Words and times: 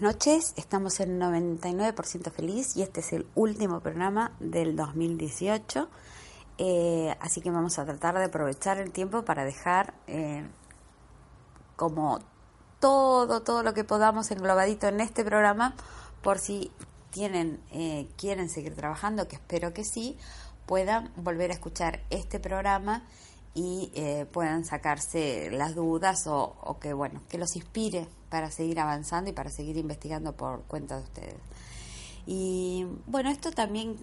Noches, 0.00 0.54
estamos 0.56 1.00
en 1.00 1.18
99% 1.18 2.30
feliz 2.30 2.76
y 2.76 2.82
este 2.82 3.00
es 3.00 3.12
el 3.12 3.26
último 3.34 3.80
programa 3.80 4.30
del 4.38 4.76
2018. 4.76 5.88
Eh, 6.58 7.16
así 7.18 7.40
que 7.40 7.50
vamos 7.50 7.80
a 7.80 7.84
tratar 7.84 8.16
de 8.16 8.26
aprovechar 8.26 8.78
el 8.78 8.92
tiempo 8.92 9.24
para 9.24 9.44
dejar 9.44 9.94
eh, 10.06 10.46
como 11.74 12.20
todo, 12.78 13.42
todo 13.42 13.64
lo 13.64 13.74
que 13.74 13.82
podamos 13.82 14.30
englobadito 14.30 14.86
en 14.86 15.00
este 15.00 15.24
programa, 15.24 15.74
por 16.22 16.38
si 16.38 16.70
tienen, 17.10 17.60
eh, 17.72 18.08
quieren 18.16 18.48
seguir 18.50 18.76
trabajando, 18.76 19.26
que 19.26 19.34
espero 19.34 19.74
que 19.74 19.82
sí, 19.82 20.16
puedan 20.66 21.10
volver 21.16 21.50
a 21.50 21.54
escuchar 21.54 22.04
este 22.10 22.38
programa 22.38 23.02
y 23.54 23.90
eh, 23.94 24.26
puedan 24.30 24.64
sacarse 24.64 25.50
las 25.50 25.74
dudas 25.74 26.26
o, 26.26 26.76
que 26.80 26.92
bueno 26.92 27.22
que 27.28 27.38
los 27.38 27.56
inspire 27.56 28.06
para 28.30 28.50
seguir 28.50 28.78
avanzando 28.80 29.30
y 29.30 29.32
para 29.32 29.50
seguir 29.50 29.76
investigando 29.76 30.32
por 30.32 30.62
cuenta 30.64 30.96
de 30.96 31.02
ustedes. 31.02 31.40
Y 32.26 32.86
bueno, 33.06 33.30
esto 33.30 33.50
también 33.50 33.96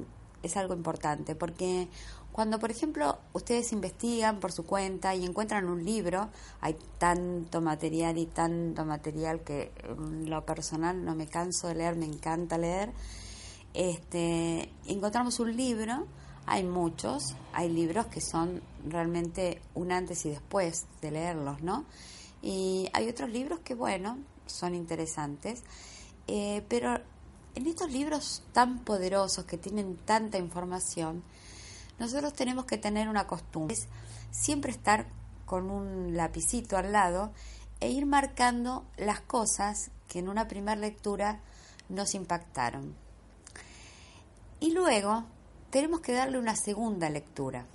es 0.44 0.58
algo 0.58 0.74
importante 0.74 1.36
porque 1.36 1.88
cuando, 2.36 2.60
por 2.60 2.70
ejemplo, 2.70 3.18
ustedes 3.32 3.72
investigan 3.72 4.42
por 4.42 4.52
su 4.52 4.66
cuenta 4.66 5.16
y 5.16 5.24
encuentran 5.24 5.70
un 5.70 5.86
libro, 5.86 6.28
hay 6.60 6.76
tanto 6.98 7.62
material 7.62 8.18
y 8.18 8.26
tanto 8.26 8.84
material 8.84 9.40
que 9.40 9.72
en 9.86 10.30
lo 10.30 10.46
personal 10.46 11.06
no 11.06 11.16
me 11.16 11.28
canso 11.28 11.70
de 11.70 11.76
leer, 11.76 11.96
me 11.96 12.06
encanta 12.06 12.58
leer. 12.58 12.92
Este, 13.74 14.70
encontramos 14.86 15.40
un 15.40 15.56
libro, 15.56 16.08
hay 16.46 16.64
muchos, 16.64 17.36
hay 17.54 17.70
libros 17.70 18.08
que 18.08 18.22
son 18.22 18.62
realmente 18.88 19.62
un 19.74 19.92
antes 19.92 20.26
y 20.26 20.30
después 20.30 20.86
de 21.02 21.12
leerlos, 21.12 21.62
¿no? 21.62 21.86
Y 22.42 22.90
hay 22.94 23.10
otros 23.10 23.30
libros 23.30 23.60
que, 23.60 23.74
bueno, 23.74 24.20
son 24.46 24.76
interesantes, 24.76 25.64
eh, 26.28 26.64
pero 26.70 27.00
en 27.56 27.68
estos 27.68 27.92
libros 27.92 28.44
tan 28.52 28.80
poderosos 28.80 29.46
que 29.46 29.58
tienen 29.58 29.98
tanta 29.98 30.38
información, 30.38 31.24
nosotros 31.98 32.34
tenemos 32.34 32.66
que 32.66 32.78
tener 32.78 33.08
una 33.08 33.26
costumbre, 33.26 33.76
siempre 34.30 34.72
estar 34.72 35.08
con 35.46 35.72
un 35.72 36.16
lapicito 36.16 36.78
al 36.78 36.92
lado 36.92 37.32
e 37.80 37.90
ir 37.90 38.06
marcando 38.06 38.86
las 38.98 39.22
cosas 39.22 39.92
que 40.08 40.20
en 40.20 40.30
una 40.30 40.48
primera 40.48 40.80
lectura 40.80 41.40
nos 41.90 42.14
impactaron. 42.16 42.96
Y 44.60 44.72
luego 44.72 45.26
tenemos 45.76 46.00
que 46.00 46.14
darle 46.14 46.40
una 46.40 46.56
segunda 46.56 47.10
lectura. 47.10 47.66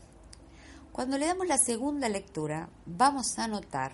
Cuando 0.91 1.19
le 1.19 1.27
damos 1.27 1.47
la 1.47 1.59
segunda 1.59 2.09
lectura, 2.09 2.71
vamos 2.87 3.39
a 3.39 3.47
notar 3.47 3.93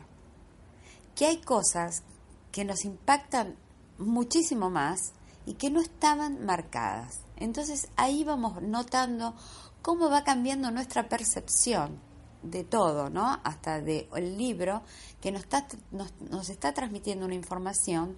que 1.17 1.27
hay 1.27 1.39
cosas 1.39 2.05
que 2.53 2.65
nos 2.65 2.85
impactan 2.85 3.57
muchísimo 3.99 4.71
más 4.71 5.11
y 5.45 5.55
que 5.55 5.71
no 5.71 5.81
estaban 5.81 6.47
marcadas. 6.47 7.19
Entonces 7.35 7.89
ahí 7.97 8.23
vamos 8.23 8.63
notando 8.63 9.35
cómo 9.83 10.09
va 10.09 10.23
cambiando 10.23 10.71
nuestra 10.71 11.09
percepción 11.09 11.99
de 12.45 12.63
todo, 12.63 13.11
¿no? 13.11 13.41
Hasta 13.43 13.81
del 13.81 14.39
libro 14.39 14.83
que 15.21 15.33
nos 15.33 15.43
está, 15.43 15.67
nos, 15.91 16.49
está 16.49 16.73
transmitiendo 16.73 17.27
una 17.27 17.35
información 17.35 18.17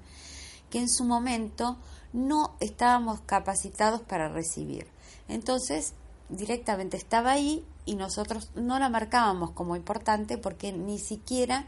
que 0.68 0.80
en 0.80 0.90
su 0.90 1.04
momento 1.04 1.78
no 2.12 2.56
estábamos 2.60 3.22
capacitados 3.22 4.02
para 4.02 4.28
recibir. 4.28 4.97
Entonces, 5.28 5.94
directamente 6.28 6.96
estaba 6.96 7.32
ahí 7.32 7.64
y 7.84 7.94
nosotros 7.94 8.50
no 8.54 8.78
la 8.78 8.88
marcábamos 8.88 9.52
como 9.52 9.76
importante 9.76 10.38
porque 10.38 10.72
ni 10.72 10.98
siquiera 10.98 11.66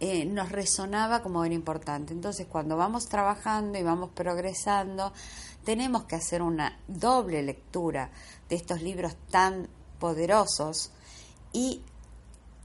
eh, 0.00 0.24
nos 0.24 0.50
resonaba 0.50 1.22
como 1.22 1.44
era 1.44 1.54
importante. 1.54 2.12
Entonces, 2.12 2.46
cuando 2.46 2.76
vamos 2.76 3.08
trabajando 3.08 3.78
y 3.78 3.82
vamos 3.82 4.10
progresando, 4.10 5.12
tenemos 5.64 6.04
que 6.04 6.16
hacer 6.16 6.42
una 6.42 6.78
doble 6.88 7.42
lectura 7.42 8.10
de 8.48 8.56
estos 8.56 8.82
libros 8.82 9.14
tan 9.30 9.68
poderosos 10.00 10.90
y 11.52 11.82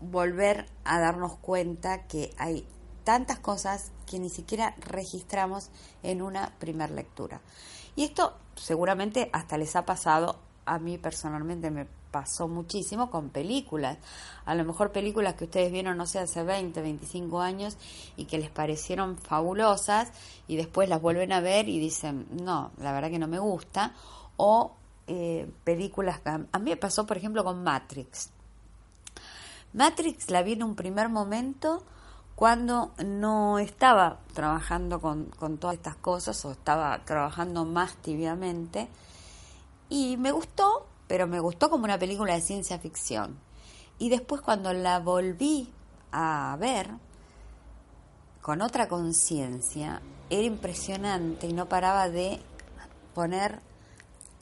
volver 0.01 0.67
a 0.83 0.99
darnos 0.99 1.37
cuenta 1.37 2.07
que 2.07 2.33
hay 2.37 2.65
tantas 3.03 3.39
cosas 3.39 3.91
que 4.05 4.19
ni 4.19 4.29
siquiera 4.29 4.75
registramos 4.79 5.69
en 6.03 6.21
una 6.21 6.53
primera 6.59 6.93
lectura. 6.93 7.41
Y 7.97 8.03
esto 8.03 8.35
seguramente 8.55 9.31
hasta 9.33 9.57
les 9.57 9.75
ha 9.75 9.83
pasado, 9.83 10.37
a 10.65 10.77
mí 10.77 10.99
personalmente 10.99 11.71
me 11.71 11.87
pasó 12.11 12.47
muchísimo 12.47 13.09
con 13.09 13.29
películas. 13.29 13.97
A 14.45 14.53
lo 14.53 14.63
mejor 14.65 14.91
películas 14.91 15.33
que 15.33 15.45
ustedes 15.45 15.71
vieron, 15.71 15.97
no 15.97 16.05
sé, 16.05 16.19
hace 16.19 16.43
20, 16.43 16.79
25 16.79 17.41
años 17.41 17.75
y 18.15 18.25
que 18.25 18.37
les 18.37 18.51
parecieron 18.51 19.17
fabulosas 19.17 20.11
y 20.47 20.57
después 20.57 20.87
las 20.89 21.01
vuelven 21.01 21.33
a 21.33 21.41
ver 21.41 21.67
y 21.67 21.79
dicen, 21.79 22.27
no, 22.43 22.69
la 22.77 22.93
verdad 22.93 23.09
que 23.09 23.17
no 23.17 23.27
me 23.27 23.39
gusta. 23.39 23.93
O 24.37 24.73
eh, 25.07 25.49
películas, 25.63 26.21
a 26.23 26.59
mí 26.59 26.69
me 26.69 26.77
pasó 26.77 27.07
por 27.07 27.17
ejemplo 27.17 27.43
con 27.43 27.63
Matrix. 27.63 28.29
Matrix 29.73 30.29
la 30.29 30.43
vi 30.43 30.53
en 30.53 30.61
un 30.61 30.75
primer 30.75 31.09
momento 31.09 31.83
cuando 32.37 32.91
no 33.03 33.57
estaba 33.57 34.19
trabajando 34.35 35.01
con, 35.01 35.25
con, 35.39 35.57
todas 35.57 35.75
estas 35.75 35.95
cosas 35.95 36.45
o 36.45 36.51
estaba 36.51 37.03
trabajando 37.03 37.65
más 37.65 37.95
tibiamente 37.95 38.89
y 39.89 40.17
me 40.17 40.31
gustó, 40.31 40.85
pero 41.07 41.25
me 41.25 41.39
gustó 41.39 41.71
como 41.71 41.85
una 41.85 41.97
película 41.97 42.35
de 42.35 42.41
ciencia 42.41 42.77
ficción. 42.77 43.39
Y 43.97 44.09
después 44.09 44.41
cuando 44.41 44.71
la 44.71 44.99
volví 44.99 45.73
a 46.11 46.55
ver 46.59 46.91
con 48.43 48.61
otra 48.61 48.87
conciencia, 48.87 50.03
era 50.29 50.43
impresionante 50.43 51.47
y 51.47 51.53
no 51.53 51.67
paraba 51.67 52.07
de 52.07 52.39
poner 53.15 53.61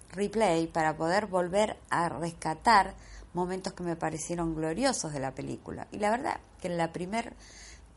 replay 0.10 0.68
para 0.68 0.98
poder 0.98 1.28
volver 1.28 1.78
a 1.90 2.10
rescatar 2.10 2.94
momentos 3.34 3.72
que 3.72 3.84
me 3.84 3.96
parecieron 3.96 4.54
gloriosos 4.54 5.14
de 5.14 5.22
la 5.22 5.34
película. 5.34 5.88
Y 5.94 6.00
la 6.00 6.12
verdad 6.12 6.42
que 6.60 6.68
en 6.68 6.78
la 6.78 6.92
primera 6.92 7.32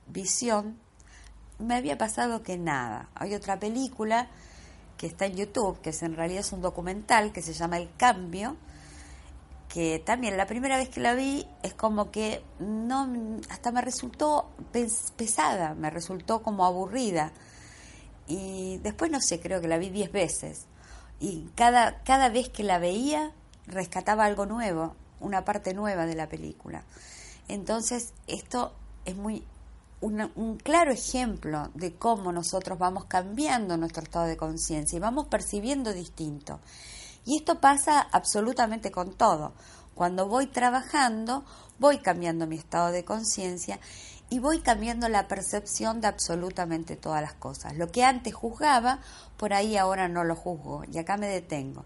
visión 0.09 0.79
me 1.59 1.75
había 1.75 1.99
pasado 1.99 2.43
que 2.43 2.57
nada. 2.57 3.09
Hay 3.15 3.35
otra 3.35 3.59
película 3.59 4.29
que 4.97 5.07
está 5.07 5.27
en 5.27 5.37
YouTube, 5.37 5.81
que 5.81 5.91
es, 5.91 6.03
en 6.03 6.17
realidad 6.17 6.41
es 6.41 6.53
un 6.53 6.63
documental 6.63 7.33
que 7.33 7.43
se 7.43 7.53
llama 7.53 7.79
El 7.79 7.91
Cambio, 7.97 8.57
que 9.69 9.99
también 9.99 10.37
la 10.37 10.47
primera 10.47 10.77
vez 10.77 10.89
que 10.89 11.01
la 11.01 11.15
vi 11.15 11.47
es 11.63 11.75
como 11.75 12.11
que 12.11 12.43
no 12.59 13.09
hasta 13.51 13.71
me 13.71 13.83
resultó 13.83 14.51
pesada, 15.17 15.75
me 15.75 15.91
resultó 15.91 16.43
como 16.43 16.65
aburrida. 16.65 17.33
Y 18.27 18.79
después 18.79 19.11
no 19.11 19.21
sé, 19.21 19.41
creo 19.41 19.61
que 19.61 19.69
la 19.69 19.79
vi 19.79 19.91
diez 19.91 20.11
veces. 20.11 20.67
Y 21.21 21.51
cada, 21.55 22.03
cada 22.03 22.29
vez 22.29 22.49
que 22.49 22.63
la 22.63 22.79
veía 22.79 23.33
rescataba 23.67 24.25
algo 24.25 24.47
nuevo, 24.47 24.95
una 25.21 25.45
parte 25.45 25.75
nueva 25.75 26.07
de 26.07 26.15
la 26.15 26.29
película. 26.29 26.85
Entonces, 27.49 28.13
esto 28.27 28.75
es 29.05 29.17
muy 29.17 29.45
una- 30.01 30.31
un 30.37 30.57
claro 30.57 30.93
ejemplo 30.93 31.71
de 31.75 31.95
cómo 31.95 32.33
nosotros 32.33 32.79
vamos 32.79 33.07
cambiando 33.07 33.77
nuestro 33.77 34.03
estado 34.03 34.27
de 34.27 34.37
conciencia 34.37 34.97
y 34.97 35.01
vamos 35.01 35.27
percibiendo 35.27 35.93
distinto. 35.93 36.61
Y 37.25 37.37
esto 37.37 37.61
pasa 37.61 38.01
absolutamente 38.01 38.91
con 38.91 39.15
todo. 39.15 39.53
Cuando 39.95 40.29
voy 40.29 40.47
trabajando, 40.47 41.45
voy 41.79 41.99
cambiando 41.99 42.47
mi 42.47 42.57
estado 42.57 42.91
de 42.93 43.05
conciencia 43.05 43.81
y 44.31 44.39
voy 44.39 44.61
cambiando 44.61 45.09
la 45.09 45.27
percepción 45.27 46.01
de 46.01 46.07
absolutamente 46.07 46.97
todas 46.97 47.23
las 47.23 47.35
cosas. 47.35 47.77
Lo 47.77 47.91
que 47.91 48.05
antes 48.05 48.35
juzgaba, 48.35 49.01
por 49.37 49.53
ahí 49.53 49.77
ahora 49.77 50.09
no 50.09 50.23
lo 50.25 50.37
juzgo 50.37 50.85
y 50.91 50.99
acá 50.99 51.17
me 51.17 51.27
detengo. 51.29 51.83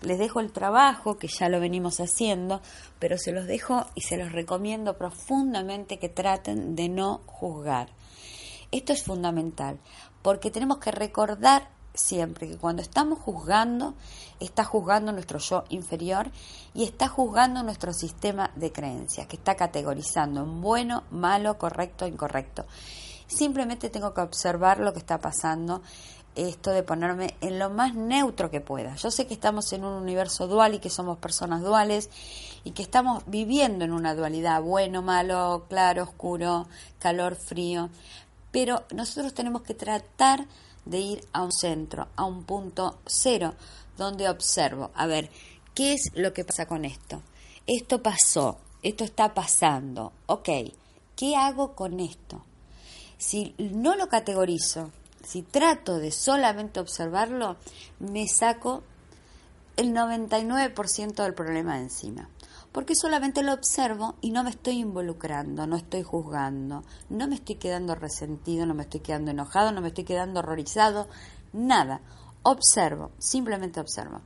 Les 0.00 0.18
dejo 0.18 0.40
el 0.40 0.52
trabajo, 0.52 1.16
que 1.16 1.28
ya 1.28 1.48
lo 1.48 1.60
venimos 1.60 2.00
haciendo, 2.00 2.60
pero 2.98 3.18
se 3.18 3.32
los 3.32 3.46
dejo 3.46 3.86
y 3.94 4.02
se 4.02 4.16
los 4.16 4.32
recomiendo 4.32 4.96
profundamente 4.96 5.98
que 5.98 6.08
traten 6.08 6.76
de 6.76 6.88
no 6.88 7.22
juzgar. 7.26 7.88
Esto 8.72 8.92
es 8.92 9.02
fundamental, 9.04 9.78
porque 10.22 10.50
tenemos 10.50 10.78
que 10.78 10.90
recordar 10.90 11.70
siempre 11.96 12.48
que 12.48 12.58
cuando 12.58 12.82
estamos 12.82 13.18
juzgando, 13.18 13.94
está 14.40 14.64
juzgando 14.64 15.12
nuestro 15.12 15.38
yo 15.38 15.64
inferior 15.70 16.30
y 16.74 16.84
está 16.84 17.08
juzgando 17.08 17.62
nuestro 17.62 17.92
sistema 17.92 18.50
de 18.54 18.72
creencias, 18.72 19.26
que 19.26 19.36
está 19.36 19.54
categorizando 19.56 20.42
en 20.42 20.60
bueno, 20.60 21.04
malo, 21.10 21.58
correcto, 21.58 22.06
incorrecto. 22.06 22.66
Simplemente 23.26 23.90
tengo 23.90 24.14
que 24.14 24.20
observar 24.20 24.78
lo 24.78 24.92
que 24.92 25.00
está 25.00 25.18
pasando, 25.18 25.82
esto 26.36 26.70
de 26.70 26.82
ponerme 26.82 27.34
en 27.40 27.58
lo 27.58 27.70
más 27.70 27.94
neutro 27.94 28.50
que 28.50 28.60
pueda. 28.60 28.94
Yo 28.96 29.10
sé 29.10 29.26
que 29.26 29.34
estamos 29.34 29.72
en 29.72 29.84
un 29.84 29.94
universo 29.94 30.46
dual 30.46 30.74
y 30.74 30.78
que 30.78 30.90
somos 30.90 31.18
personas 31.18 31.62
duales 31.62 32.10
y 32.64 32.72
que 32.72 32.82
estamos 32.82 33.24
viviendo 33.26 33.84
en 33.84 33.92
una 33.92 34.14
dualidad, 34.14 34.62
bueno, 34.62 35.02
malo, 35.02 35.64
claro, 35.68 36.04
oscuro, 36.04 36.66
calor, 36.98 37.36
frío, 37.36 37.88
pero 38.52 38.84
nosotros 38.92 39.34
tenemos 39.34 39.62
que 39.62 39.74
tratar 39.74 40.46
de 40.84 40.98
ir 40.98 41.28
a 41.32 41.42
un 41.42 41.52
centro, 41.52 42.08
a 42.16 42.24
un 42.24 42.44
punto 42.44 42.98
cero, 43.06 43.54
donde 43.96 44.28
observo, 44.28 44.90
a 44.94 45.06
ver, 45.06 45.30
¿qué 45.74 45.94
es 45.94 46.10
lo 46.14 46.32
que 46.32 46.44
pasa 46.44 46.66
con 46.66 46.84
esto? 46.84 47.22
Esto 47.66 48.02
pasó, 48.02 48.58
esto 48.82 49.04
está 49.04 49.34
pasando, 49.34 50.12
ok, 50.26 50.48
¿qué 51.16 51.34
hago 51.34 51.74
con 51.74 51.98
esto? 51.98 52.44
Si 53.18 53.54
no 53.58 53.96
lo 53.96 54.08
categorizo, 54.08 54.90
si 55.26 55.42
trato 55.42 55.98
de 55.98 56.12
solamente 56.12 56.78
observarlo, 56.78 57.56
me 57.98 58.28
saco 58.28 58.84
el 59.76 59.92
99% 59.92 61.14
del 61.14 61.34
problema 61.34 61.74
de 61.74 61.82
encima. 61.82 62.28
Porque 62.70 62.94
solamente 62.94 63.42
lo 63.42 63.52
observo 63.52 64.14
y 64.20 64.30
no 64.30 64.44
me 64.44 64.50
estoy 64.50 64.78
involucrando, 64.78 65.66
no 65.66 65.74
estoy 65.74 66.04
juzgando, 66.04 66.84
no 67.08 67.26
me 67.26 67.34
estoy 67.34 67.56
quedando 67.56 67.96
resentido, 67.96 68.66
no 68.66 68.74
me 68.74 68.84
estoy 68.84 69.00
quedando 69.00 69.32
enojado, 69.32 69.72
no 69.72 69.80
me 69.80 69.88
estoy 69.88 70.04
quedando 70.04 70.40
horrorizado, 70.40 71.08
nada. 71.52 72.00
Observo, 72.44 73.10
simplemente 73.18 73.80
observo. 73.80 74.20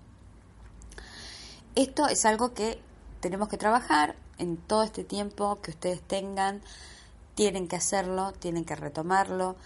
Esto 1.76 2.08
es 2.08 2.26
algo 2.26 2.52
que 2.52 2.78
tenemos 3.20 3.48
que 3.48 3.56
trabajar 3.56 4.16
en 4.36 4.58
todo 4.58 4.82
este 4.82 5.04
tiempo 5.04 5.62
que 5.62 5.70
ustedes 5.70 6.02
tengan, 6.02 6.60
tienen 7.34 7.68
que 7.68 7.76
hacerlo, 7.76 8.32
tienen 8.32 8.66
que 8.66 8.76
retomarlo 8.76 9.56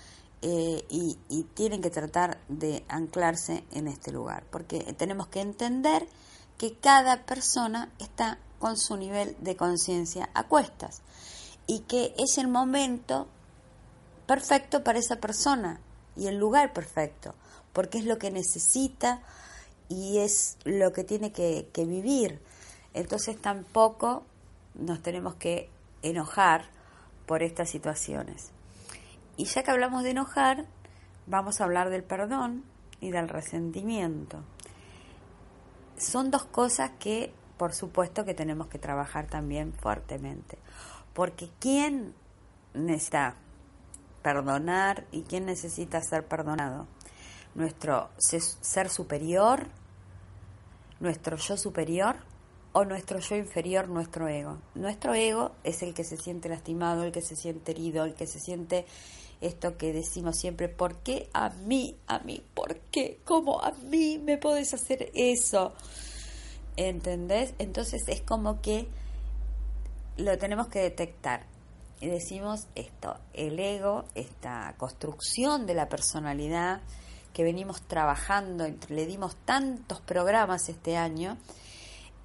eh, 0.47 0.85
y, 0.91 1.17
tienen 1.55 1.81
que 1.81 1.89
tratar 1.89 2.39
de 2.49 2.85
anclarse 2.89 3.65
en 3.73 3.89
este 3.89 4.13
lugar, 4.13 4.45
porque 4.51 4.81
tenemos 4.93 5.29
que 5.29 5.41
entender 5.41 6.07
que 6.59 6.75
cada 6.75 7.25
persona 7.25 7.91
está 7.99 8.39
con 8.59 8.77
su 8.77 8.99
nivel 8.99 9.35
de 9.41 9.57
conciencia 9.57 10.29
a 10.35 10.47
cuestas 10.47 11.01
y 11.67 11.81
que 11.81 12.15
es 12.19 12.37
el 12.37 12.49
momento 12.49 13.27
perfecto 14.27 14.85
para 14.85 14.99
esa 14.99 15.17
persona 15.17 15.81
y 16.15 16.27
el 16.27 16.37
lugar 16.37 16.75
perfecto, 16.75 17.35
porque 17.73 17.97
es 17.97 18.05
lo 18.05 18.19
que 18.19 18.31
necesita 18.31 19.23
y 19.89 20.19
es 20.19 20.59
lo 20.65 20.93
que 20.93 21.05
tiene 21.05 21.33
que 21.33 21.85
vivir. 21.87 22.39
Entonces 22.93 23.41
tampoco 23.41 24.25
nos 24.75 25.01
tenemos 25.03 25.37
que 25.37 25.71
enojar 26.03 26.67
por 27.25 27.43
estas 27.43 27.71
situaciones. 27.71 28.54
Y 29.37 29.47
ya 29.47 29.63
que 29.63 29.71
hablamos 29.71 30.03
de 30.03 30.11
enojar, 30.11 30.67
vamos 31.27 31.61
a 31.61 31.65
hablar 31.65 31.91
del 31.91 32.05
perdón 32.05 32.65
y 33.01 33.11
del 33.11 33.29
resentimiento. 33.29 34.43
Son 35.97 36.31
dos 36.31 36.45
cosas 36.45 36.93
que, 36.99 37.33
por 37.57 37.73
supuesto, 37.73 38.25
que 38.25 38.35
tenemos 38.35 38.69
que 38.69 38.79
trabajar 38.79 39.27
también 39.27 39.73
fuertemente. 39.73 40.59
Porque 41.13 41.49
¿quién 41.61 42.15
necesita 42.75 43.37
perdonar 44.23 45.07
y 45.13 45.23
quién 45.23 45.47
necesita 45.47 46.01
ser 46.01 46.27
perdonado? 46.27 46.87
Nuestro 47.55 48.11
ser 48.19 48.89
superior, 48.89 49.69
nuestro 51.01 51.37
yo 51.37 51.57
superior 51.57 52.17
o 52.73 52.85
nuestro 52.85 53.21
yo 53.21 53.37
inferior, 53.37 53.89
nuestro 53.89 54.27
ego. 54.27 54.59
Nuestro 54.75 55.15
ego 55.15 55.53
es 55.63 55.83
el 55.83 55.95
que 55.95 56.03
se 56.03 56.17
siente 56.17 56.49
lastimado, 56.49 57.05
el 57.05 57.13
que 57.13 57.23
se 57.23 57.37
siente 57.37 57.71
herido, 57.71 58.05
el 58.05 58.15
que 58.15 58.27
se 58.27 58.41
siente 58.41 58.87
esto 59.41 59.77
que 59.77 59.93
decimos 59.93 60.37
siempre, 60.39 60.69
¿por 60.69 60.99
qué 60.99 61.29
a 61.33 61.51
mí, 61.51 61.97
a 62.07 62.19
mí? 62.21 62.43
¿Por 62.55 62.79
qué? 62.91 63.21
¿Cómo 63.25 63.61
a 63.61 63.73
mí 63.73 64.19
me 64.19 64.39
puedes 64.39 64.75
hacer 64.75 65.11
eso? 65.15 65.73
¿Entendés? 66.77 67.55
Entonces 67.59 68.03
es 68.09 68.23
como 68.23 68.61
que 68.61 68.89
lo 70.17 70.37
tenemos 70.39 70.69
que 70.69 70.81
detectar. 70.81 71.47
Y 72.01 72.09
decimos 72.09 72.67
esto, 72.75 73.17
el 73.33 73.59
ego, 73.59 74.05
esta 74.15 74.75
construcción 74.77 75.67
de 75.67 75.75
la 75.75 75.89
personalidad 75.89 76.83
que 77.33 77.45
venimos 77.45 77.83
trabajando, 77.83 78.67
le 78.89 79.07
dimos 79.07 79.37
tantos 79.45 80.01
programas 80.01 80.69
este 80.69 80.97
año, 80.97 81.37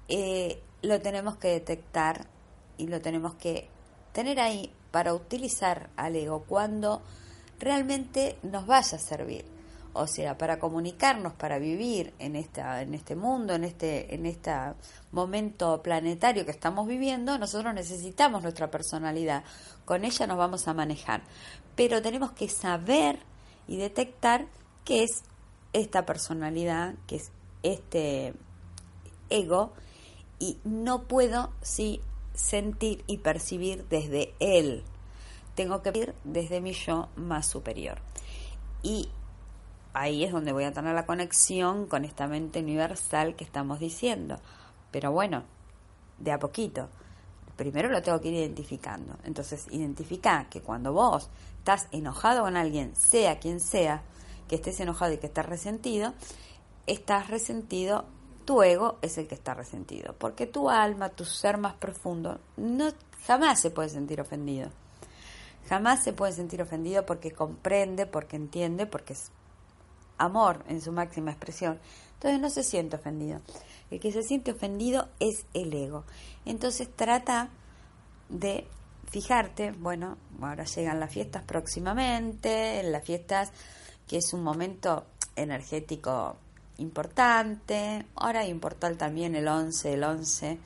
eh, 0.08 0.62
lo 0.82 1.00
tenemos 1.00 1.36
que 1.36 1.48
detectar 1.48 2.26
y 2.78 2.86
lo 2.86 3.00
tenemos 3.00 3.34
que 3.34 3.68
tener 4.12 4.40
ahí 4.40 4.72
para 4.90 5.14
utilizar 5.14 5.90
al 5.96 6.16
ego 6.16 6.44
cuando 6.44 7.02
realmente 7.58 8.38
nos 8.42 8.66
vaya 8.66 8.96
a 8.96 9.00
servir. 9.00 9.44
O 9.92 10.06
sea, 10.06 10.38
para 10.38 10.60
comunicarnos, 10.60 11.32
para 11.34 11.58
vivir 11.58 12.14
en 12.20 12.36
esta, 12.36 12.80
en 12.80 12.94
este 12.94 13.16
mundo, 13.16 13.54
en 13.54 13.64
este, 13.64 14.14
en 14.14 14.24
este 14.24 14.52
momento 15.10 15.82
planetario 15.82 16.44
que 16.44 16.52
estamos 16.52 16.86
viviendo, 16.86 17.38
nosotros 17.38 17.74
necesitamos 17.74 18.42
nuestra 18.42 18.70
personalidad. 18.70 19.42
Con 19.84 20.04
ella 20.04 20.28
nos 20.28 20.38
vamos 20.38 20.68
a 20.68 20.74
manejar. 20.74 21.22
Pero 21.74 22.00
tenemos 22.02 22.30
que 22.32 22.48
saber 22.48 23.18
y 23.66 23.78
detectar 23.78 24.46
qué 24.84 25.02
es 25.02 25.24
esta 25.72 26.06
personalidad, 26.06 26.94
qué 27.08 27.16
es 27.16 27.32
este 27.64 28.34
ego, 29.28 29.72
y 30.38 30.58
no 30.64 31.02
puedo 31.02 31.52
sí 31.62 32.00
sentir 32.34 33.04
y 33.06 33.18
percibir 33.18 33.86
desde 33.88 34.34
él. 34.40 34.84
Tengo 35.54 35.82
que 35.82 35.92
ir 35.94 36.14
desde 36.24 36.60
mi 36.60 36.72
yo 36.72 37.08
más 37.16 37.46
superior. 37.46 37.98
Y 38.82 39.10
ahí 39.92 40.24
es 40.24 40.32
donde 40.32 40.52
voy 40.52 40.64
a 40.64 40.72
tener 40.72 40.94
la 40.94 41.06
conexión 41.06 41.86
con 41.86 42.04
esta 42.04 42.26
mente 42.26 42.60
universal 42.60 43.36
que 43.36 43.44
estamos 43.44 43.80
diciendo. 43.80 44.38
Pero 44.90 45.12
bueno, 45.12 45.44
de 46.18 46.32
a 46.32 46.38
poquito. 46.38 46.88
Primero 47.56 47.88
lo 47.88 48.02
tengo 48.02 48.20
que 48.20 48.28
ir 48.28 48.34
identificando. 48.34 49.16
Entonces, 49.24 49.66
identifica 49.70 50.48
que 50.48 50.62
cuando 50.62 50.92
vos 50.92 51.28
estás 51.58 51.88
enojado 51.92 52.42
con 52.42 52.56
alguien, 52.56 52.94
sea 52.96 53.38
quien 53.38 53.60
sea, 53.60 54.02
que 54.48 54.56
estés 54.56 54.80
enojado 54.80 55.12
y 55.12 55.18
que 55.18 55.26
estés 55.26 55.46
resentido, 55.46 56.14
estás 56.86 57.28
resentido 57.28 58.06
tu 58.50 58.64
ego 58.64 58.98
es 59.00 59.16
el 59.16 59.28
que 59.28 59.36
está 59.36 59.54
resentido, 59.54 60.12
porque 60.18 60.44
tu 60.44 60.70
alma, 60.70 61.10
tu 61.10 61.24
ser 61.24 61.56
más 61.56 61.74
profundo, 61.74 62.40
no 62.56 62.92
jamás 63.24 63.60
se 63.60 63.70
puede 63.70 63.90
sentir 63.90 64.20
ofendido. 64.20 64.72
Jamás 65.68 66.02
se 66.02 66.12
puede 66.12 66.32
sentir 66.32 66.60
ofendido 66.60 67.06
porque 67.06 67.30
comprende, 67.30 68.06
porque 68.06 68.34
entiende, 68.34 68.86
porque 68.86 69.12
es 69.12 69.30
amor 70.18 70.64
en 70.66 70.80
su 70.80 70.90
máxima 70.90 71.30
expresión. 71.30 71.78
Entonces 72.14 72.40
no 72.40 72.50
se 72.50 72.64
siente 72.64 72.96
ofendido. 72.96 73.40
El 73.88 74.00
que 74.00 74.10
se 74.10 74.24
siente 74.24 74.50
ofendido 74.50 75.06
es 75.20 75.46
el 75.54 75.72
ego. 75.72 76.02
Entonces 76.44 76.88
trata 76.96 77.50
de 78.30 78.66
fijarte, 79.12 79.70
bueno, 79.70 80.18
ahora 80.42 80.64
llegan 80.64 80.98
las 80.98 81.12
fiestas 81.12 81.44
próximamente, 81.44 82.80
en 82.80 82.90
las 82.90 83.04
fiestas 83.04 83.52
que 84.08 84.16
es 84.16 84.32
un 84.32 84.42
momento 84.42 85.06
energético 85.36 86.36
importante. 86.80 88.06
Ahora 88.14 88.40
hay 88.40 88.52
un 88.52 88.60
portal 88.60 88.96
también, 88.96 89.34
el 89.34 89.48
11, 89.48 89.92
el 89.94 90.04
11, 90.04 90.58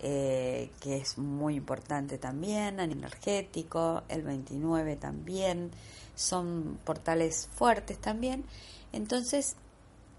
eh, 0.00 0.70
que 0.80 0.96
es 0.96 1.18
muy 1.18 1.56
importante 1.56 2.18
también, 2.18 2.78
energético, 2.80 4.02
el 4.08 4.22
29 4.22 4.96
también, 4.96 5.70
son 6.14 6.78
portales 6.84 7.48
fuertes 7.52 7.98
también. 7.98 8.44
Entonces, 8.92 9.56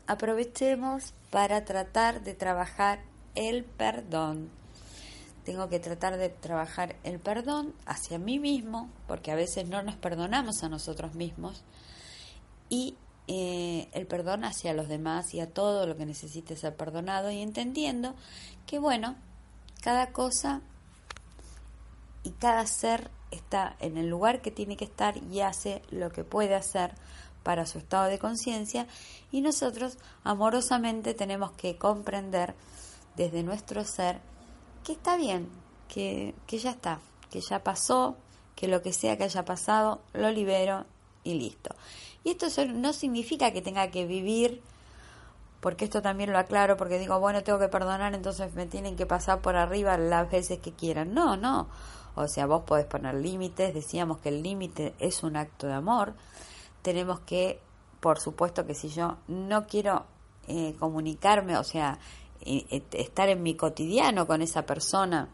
aprovechemos 0.07 1.13
para 1.29 1.65
tratar 1.65 2.23
de 2.23 2.33
trabajar 2.33 2.99
el 3.35 3.63
perdón. 3.63 4.49
tengo 5.45 5.69
que 5.69 5.79
tratar 5.79 6.17
de 6.17 6.29
trabajar 6.29 6.95
el 7.03 7.17
perdón 7.19 7.73
hacia 7.85 8.19
mí 8.19 8.37
mismo, 8.37 8.89
porque 9.07 9.31
a 9.31 9.35
veces 9.35 9.67
no 9.67 9.81
nos 9.81 9.95
perdonamos 9.95 10.63
a 10.63 10.69
nosotros 10.69 11.15
mismos, 11.15 11.63
y 12.69 12.95
eh, 13.31 13.89
el 13.91 14.07
perdón 14.07 14.43
hacia 14.43 14.73
los 14.73 14.87
demás 14.87 15.35
y 15.35 15.39
a 15.39 15.53
todo 15.53 15.85
lo 15.85 15.95
que 15.95 16.07
necesite 16.07 16.55
ser 16.55 16.75
perdonado, 16.75 17.29
y 17.29 17.43
entendiendo 17.43 18.15
que, 18.65 18.79
bueno, 18.79 19.15
cada 19.83 20.11
cosa 20.11 20.61
y 22.23 22.31
cada 22.31 22.65
ser 22.65 23.11
está 23.29 23.75
en 23.81 23.97
el 23.99 24.09
lugar 24.09 24.41
que 24.41 24.49
tiene 24.49 24.75
que 24.75 24.85
estar 24.85 25.15
y 25.31 25.41
hace 25.41 25.83
lo 25.91 26.11
que 26.11 26.23
puede 26.23 26.55
hacer 26.55 26.95
para 27.43 27.67
su 27.67 27.77
estado 27.77 28.05
de 28.05 28.17
conciencia 28.17 28.87
y 29.31 29.41
nosotros 29.41 29.99
amorosamente 30.23 31.13
tenemos 31.13 31.51
que 31.51 31.77
comprender 31.77 32.55
desde 33.15 33.43
nuestro 33.43 33.83
ser 33.85 34.21
que 34.83 34.93
está 34.93 35.17
bien, 35.17 35.49
que, 35.87 36.33
que 36.47 36.57
ya 36.57 36.71
está, 36.71 36.99
que 37.29 37.41
ya 37.41 37.63
pasó, 37.63 38.17
que 38.55 38.67
lo 38.67 38.81
que 38.81 38.91
sea 38.91 39.17
que 39.17 39.25
haya 39.25 39.45
pasado 39.45 40.01
lo 40.13 40.31
libero 40.31 40.87
y 41.23 41.35
listo. 41.35 41.75
Y 42.23 42.31
esto 42.31 42.47
no 42.67 42.93
significa 42.93 43.51
que 43.51 43.61
tenga 43.61 43.89
que 43.91 44.05
vivir, 44.05 44.61
porque 45.59 45.85
esto 45.85 46.01
también 46.01 46.31
lo 46.31 46.37
aclaro, 46.37 46.77
porque 46.77 46.99
digo, 46.99 47.19
bueno, 47.19 47.43
tengo 47.43 47.59
que 47.59 47.67
perdonar, 47.67 48.13
entonces 48.13 48.53
me 48.53 48.65
tienen 48.65 48.95
que 48.95 49.05
pasar 49.05 49.41
por 49.41 49.55
arriba 49.55 49.97
las 49.97 50.29
veces 50.29 50.59
que 50.59 50.73
quieran. 50.73 51.13
No, 51.13 51.37
no. 51.37 51.67
O 52.15 52.27
sea, 52.27 52.45
vos 52.45 52.63
podés 52.63 52.85
poner 52.85 53.15
límites, 53.15 53.73
decíamos 53.73 54.19
que 54.19 54.29
el 54.29 54.43
límite 54.43 54.93
es 54.99 55.23
un 55.23 55.37
acto 55.37 55.67
de 55.67 55.73
amor. 55.73 56.13
Tenemos 56.81 57.19
que, 57.21 57.59
por 57.99 58.19
supuesto 58.19 58.65
que 58.65 58.75
si 58.75 58.89
yo 58.89 59.17
no 59.27 59.67
quiero 59.67 60.05
eh, 60.47 60.75
comunicarme, 60.79 61.57
o 61.57 61.63
sea, 61.63 61.99
estar 62.41 63.29
en 63.29 63.43
mi 63.43 63.55
cotidiano 63.55 64.25
con 64.25 64.41
esa 64.41 64.65
persona, 64.65 65.29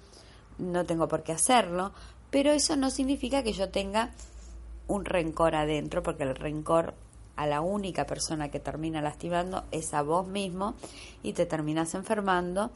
no 0.57 0.85
tengo 0.85 1.07
por 1.07 1.23
qué 1.23 1.31
hacerlo, 1.31 1.91
pero 2.29 2.51
eso 2.51 2.75
no 2.75 2.89
significa 2.89 3.43
que 3.43 3.53
yo 3.53 3.69
tenga 3.69 4.11
un 4.87 5.05
rencor 5.05 5.55
adentro, 5.55 6.03
porque 6.03 6.23
el 6.23 6.35
rencor 6.35 6.93
a 7.35 7.47
la 7.47 7.61
única 7.61 8.05
persona 8.05 8.49
que 8.49 8.59
termina 8.59 9.01
lastimando 9.01 9.65
es 9.71 9.93
a 9.93 10.01
vos 10.01 10.27
mismo 10.27 10.75
y 11.21 11.33
te 11.33 11.45
terminas 11.45 11.93
enfermando 11.95 12.71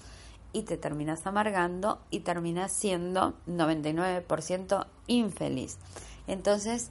y 0.51 0.63
te 0.63 0.77
terminas 0.77 1.25
amargando 1.27 1.99
y 2.09 2.21
terminas 2.21 2.71
siendo 2.71 3.35
99% 3.47 4.85
infeliz. 5.07 5.77
Entonces, 6.27 6.89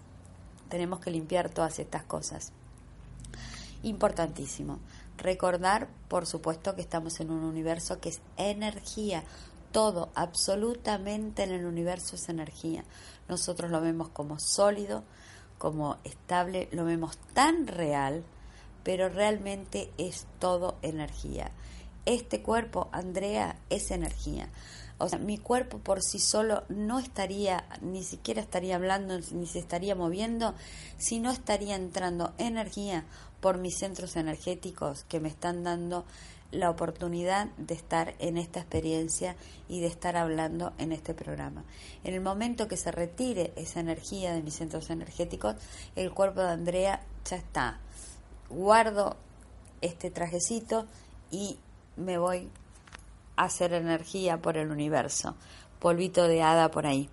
tenemos 0.68 1.00
que 1.00 1.10
limpiar 1.10 1.50
todas 1.50 1.78
estas 1.78 2.04
cosas. 2.04 2.52
Importantísimo. 3.82 4.78
Recordar, 5.16 5.88
por 6.08 6.26
supuesto, 6.26 6.74
que 6.74 6.80
estamos 6.80 7.20
en 7.20 7.30
un 7.30 7.44
universo 7.44 8.00
que 8.00 8.10
es 8.10 8.20
energía. 8.36 9.24
Todo, 9.78 10.10
absolutamente 10.16 11.44
en 11.44 11.52
el 11.52 11.64
universo 11.64 12.16
es 12.16 12.28
energía. 12.28 12.84
Nosotros 13.28 13.70
lo 13.70 13.80
vemos 13.80 14.08
como 14.08 14.40
sólido, 14.40 15.04
como 15.56 15.98
estable, 16.02 16.68
lo 16.72 16.84
vemos 16.84 17.16
tan 17.32 17.68
real, 17.68 18.24
pero 18.82 19.08
realmente 19.08 19.92
es 19.96 20.26
todo 20.40 20.78
energía. 20.82 21.52
Este 22.06 22.42
cuerpo, 22.42 22.88
Andrea, 22.90 23.60
es 23.70 23.92
energía. 23.92 24.48
O 24.98 25.08
sea, 25.08 25.20
mi 25.20 25.38
cuerpo 25.38 25.78
por 25.78 26.02
sí 26.02 26.18
solo 26.18 26.64
no 26.68 26.98
estaría, 26.98 27.64
ni 27.80 28.02
siquiera 28.02 28.40
estaría 28.40 28.74
hablando, 28.74 29.20
ni 29.30 29.46
se 29.46 29.60
estaría 29.60 29.94
moviendo, 29.94 30.56
si 30.96 31.20
no 31.20 31.30
estaría 31.30 31.76
entrando 31.76 32.34
energía 32.38 33.04
por 33.40 33.58
mis 33.58 33.78
centros 33.78 34.16
energéticos 34.16 35.04
que 35.04 35.20
me 35.20 35.28
están 35.28 35.62
dando 35.62 36.04
la 36.50 36.70
oportunidad 36.70 37.48
de 37.56 37.74
estar 37.74 38.14
en 38.18 38.38
esta 38.38 38.60
experiencia 38.60 39.36
y 39.68 39.80
de 39.80 39.86
estar 39.86 40.16
hablando 40.16 40.72
en 40.78 40.92
este 40.92 41.12
programa. 41.14 41.64
En 42.04 42.14
el 42.14 42.20
momento 42.20 42.68
que 42.68 42.76
se 42.76 42.90
retire 42.90 43.52
esa 43.56 43.80
energía 43.80 44.32
de 44.32 44.42
mis 44.42 44.54
centros 44.54 44.90
energéticos, 44.90 45.56
el 45.94 46.12
cuerpo 46.12 46.40
de 46.40 46.50
Andrea 46.50 47.02
ya 47.24 47.36
está. 47.36 47.80
Guardo 48.48 49.16
este 49.80 50.10
trajecito 50.10 50.86
y 51.30 51.58
me 51.96 52.18
voy 52.18 52.48
a 53.36 53.44
hacer 53.44 53.74
energía 53.74 54.40
por 54.40 54.56
el 54.56 54.70
universo, 54.70 55.36
polvito 55.78 56.26
de 56.26 56.42
hada 56.42 56.70
por 56.70 56.86
ahí. 56.86 57.10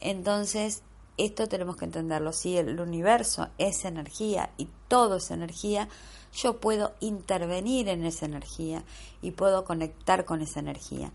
Entonces, 0.00 0.82
esto 1.16 1.48
tenemos 1.48 1.76
que 1.76 1.84
entenderlo. 1.84 2.32
Si 2.32 2.58
el 2.58 2.78
universo 2.80 3.48
es 3.56 3.84
energía 3.84 4.50
y 4.56 4.68
todo 4.88 5.16
es 5.16 5.30
energía, 5.30 5.88
yo 6.34 6.60
puedo 6.60 6.94
intervenir 7.00 7.88
en 7.88 8.04
esa 8.04 8.26
energía 8.26 8.84
y 9.22 9.30
puedo 9.30 9.64
conectar 9.64 10.24
con 10.24 10.42
esa 10.42 10.60
energía. 10.60 11.12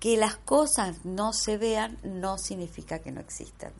Que 0.00 0.16
las 0.16 0.36
cosas 0.36 1.04
no 1.04 1.32
se 1.32 1.56
vean 1.56 1.98
no 2.02 2.38
significa 2.38 2.98
que 3.00 3.12
no 3.12 3.20
existan. 3.20 3.72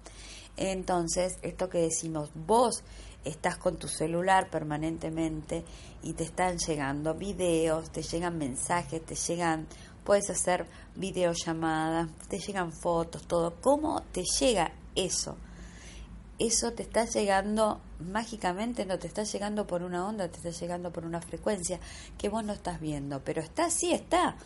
Entonces, 0.56 1.38
esto 1.42 1.68
que 1.68 1.78
decimos, 1.78 2.30
vos 2.34 2.82
estás 3.24 3.56
con 3.56 3.76
tu 3.76 3.88
celular 3.88 4.50
permanentemente 4.50 5.64
y 6.02 6.12
te 6.12 6.24
están 6.24 6.58
llegando 6.58 7.14
videos, 7.14 7.90
te 7.90 8.02
llegan 8.02 8.38
mensajes, 8.38 9.04
te 9.04 9.14
llegan, 9.14 9.66
puedes 10.04 10.30
hacer 10.30 10.66
videollamadas, 10.94 12.08
te 12.28 12.38
llegan 12.38 12.72
fotos, 12.72 13.26
todo. 13.26 13.54
¿Cómo 13.60 14.02
te 14.12 14.22
llega 14.38 14.72
eso? 14.94 15.36
eso 16.38 16.72
te 16.72 16.82
está 16.82 17.04
llegando 17.04 17.80
mágicamente, 18.04 18.86
no 18.86 18.98
te 18.98 19.06
está 19.06 19.24
llegando 19.24 19.66
por 19.66 19.82
una 19.82 20.06
onda, 20.06 20.28
te 20.28 20.36
está 20.36 20.50
llegando 20.50 20.92
por 20.92 21.04
una 21.04 21.20
frecuencia 21.20 21.80
que 22.18 22.28
vos 22.28 22.44
no 22.44 22.52
estás 22.52 22.80
viendo, 22.80 23.22
pero 23.24 23.40
está, 23.40 23.70
sí 23.70 23.92
está, 23.92 24.36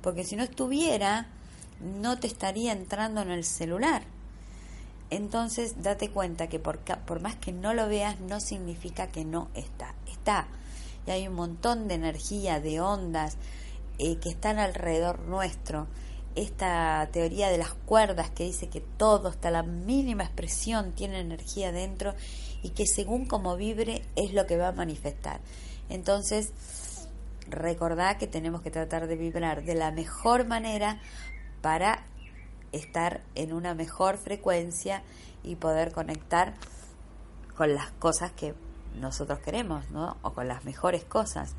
porque 0.00 0.24
si 0.24 0.36
no 0.36 0.42
estuviera, 0.42 1.26
no 1.80 2.18
te 2.18 2.26
estaría 2.26 2.72
entrando 2.72 3.22
en 3.22 3.30
el 3.30 3.44
celular. 3.44 4.02
Entonces, 5.10 5.82
date 5.82 6.10
cuenta 6.10 6.48
que 6.48 6.58
por, 6.58 6.78
por 6.78 7.20
más 7.20 7.36
que 7.36 7.52
no 7.52 7.74
lo 7.74 7.88
veas, 7.88 8.18
no 8.20 8.40
significa 8.40 9.08
que 9.08 9.24
no 9.24 9.48
está, 9.54 9.94
está. 10.10 10.48
Y 11.06 11.10
hay 11.10 11.28
un 11.28 11.34
montón 11.34 11.88
de 11.88 11.94
energía, 11.94 12.60
de 12.60 12.80
ondas 12.80 13.36
eh, 13.98 14.16
que 14.16 14.30
están 14.30 14.58
alrededor 14.58 15.18
nuestro 15.20 15.86
esta 16.34 17.08
teoría 17.12 17.50
de 17.50 17.58
las 17.58 17.74
cuerdas 17.74 18.30
que 18.30 18.44
dice 18.44 18.68
que 18.68 18.80
todo, 18.80 19.28
hasta 19.28 19.50
la 19.50 19.62
mínima 19.62 20.24
expresión, 20.24 20.92
tiene 20.92 21.20
energía 21.20 21.72
dentro 21.72 22.14
y 22.62 22.70
que 22.70 22.86
según 22.86 23.26
como 23.26 23.56
vibre 23.56 24.02
es 24.16 24.32
lo 24.32 24.46
que 24.46 24.56
va 24.56 24.68
a 24.68 24.72
manifestar. 24.72 25.40
Entonces, 25.88 26.52
recordá 27.48 28.18
que 28.18 28.26
tenemos 28.26 28.62
que 28.62 28.70
tratar 28.70 29.06
de 29.06 29.16
vibrar 29.16 29.64
de 29.64 29.74
la 29.74 29.90
mejor 29.90 30.46
manera 30.46 31.00
para 31.60 32.06
estar 32.72 33.22
en 33.34 33.52
una 33.52 33.74
mejor 33.74 34.16
frecuencia 34.16 35.02
y 35.42 35.56
poder 35.56 35.92
conectar 35.92 36.54
con 37.56 37.74
las 37.74 37.90
cosas 37.92 38.32
que 38.32 38.54
nosotros 38.98 39.38
queremos, 39.40 39.90
¿no? 39.90 40.16
O 40.22 40.32
con 40.32 40.48
las 40.48 40.64
mejores 40.64 41.04
cosas 41.04 41.54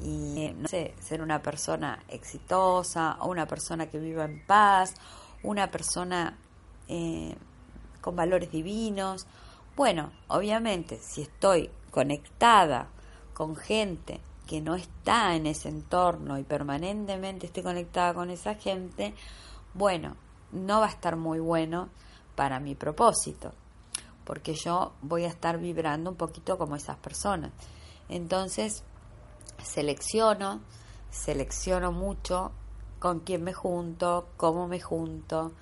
y, 0.00 0.52
no 0.56 0.68
sé, 0.68 0.94
ser 1.00 1.22
una 1.22 1.42
persona 1.42 2.02
exitosa 2.08 3.16
o 3.20 3.28
una 3.28 3.46
persona 3.46 3.86
que 3.86 3.98
viva 3.98 4.24
en 4.24 4.44
paz, 4.44 4.94
una 5.42 5.70
persona 5.70 6.36
eh, 6.88 7.36
con 8.00 8.16
valores 8.16 8.50
divinos. 8.50 9.26
Bueno, 9.74 10.12
obviamente, 10.28 10.98
si 10.98 11.22
estoy 11.22 11.70
conectada 11.90 12.88
con 13.32 13.56
gente 13.56 14.20
que 14.46 14.60
no 14.60 14.74
está 14.74 15.34
en 15.34 15.46
ese 15.46 15.70
entorno 15.70 16.38
y 16.38 16.42
permanentemente 16.42 17.46
estoy 17.46 17.62
conectada 17.62 18.12
con 18.12 18.30
esa 18.30 18.54
gente, 18.54 19.14
bueno, 19.72 20.16
no 20.52 20.80
va 20.80 20.86
a 20.86 20.90
estar 20.90 21.16
muy 21.16 21.38
bueno 21.38 21.88
para 22.36 22.60
mi 22.60 22.74
propósito, 22.74 23.52
porque 24.24 24.54
yo 24.54 24.92
voy 25.00 25.24
a 25.24 25.28
estar 25.28 25.58
vibrando 25.58 26.10
un 26.10 26.16
poquito 26.16 26.58
como 26.58 26.76
esas 26.76 26.98
personas. 26.98 27.52
Entonces, 28.10 28.84
selecciono, 29.62 30.60
selecciono 31.10 31.92
mucho 31.92 32.52
con 32.98 33.20
quién 33.20 33.42
me 33.42 33.54
junto, 33.54 34.28
cómo 34.36 34.68
me 34.68 34.80
junto. 34.80 35.52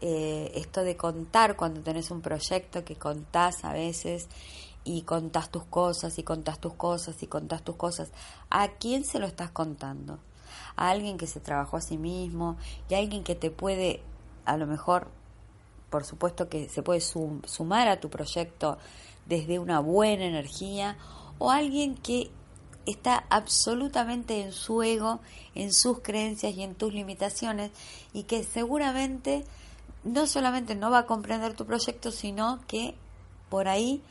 Eh, 0.00 0.52
esto 0.54 0.84
de 0.84 0.96
contar 0.96 1.56
cuando 1.56 1.80
tenés 1.80 2.10
un 2.12 2.20
proyecto 2.20 2.84
que 2.84 2.94
contás 2.94 3.64
a 3.64 3.72
veces 3.72 4.28
y 4.84 5.02
contás 5.02 5.50
tus 5.50 5.64
cosas 5.64 6.18
y 6.18 6.22
contás 6.22 6.60
tus 6.60 6.74
cosas 6.74 7.20
y 7.22 7.26
contás 7.26 7.62
tus 7.62 7.76
cosas. 7.76 8.10
¿A 8.48 8.68
quién 8.68 9.04
se 9.04 9.18
lo 9.18 9.26
estás 9.26 9.50
contando? 9.50 10.18
A 10.76 10.90
alguien 10.90 11.18
que 11.18 11.26
se 11.26 11.40
trabajó 11.40 11.76
a 11.76 11.80
sí 11.80 11.98
mismo 11.98 12.56
y 12.88 12.94
a 12.94 12.98
alguien 12.98 13.24
que 13.24 13.34
te 13.34 13.50
puede, 13.50 14.00
a 14.44 14.56
lo 14.56 14.66
mejor, 14.66 15.08
por 15.90 16.04
supuesto 16.04 16.48
que 16.48 16.68
se 16.68 16.82
puede 16.82 17.00
sumar 17.00 17.88
a 17.88 17.98
tu 18.00 18.08
proyecto 18.08 18.78
desde 19.26 19.58
una 19.58 19.80
buena 19.80 20.24
energía 20.24 20.96
o 21.38 21.50
alguien 21.50 21.96
que 21.96 22.30
está 22.86 23.24
absolutamente 23.28 24.40
en 24.40 24.52
su 24.52 24.82
ego, 24.82 25.20
en 25.54 25.72
sus 25.72 26.00
creencias 26.00 26.54
y 26.54 26.62
en 26.62 26.74
tus 26.74 26.94
limitaciones 26.94 27.70
y 28.12 28.22
que 28.22 28.44
seguramente 28.44 29.44
no 30.04 30.26
solamente 30.26 30.74
no 30.74 30.90
va 30.90 31.00
a 31.00 31.06
comprender 31.06 31.54
tu 31.54 31.66
proyecto, 31.66 32.10
sino 32.10 32.60
que 32.66 32.94
por 33.48 33.68
ahí 33.68 34.02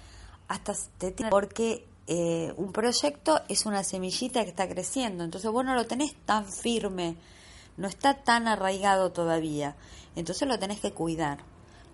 hasta 0.47 0.73
te 0.97 1.11
tiene 1.11 1.29
porque 1.29 1.85
eh, 2.07 2.53
un 2.57 2.71
proyecto 2.71 3.41
es 3.49 3.65
una 3.65 3.83
semillita 3.83 4.43
que 4.43 4.49
está 4.49 4.67
creciendo, 4.67 5.23
entonces 5.23 5.51
vos 5.51 5.65
no 5.65 5.75
lo 5.75 5.85
tenés 5.85 6.15
tan 6.25 6.45
firme, 6.45 7.17
no 7.75 7.87
está 7.87 8.23
tan 8.23 8.47
arraigado 8.47 9.11
todavía. 9.11 9.75
Entonces 10.15 10.47
lo 10.47 10.57
tenés 10.57 10.79
que 10.79 10.91
cuidar, 10.91 11.39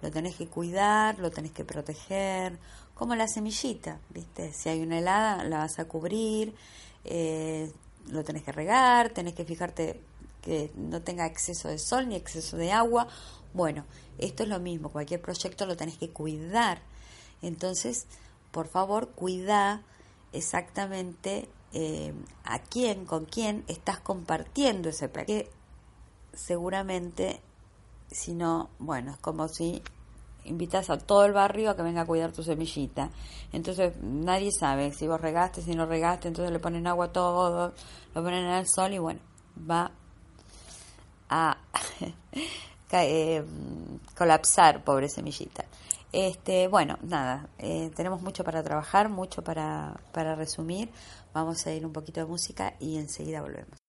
lo 0.02 0.12
tenés 0.12 0.36
que 0.36 0.48
cuidar, 0.48 1.20
lo 1.20 1.32
tenés 1.32 1.52
que 1.52 1.66
proteger, 1.66 2.58
como 2.94 3.16
la 3.16 3.28
semillita, 3.28 4.00
¿viste? 4.10 4.54
Si 4.54 4.70
hay 4.70 4.82
una 4.82 5.00
helada, 5.00 5.44
la 5.44 5.58
vas 5.58 5.80
a 5.80 5.86
cubrir, 5.86 6.54
eh, 7.04 7.72
lo 8.08 8.24
tenés 8.24 8.44
que 8.44 8.52
regar, 8.52 9.10
tenés 9.10 9.34
que 9.34 9.46
fijarte 9.46 10.00
que 10.44 10.72
no 10.76 11.02
tenga 11.02 11.26
exceso 11.26 11.70
de 11.70 11.80
sol 11.80 12.08
ni 12.08 12.16
exceso 12.16 12.58
de 12.58 12.72
agua. 12.72 13.08
Bueno, 13.54 13.86
esto 14.18 14.44
es 14.44 14.50
lo 14.50 14.60
mismo, 14.60 14.90
cualquier 14.90 15.22
proyecto 15.22 15.66
lo 15.66 15.76
tenés 15.76 15.98
que 15.98 16.10
cuidar. 16.10 16.82
Entonces, 17.42 18.06
por 18.52 18.68
favor, 18.68 19.10
cuida 19.10 19.84
exactamente 20.32 21.50
eh, 21.74 22.14
a 22.44 22.60
quién, 22.60 23.06
con 23.06 23.26
quién 23.26 23.64
estás 23.68 24.00
compartiendo 24.00 24.90
ese 24.90 25.10
proyecto. 25.10 25.52
Seguramente, 26.34 27.40
si 28.12 28.34
no, 28.34 28.70
bueno, 28.80 29.12
es 29.12 29.18
como 29.18 29.48
si 29.48 29.82
invitas 30.46 30.90
a 30.90 30.98
todo 30.98 31.26
el 31.26 31.32
barrio 31.32 31.70
a 31.70 31.76
que 31.76 31.84
venga 31.84 32.02
a 32.02 32.06
cuidar 32.06 32.32
tu 32.32 32.44
semillita. 32.44 33.10
Entonces 33.52 33.94
nadie 34.02 34.52
sabe 34.52 34.92
si 34.94 35.08
vos 35.08 35.22
regaste, 35.22 35.62
si 35.62 35.76
no 35.76 35.86
regaste, 35.86 36.28
entonces 36.28 36.52
le 36.52 36.60
ponen 36.60 36.88
agua 36.88 37.06
a 37.06 37.12
todo, 37.12 37.74
lo 38.14 38.24
ponen 38.24 38.46
al 38.46 38.68
sol 38.68 38.94
y 38.94 38.98
bueno, 38.98 39.20
va 39.70 39.92
a 41.34 41.58
eh, 42.92 43.44
colapsar, 44.16 44.84
pobre 44.84 45.10
semillita. 45.10 45.66
Este, 46.12 46.68
bueno, 46.68 47.00
nada, 47.02 47.50
eh, 47.58 47.90
tenemos 47.96 48.22
mucho 48.22 48.44
para 48.44 48.62
trabajar, 48.62 49.10
mucho 49.10 49.44
para, 49.44 50.00
para 50.12 50.36
resumir. 50.36 50.90
Vamos 51.34 51.66
a 51.66 51.74
ir 51.74 51.86
un 51.86 51.92
poquito 51.92 52.20
de 52.20 52.28
música 52.28 52.76
y 52.80 52.98
enseguida 52.98 53.42
volvemos. 53.42 53.83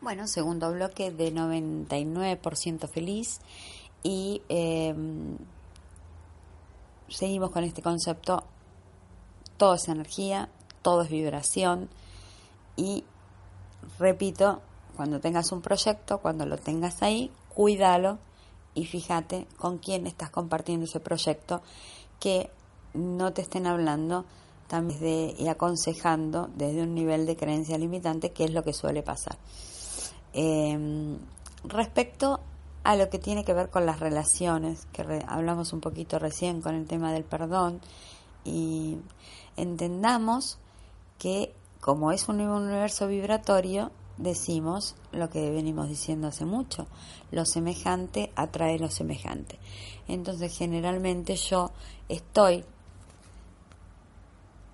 Bueno, 0.00 0.26
segundo 0.26 0.72
bloque 0.72 1.12
de 1.12 1.32
99% 1.32 2.88
feliz 2.88 3.38
y 4.02 4.42
em, 4.48 5.36
seguimos 7.08 7.52
con 7.52 7.62
este 7.62 7.82
concepto, 7.82 8.42
todo 9.58 9.74
es 9.74 9.86
energía, 9.86 10.48
todo 10.82 11.02
es 11.02 11.08
vibración 11.08 11.88
y 12.74 13.04
repito, 14.00 14.60
cuando 14.96 15.20
tengas 15.20 15.52
un 15.52 15.60
proyecto, 15.60 16.18
cuando 16.18 16.46
lo 16.46 16.58
tengas 16.58 17.00
ahí, 17.02 17.30
cuídalo 17.54 18.18
y 18.78 18.86
fíjate 18.86 19.46
con 19.56 19.78
quién 19.78 20.06
estás 20.06 20.30
compartiendo 20.30 20.84
ese 20.84 21.00
proyecto, 21.00 21.62
que 22.20 22.50
no 22.94 23.32
te 23.32 23.42
estén 23.42 23.66
hablando 23.66 24.24
también 24.68 25.00
de, 25.00 25.34
y 25.38 25.48
aconsejando 25.48 26.48
desde 26.56 26.82
un 26.82 26.94
nivel 26.94 27.26
de 27.26 27.36
creencia 27.36 27.76
limitante, 27.78 28.30
que 28.30 28.44
es 28.44 28.52
lo 28.52 28.62
que 28.62 28.72
suele 28.72 29.02
pasar. 29.02 29.36
Eh, 30.32 31.16
respecto 31.64 32.40
a 32.84 32.94
lo 32.96 33.10
que 33.10 33.18
tiene 33.18 33.44
que 33.44 33.52
ver 33.52 33.70
con 33.70 33.84
las 33.84 33.98
relaciones, 33.98 34.86
que 34.92 35.02
re- 35.02 35.24
hablamos 35.26 35.72
un 35.72 35.80
poquito 35.80 36.18
recién 36.18 36.62
con 36.62 36.74
el 36.74 36.86
tema 36.86 37.12
del 37.12 37.24
perdón, 37.24 37.80
y 38.44 38.98
entendamos 39.56 40.58
que 41.18 41.52
como 41.80 42.12
es 42.12 42.28
un 42.28 42.40
universo 42.40 43.08
vibratorio, 43.08 43.90
decimos 44.18 44.96
lo 45.12 45.30
que 45.30 45.50
venimos 45.50 45.88
diciendo 45.88 46.28
hace 46.28 46.44
mucho, 46.44 46.86
lo 47.30 47.46
semejante 47.46 48.32
atrae 48.34 48.78
lo 48.78 48.90
semejante. 48.90 49.58
Entonces 50.08 50.56
generalmente 50.56 51.36
yo 51.36 51.70
estoy 52.08 52.64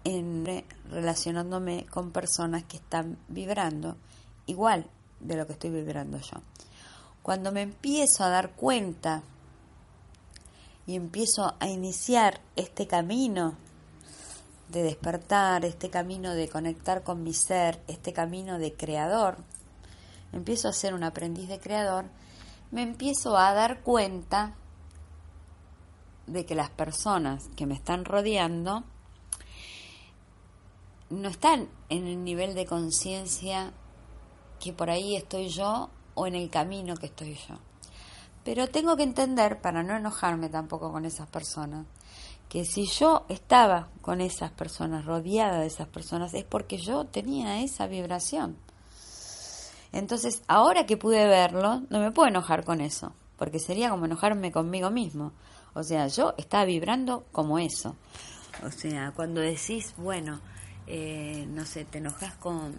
en, 0.04 0.64
relacionándome 0.90 1.86
con 1.86 2.10
personas 2.10 2.64
que 2.64 2.78
están 2.78 3.18
vibrando 3.28 3.96
igual 4.46 4.86
de 5.20 5.36
lo 5.36 5.46
que 5.46 5.52
estoy 5.54 5.70
vibrando 5.70 6.18
yo. 6.18 6.40
Cuando 7.22 7.52
me 7.52 7.62
empiezo 7.62 8.24
a 8.24 8.28
dar 8.28 8.50
cuenta 8.52 9.22
y 10.86 10.96
empiezo 10.96 11.54
a 11.58 11.68
iniciar 11.68 12.40
este 12.56 12.86
camino 12.86 13.56
de 14.68 14.82
despertar, 14.82 15.64
este 15.64 15.90
camino 15.90 16.34
de 16.34 16.48
conectar 16.48 17.02
con 17.02 17.22
mi 17.22 17.34
ser, 17.34 17.80
este 17.86 18.12
camino 18.12 18.58
de 18.58 18.74
creador, 18.74 19.36
empiezo 20.32 20.68
a 20.68 20.72
ser 20.72 20.94
un 20.94 21.04
aprendiz 21.04 21.48
de 21.48 21.60
creador, 21.60 22.06
me 22.70 22.82
empiezo 22.82 23.36
a 23.36 23.52
dar 23.52 23.82
cuenta 23.82 24.54
de 26.26 26.46
que 26.46 26.54
las 26.54 26.70
personas 26.70 27.48
que 27.56 27.66
me 27.66 27.74
están 27.74 28.04
rodeando 28.04 28.84
no 31.10 31.28
están 31.28 31.68
en 31.88 32.06
el 32.06 32.24
nivel 32.24 32.54
de 32.54 32.66
conciencia 32.66 33.72
que 34.58 34.72
por 34.72 34.90
ahí 34.90 35.16
estoy 35.16 35.48
yo 35.48 35.90
o 36.14 36.26
en 36.26 36.34
el 36.34 36.50
camino 36.50 36.96
que 36.96 37.06
estoy 37.06 37.34
yo. 37.34 37.56
Pero 38.44 38.68
tengo 38.68 38.96
que 38.96 39.02
entender, 39.02 39.60
para 39.60 39.82
no 39.82 39.96
enojarme 39.96 40.48
tampoco 40.48 40.90
con 40.90 41.04
esas 41.04 41.28
personas, 41.28 41.86
que 42.54 42.64
si 42.64 42.86
yo 42.86 43.26
estaba 43.28 43.88
con 44.00 44.20
esas 44.20 44.52
personas, 44.52 45.06
rodeada 45.06 45.58
de 45.58 45.66
esas 45.66 45.88
personas, 45.88 46.34
es 46.34 46.44
porque 46.44 46.78
yo 46.78 47.04
tenía 47.04 47.60
esa 47.60 47.88
vibración. 47.88 48.56
Entonces, 49.90 50.40
ahora 50.46 50.86
que 50.86 50.96
pude 50.96 51.26
verlo, 51.26 51.82
no 51.90 51.98
me 51.98 52.12
puedo 52.12 52.28
enojar 52.28 52.64
con 52.64 52.80
eso, 52.80 53.12
porque 53.38 53.58
sería 53.58 53.90
como 53.90 54.04
enojarme 54.04 54.52
conmigo 54.52 54.88
mismo. 54.90 55.32
O 55.74 55.82
sea, 55.82 56.06
yo 56.06 56.34
estaba 56.36 56.64
vibrando 56.64 57.24
como 57.32 57.58
eso. 57.58 57.96
O 58.64 58.70
sea, 58.70 59.10
cuando 59.16 59.40
decís, 59.40 59.92
bueno, 59.96 60.38
eh, 60.86 61.48
no 61.48 61.66
sé, 61.66 61.84
te 61.84 61.98
enojas 61.98 62.34
con, 62.36 62.76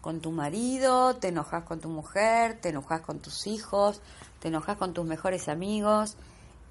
con 0.00 0.20
tu 0.20 0.32
marido, 0.32 1.16
te 1.16 1.28
enojas 1.28 1.64
con 1.64 1.78
tu 1.78 1.90
mujer, 1.90 2.58
te 2.58 2.70
enojas 2.70 3.02
con 3.02 3.18
tus 3.18 3.46
hijos, 3.48 4.00
te 4.40 4.48
enojas 4.48 4.78
con 4.78 4.94
tus 4.94 5.04
mejores 5.04 5.50
amigos 5.50 6.16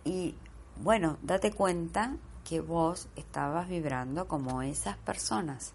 y 0.04 0.34
bueno, 0.77 1.17
date 1.21 1.51
cuenta 1.51 2.15
que 2.43 2.62
vos 2.62 3.07
estabas 3.15 3.69
vibrando 3.69 4.27
como 4.27 4.62
esas 4.62 4.97
personas. 4.97 5.73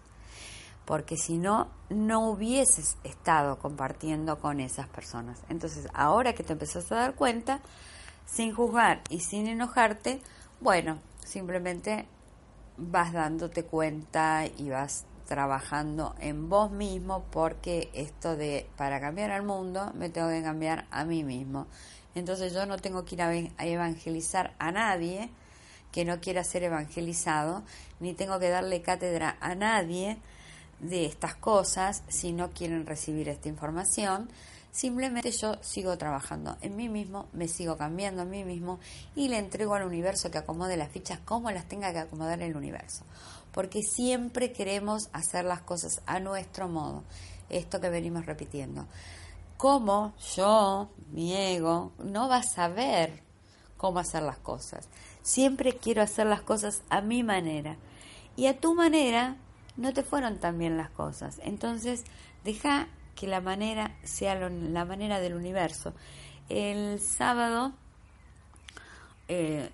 Porque 0.85 1.17
si 1.17 1.37
no, 1.37 1.67
no 1.89 2.29
hubieses 2.29 2.97
estado 3.03 3.59
compartiendo 3.59 4.39
con 4.39 4.59
esas 4.59 4.87
personas. 4.87 5.39
Entonces, 5.49 5.87
ahora 5.93 6.33
que 6.33 6.43
te 6.43 6.53
empezás 6.53 6.91
a 6.91 6.95
dar 6.95 7.15
cuenta, 7.15 7.59
sin 8.25 8.53
juzgar 8.53 9.01
y 9.09 9.19
sin 9.19 9.47
enojarte, 9.47 10.21
bueno, 10.61 10.99
simplemente 11.23 12.07
vas 12.77 13.13
dándote 13.13 13.63
cuenta 13.63 14.45
y 14.57 14.69
vas 14.69 15.05
trabajando 15.27 16.15
en 16.19 16.49
vos 16.49 16.71
mismo 16.71 17.23
porque 17.29 17.91
esto 17.93 18.35
de 18.35 18.67
para 18.77 18.99
cambiar 18.99 19.29
al 19.29 19.43
mundo 19.43 19.91
me 19.93 20.09
tengo 20.09 20.29
que 20.29 20.41
cambiar 20.41 20.87
a 20.89 21.05
mí 21.05 21.23
mismo. 21.23 21.67
Entonces 22.15 22.53
yo 22.53 22.65
no 22.65 22.77
tengo 22.77 23.05
que 23.05 23.15
ir 23.15 23.21
a 23.21 23.65
evangelizar 23.65 24.53
a 24.59 24.71
nadie 24.71 25.29
que 25.91 26.05
no 26.05 26.19
quiera 26.19 26.43
ser 26.43 26.63
evangelizado, 26.63 27.63
ni 27.99 28.13
tengo 28.13 28.39
que 28.39 28.49
darle 28.49 28.81
cátedra 28.81 29.37
a 29.41 29.55
nadie 29.55 30.17
de 30.79 31.05
estas 31.05 31.35
cosas 31.35 32.03
si 32.07 32.31
no 32.31 32.51
quieren 32.51 32.85
recibir 32.85 33.29
esta 33.29 33.49
información. 33.49 34.29
Simplemente 34.71 35.31
yo 35.31 35.55
sigo 35.61 35.97
trabajando 35.97 36.55
en 36.61 36.75
mí 36.75 36.89
mismo, 36.89 37.27
me 37.33 37.47
sigo 37.47 37.75
cambiando 37.75 38.21
en 38.21 38.29
mí 38.29 38.43
mismo 38.43 38.79
y 39.15 39.27
le 39.27 39.39
entrego 39.39 39.73
al 39.73 39.83
universo 39.83 40.29
que 40.29 40.37
acomode 40.37 40.77
las 40.77 40.91
fichas 40.91 41.19
como 41.25 41.49
las 41.49 41.67
tenga 41.67 41.91
que 41.91 41.99
acomodar 41.99 42.41
el 42.41 42.55
universo. 42.55 43.03
Porque 43.51 43.81
siempre 43.81 44.53
queremos 44.53 45.09
hacer 45.11 45.43
las 45.45 45.61
cosas 45.61 46.01
a 46.05 46.19
nuestro 46.19 46.69
modo. 46.69 47.03
Esto 47.49 47.81
que 47.81 47.89
venimos 47.89 48.27
repitiendo. 48.27 48.85
Como 49.57 50.13
yo, 50.35 50.87
mi 51.11 51.35
ego, 51.35 51.91
no 52.03 52.29
va 52.29 52.37
a 52.37 52.43
saber 52.43 53.23
cómo 53.77 53.99
hacer 53.99 54.23
las 54.23 54.37
cosas. 54.37 54.87
Siempre 55.21 55.73
quiero 55.73 56.01
hacer 56.01 56.27
las 56.27 56.41
cosas 56.41 56.83
a 56.89 57.01
mi 57.01 57.23
manera. 57.23 57.77
Y 58.35 58.47
a 58.47 58.59
tu 58.59 58.75
manera 58.75 59.35
no 59.77 59.93
te 59.93 60.03
fueron 60.03 60.39
tan 60.39 60.57
bien 60.57 60.77
las 60.77 60.89
cosas. 60.89 61.39
Entonces, 61.43 62.03
deja 62.43 62.87
que 63.15 63.27
la 63.27 63.41
manera 63.41 63.95
sea 64.03 64.35
la 64.35 64.85
manera 64.85 65.19
del 65.19 65.33
universo. 65.33 65.93
El 66.47 66.99
sábado 66.99 67.73
eh, 69.27 69.69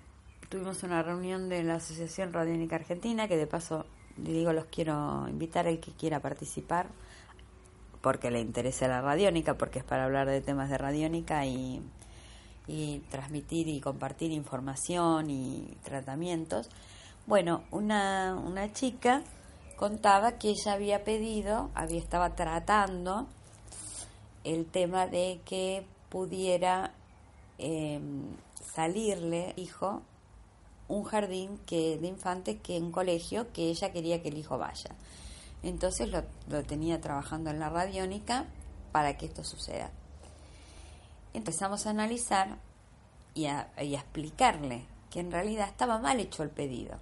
tuvimos 0.48 0.82
una 0.82 1.02
reunión 1.02 1.48
de 1.48 1.62
la 1.62 1.76
Asociación 1.76 2.32
Radiónica 2.32 2.76
Argentina, 2.76 3.28
que 3.28 3.36
de 3.36 3.46
paso, 3.46 3.86
digo, 4.16 4.52
los 4.52 4.66
quiero 4.66 5.26
invitar 5.28 5.66
al 5.66 5.80
que 5.80 5.92
quiera 5.92 6.20
participar, 6.20 6.88
porque 8.06 8.30
le 8.30 8.38
interesa 8.38 8.86
la 8.86 9.00
radiónica, 9.00 9.54
porque 9.54 9.80
es 9.80 9.84
para 9.84 10.04
hablar 10.04 10.28
de 10.28 10.40
temas 10.40 10.70
de 10.70 10.78
radiónica 10.78 11.44
y, 11.44 11.82
transmitir 13.10 13.66
y 13.66 13.80
compartir 13.80 14.30
información 14.30 15.28
y 15.28 15.76
tratamientos. 15.82 16.70
Bueno, 17.26 17.64
una, 17.72 18.36
una 18.36 18.72
chica 18.72 19.24
contaba 19.74 20.38
que 20.38 20.50
ella 20.50 20.74
había 20.74 21.02
pedido, 21.02 21.72
había 21.74 21.98
estaba 21.98 22.36
tratando 22.36 23.26
el 24.44 24.66
tema 24.66 25.08
de 25.08 25.40
que 25.44 25.84
pudiera 26.08 26.92
eh, 27.58 27.98
salirle 28.72 29.52
hijo 29.56 30.02
un 30.86 31.02
jardín 31.02 31.58
que 31.66 31.98
de 31.98 32.06
infantes 32.06 32.58
que 32.62 32.78
un 32.78 32.92
colegio 32.92 33.52
que 33.52 33.68
ella 33.68 33.92
quería 33.92 34.22
que 34.22 34.28
el 34.28 34.38
hijo 34.38 34.58
vaya. 34.58 34.94
Entonces 35.62 36.10
lo, 36.10 36.62
tenía 36.64 37.00
trabajando 37.00 37.50
en 37.50 37.58
la 37.58 37.68
radiónica 37.68 38.46
para 38.92 39.16
que 39.16 39.26
esto 39.26 39.44
suceda. 39.44 39.90
Empezamos 41.34 41.86
a 41.86 41.90
analizar 41.90 42.58
y 43.34 43.46
a, 43.46 43.70
y 43.82 43.94
a 43.94 44.00
explicarle 44.00 44.86
que 45.10 45.20
en 45.20 45.30
realidad 45.30 45.68
estaba 45.68 45.98
mal 45.98 46.20
hecho 46.20 46.42
el 46.42 46.50
pedido, 46.50 46.98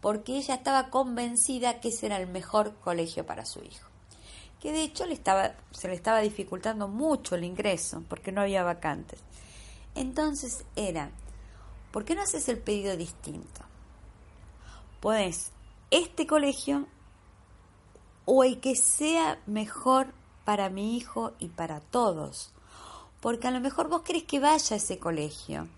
porque 0.00 0.36
ella 0.36 0.54
estaba 0.54 0.90
convencida 0.90 1.80
que 1.80 1.88
ese 1.88 2.06
era 2.06 2.16
el 2.16 2.26
mejor 2.26 2.74
colegio 2.76 3.26
para 3.26 3.44
su 3.44 3.62
hijo 3.62 3.94
que 4.64 4.72
de 4.72 4.82
hecho 4.82 5.04
le 5.04 5.12
estaba, 5.12 5.52
se 5.72 5.88
le 5.88 5.94
estaba 5.94 6.20
dificultando 6.20 6.88
mucho 6.88 7.34
el 7.34 7.44
ingreso 7.44 8.02
porque 8.08 8.32
no 8.32 8.40
había 8.40 8.62
vacantes. 8.62 9.20
Entonces 9.94 10.64
era, 10.74 11.10
¿por 11.92 12.06
qué 12.06 12.14
no 12.14 12.22
haces 12.22 12.48
el 12.48 12.56
pedido 12.56 12.96
distinto? 12.96 13.60
Pues 15.00 15.52
este 15.90 16.26
colegio 16.26 16.86
o 18.24 18.44
el 18.44 18.60
que 18.60 18.76
sea 18.76 19.38
mejor 19.46 20.12
para 20.44 20.70
mi 20.70 20.96
hijo 20.96 21.32
y 21.38 21.48
para 21.48 21.80
todos. 21.80 22.52
Porque 23.20 23.48
a 23.48 23.50
lo 23.50 23.60
mejor 23.60 23.88
vos 23.88 24.02
querés 24.02 24.24
que 24.24 24.40
vaya 24.40 24.74
a 24.74 24.78
ese 24.78 24.98
colegio 24.98 25.68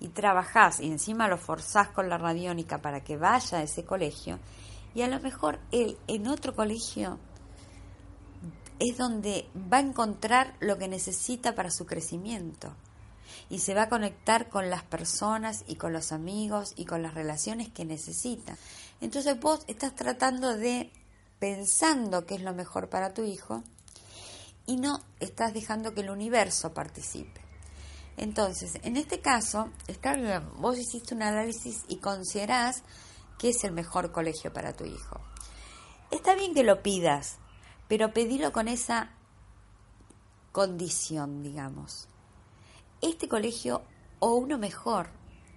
y 0.00 0.08
trabajás 0.08 0.80
y 0.80 0.86
encima 0.86 1.28
lo 1.28 1.38
forzás 1.38 1.88
con 1.88 2.08
la 2.08 2.18
radiónica 2.18 2.80
para 2.80 3.04
que 3.04 3.16
vaya 3.16 3.58
a 3.58 3.62
ese 3.62 3.84
colegio 3.84 4.38
y 4.94 5.02
a 5.02 5.08
lo 5.08 5.20
mejor 5.20 5.58
él 5.72 5.98
en 6.06 6.28
otro 6.28 6.54
colegio 6.54 7.18
es 8.78 8.96
donde 8.96 9.48
va 9.72 9.78
a 9.78 9.80
encontrar 9.80 10.54
lo 10.60 10.78
que 10.78 10.88
necesita 10.88 11.54
para 11.54 11.70
su 11.70 11.86
crecimiento 11.86 12.72
y 13.50 13.58
se 13.58 13.74
va 13.74 13.82
a 13.82 13.88
conectar 13.88 14.48
con 14.48 14.70
las 14.70 14.82
personas 14.82 15.64
y 15.66 15.76
con 15.76 15.92
los 15.92 16.12
amigos 16.12 16.72
y 16.76 16.84
con 16.84 17.02
las 17.02 17.14
relaciones 17.14 17.68
que 17.68 17.84
necesita. 17.84 18.56
Entonces 19.00 19.38
vos 19.38 19.64
estás 19.66 19.94
tratando 19.94 20.56
de 20.56 20.90
pensando 21.38 22.26
que 22.26 22.36
es 22.36 22.42
lo 22.42 22.54
mejor 22.54 22.88
para 22.88 23.14
tu 23.14 23.24
hijo 23.24 23.62
y 24.66 24.76
no 24.76 25.00
estás 25.20 25.52
dejando 25.52 25.94
que 25.94 26.00
el 26.00 26.10
universo 26.10 26.72
participe. 26.72 27.40
Entonces, 28.16 28.78
en 28.82 28.96
este 28.96 29.20
caso, 29.20 29.70
vos 30.56 30.78
hiciste 30.78 31.14
un 31.14 31.22
análisis 31.22 31.82
y 31.88 31.96
considerás 31.96 32.82
que 33.38 33.50
es 33.50 33.64
el 33.64 33.72
mejor 33.72 34.12
colegio 34.12 34.52
para 34.52 34.72
tu 34.72 34.84
hijo. 34.84 35.20
Está 36.10 36.34
bien 36.34 36.54
que 36.54 36.62
lo 36.62 36.82
pidas, 36.82 37.38
pero 37.88 38.12
pedilo 38.12 38.52
con 38.52 38.68
esa 38.68 39.10
condición, 40.52 41.42
digamos. 41.42 42.08
Este 43.00 43.28
colegio 43.28 43.82
o 44.20 44.34
uno 44.34 44.56
mejor, 44.56 45.08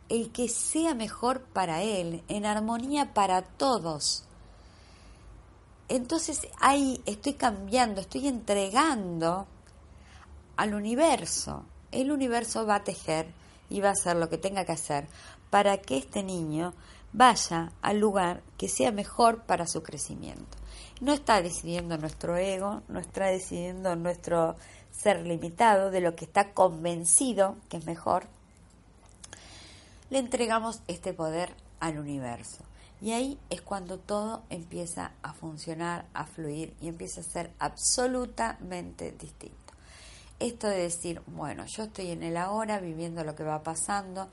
el 0.10 0.32
que 0.32 0.50
sea 0.50 0.96
mejor 0.96 1.44
para 1.44 1.84
él, 1.84 2.24
en 2.28 2.46
armonía 2.46 3.13
para 3.13 3.44
todos. 3.44 4.27
Entonces 5.89 6.47
ahí 6.60 7.02
estoy 7.06 7.34
cambiando, 7.34 8.02
estoy 8.02 8.28
entregando 8.28 9.47
al 10.58 10.73
universo. 10.73 11.63
El 11.91 12.12
universo 12.12 12.65
va 12.65 12.76
a 12.76 12.84
tejer 12.84 13.28
y 13.69 13.80
va 13.80 13.89
a 13.89 13.93
hacer 13.93 14.17
lo 14.17 14.30
que 14.30 14.38
tenga 14.38 14.65
que 14.65 14.73
hacer 14.73 15.08
para 15.50 15.78
que 15.78 15.97
este 15.97 16.23
niño 16.23 16.73
vaya 17.13 17.71
al 17.82 18.00
lugar 18.00 18.41
que 18.58 18.67
sea 18.67 18.91
mejor 18.91 19.43
para 19.43 19.65
su 19.65 19.82
crecimiento. 19.82 20.58
No 21.00 21.13
está 21.13 21.41
decidiendo 21.41 21.97
nuestro 21.97 22.36
ego, 22.38 22.82
no 22.88 23.00
está 23.00 23.28
decidiendo 23.28 23.95
nuestro 23.95 24.56
ser 24.91 25.26
limitado 25.26 25.91
de 25.91 26.02
lo 26.02 26.15
que 26.15 26.26
está 26.26 26.54
convencido 26.54 27.56
que 27.69 27.78
es 27.78 27.86
mejor. 27.86 28.26
Le 30.10 30.19
entregamos 30.19 30.82
este 30.88 31.13
poder 31.13 31.54
al 31.80 32.00
universo. 32.00 32.67
Y 33.02 33.12
ahí 33.12 33.40
es 33.50 33.62
cuando 33.62 34.00
todo 34.00 34.44
empieza 34.50 35.12
a 35.22 35.34
funcionar, 35.34 36.06
a 36.14 36.26
fluir 36.26 36.76
y 36.82 36.88
empieza 36.88 37.22
a 37.22 37.24
ser 37.24 37.52
absolutamente 37.60 39.12
distinto. 39.12 39.74
Esto 40.40 40.68
de 40.68 40.78
decir, 40.78 41.22
bueno, 41.28 41.66
yo 41.66 41.84
estoy 41.84 42.12
en 42.12 42.24
el 42.24 42.38
ahora 42.38 42.80
viviendo 42.80 43.24
lo 43.24 43.36
que 43.36 43.44
va 43.44 43.64
pasando, 43.64 44.30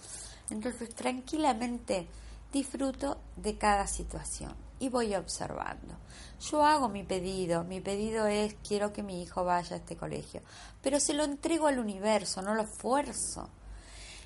entonces 0.51 0.95
tranquilamente 0.95 2.07
disfruto 2.53 3.19
de 3.37 3.57
cada 3.59 3.87
situación 3.87 4.55
y 4.79 4.89
voy 4.89 5.15
observando. 5.15 5.97
Yo 6.41 6.65
hago 6.65 6.89
mi 6.89 7.05
pedido, 7.05 7.65
mi 7.65 7.81
pedido 7.81 8.27
es 8.27 8.55
quiero 8.67 8.93
que 8.93 9.03
mi 9.03 9.23
hijo 9.23 9.45
vaya 9.45 9.77
a 9.77 9.79
este 9.79 9.97
colegio, 9.97 10.43
pero 10.83 11.01
se 11.01 11.15
lo 11.15 11.25
entrego 11.25 11.67
al 11.67 11.79
universo, 11.79 12.43
no 12.43 12.55
lo 12.55 12.67
fuerzo 12.67 13.49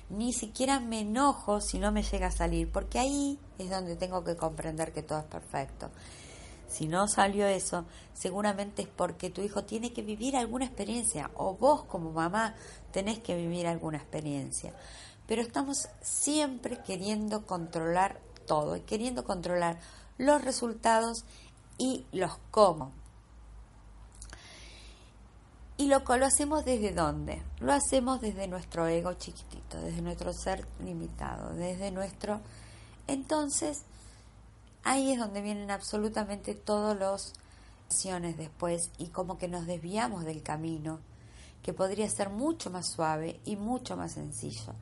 ni 0.09 0.33
siquiera 0.33 0.79
me 0.79 1.01
enojo 1.01 1.61
si 1.61 1.79
no 1.79 1.91
me 1.91 2.03
llega 2.03 2.27
a 2.27 2.31
salir, 2.31 2.71
porque 2.71 2.99
ahí 2.99 3.39
es 3.57 3.69
donde 3.69 3.95
tengo 3.95 4.23
que 4.23 4.35
comprender 4.35 4.91
que 4.91 5.03
todo 5.03 5.19
es 5.19 5.25
perfecto. 5.25 5.89
Si 6.67 6.87
no 6.87 7.07
salió 7.07 7.47
eso, 7.47 7.85
seguramente 8.13 8.83
es 8.83 8.87
porque 8.87 9.31
tu 9.31 9.41
hijo 9.41 9.63
tiene 9.63 9.91
que 9.91 10.03
vivir 10.03 10.37
alguna 10.37 10.65
experiencia 10.65 11.31
o 11.35 11.55
vos 11.55 11.83
como 11.85 12.11
mamá 12.11 12.55
tenés 12.91 13.19
que 13.19 13.35
vivir 13.35 13.65
alguna 13.65 13.97
experiencia. 13.97 14.73
Pero 15.27 15.41
estamos 15.41 15.87
siempre 16.01 16.77
queriendo 16.83 17.45
controlar 17.45 18.19
todo 18.45 18.75
y 18.75 18.81
queriendo 18.81 19.23
controlar 19.23 19.79
los 20.17 20.43
resultados 20.43 21.23
y 21.77 22.05
los 22.11 22.37
cómo. 22.51 22.91
¿Y 25.79 25.87
lo, 25.87 25.99
lo 25.99 26.25
hacemos 26.25 26.65
desde 26.65 26.91
dónde? 26.91 27.41
Lo 27.61 27.71
hacemos 27.71 28.19
desde 28.19 28.49
nuestro 28.49 28.85
ego 28.85 29.13
chiquitito, 29.13 29.79
desde 29.79 30.01
nuestro 30.01 30.33
ser 30.33 30.67
limitado, 30.83 31.53
desde 31.53 31.89
nuestro... 31.89 32.41
Entonces, 33.07 33.83
ahí 34.83 35.13
es 35.13 35.19
donde 35.19 35.41
vienen 35.41 35.71
absolutamente 35.71 36.53
todos 36.53 36.99
los 36.99 37.31
acciones 37.85 38.35
después 38.35 38.91
y 38.97 39.07
como 39.07 39.37
que 39.37 39.47
nos 39.47 39.67
desviamos 39.67 40.25
del 40.25 40.43
camino, 40.43 40.99
que 41.63 41.71
podría 41.71 42.09
ser 42.09 42.29
mucho 42.29 42.69
más 42.69 42.91
suave 42.91 43.39
y 43.45 43.55
mucho 43.55 43.95
más 43.95 44.11
sencillo. 44.11 44.75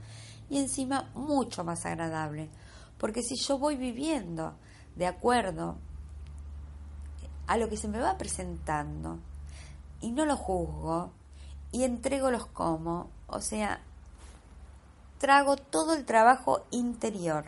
Y 0.50 0.58
encima 0.58 1.12
mucho 1.14 1.64
más 1.64 1.86
agradable, 1.86 2.50
porque 2.98 3.22
si 3.22 3.36
yo 3.36 3.60
voy 3.60 3.76
viviendo 3.76 4.56
de 4.96 5.06
acuerdo 5.06 5.78
a 7.46 7.56
lo 7.56 7.70
que 7.70 7.78
se 7.78 7.88
me 7.88 8.00
va 8.00 8.18
presentando, 8.18 9.20
y 10.02 10.12
no 10.12 10.26
lo 10.26 10.38
juzgo 10.38 11.12
y 11.72 11.84
entrego 11.84 12.32
los 12.32 12.46
como, 12.48 13.10
o 13.28 13.42
sea, 13.42 13.82
trago 15.18 15.58
todo 15.58 15.94
el 15.94 16.06
trabajo 16.06 16.66
interior, 16.72 17.46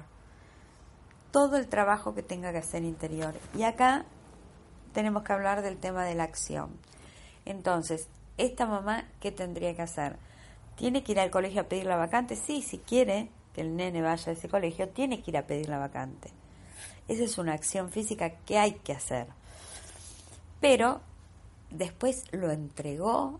todo 1.31 1.57
el 1.57 1.67
trabajo 1.67 2.13
que 2.13 2.23
tenga 2.23 2.51
que 2.51 2.57
hacer 2.57 2.83
interior. 2.83 3.35
Y 3.55 3.63
acá 3.63 4.05
tenemos 4.93 5.23
que 5.23 5.33
hablar 5.33 5.61
del 5.61 5.77
tema 5.77 6.03
de 6.03 6.15
la 6.15 6.23
acción. 6.23 6.71
Entonces, 7.45 8.07
esta 8.37 8.65
mamá, 8.65 9.05
¿qué 9.19 9.31
tendría 9.31 9.75
que 9.75 9.81
hacer? 9.81 10.17
¿Tiene 10.75 11.03
que 11.03 11.11
ir 11.11 11.19
al 11.19 11.31
colegio 11.31 11.61
a 11.61 11.65
pedir 11.65 11.85
la 11.85 11.97
vacante? 11.97 12.35
Sí, 12.35 12.61
si 12.61 12.79
quiere 12.79 13.29
que 13.53 13.61
el 13.61 13.75
nene 13.75 14.01
vaya 14.01 14.31
a 14.31 14.33
ese 14.33 14.49
colegio, 14.49 14.89
tiene 14.89 15.21
que 15.21 15.31
ir 15.31 15.37
a 15.37 15.45
pedir 15.45 15.69
la 15.69 15.77
vacante. 15.77 16.31
Esa 17.07 17.23
es 17.23 17.37
una 17.37 17.53
acción 17.53 17.89
física 17.89 18.29
que 18.29 18.57
hay 18.57 18.73
que 18.73 18.93
hacer. 18.93 19.27
Pero 20.61 21.01
después 21.69 22.25
lo 22.31 22.51
entregó 22.51 23.39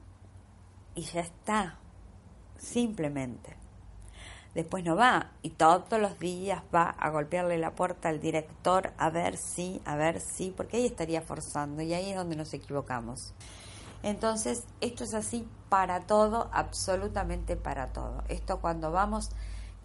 y 0.96 1.04
ya 1.04 1.22
está, 1.22 1.78
simplemente. 2.58 3.56
Después 4.56 4.84
no 4.84 4.96
va 4.96 5.32
y 5.44 5.52
todos 5.52 6.02
los 6.02 6.18
días 6.20 6.64
va 6.74 6.90
a 6.90 7.10
golpearle 7.12 7.58
la 7.60 7.76
puerta 7.76 8.10
al 8.10 8.20
director 8.20 8.94
a 8.98 9.10
ver 9.10 9.38
si, 9.38 9.82
a 9.86 9.96
ver 9.96 10.20
si, 10.20 10.50
porque 10.50 10.78
ahí 10.78 10.86
estaría 10.88 11.22
forzando 11.22 11.84
y 11.84 11.94
ahí 11.94 12.10
es 12.10 12.16
donde 12.16 12.36
nos 12.36 12.54
equivocamos. 12.54 13.34
Entonces, 14.02 14.64
esto 14.82 15.04
es 15.04 15.14
así 15.14 15.48
para 15.68 16.02
todo, 16.02 16.50
absolutamente 16.52 17.56
para 17.58 17.94
todo. 17.94 18.24
Esto 18.28 18.60
cuando 18.60 18.92
vamos, 18.92 19.30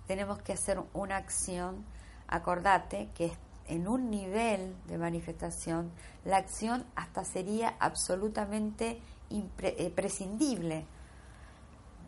tenemos 0.06 0.40
que 0.40 0.54
hacer 0.54 0.80
una 0.94 1.16
acción, 1.16 1.84
acordate 2.26 3.10
que 3.14 3.26
es 3.26 3.38
en 3.68 3.88
un 3.88 4.10
nivel 4.10 4.74
de 4.86 4.98
manifestación, 4.98 5.90
la 6.24 6.36
acción 6.38 6.84
hasta 6.94 7.24
sería 7.24 7.74
absolutamente 7.80 9.00
eh, 9.30 9.92
prescindible, 9.94 10.86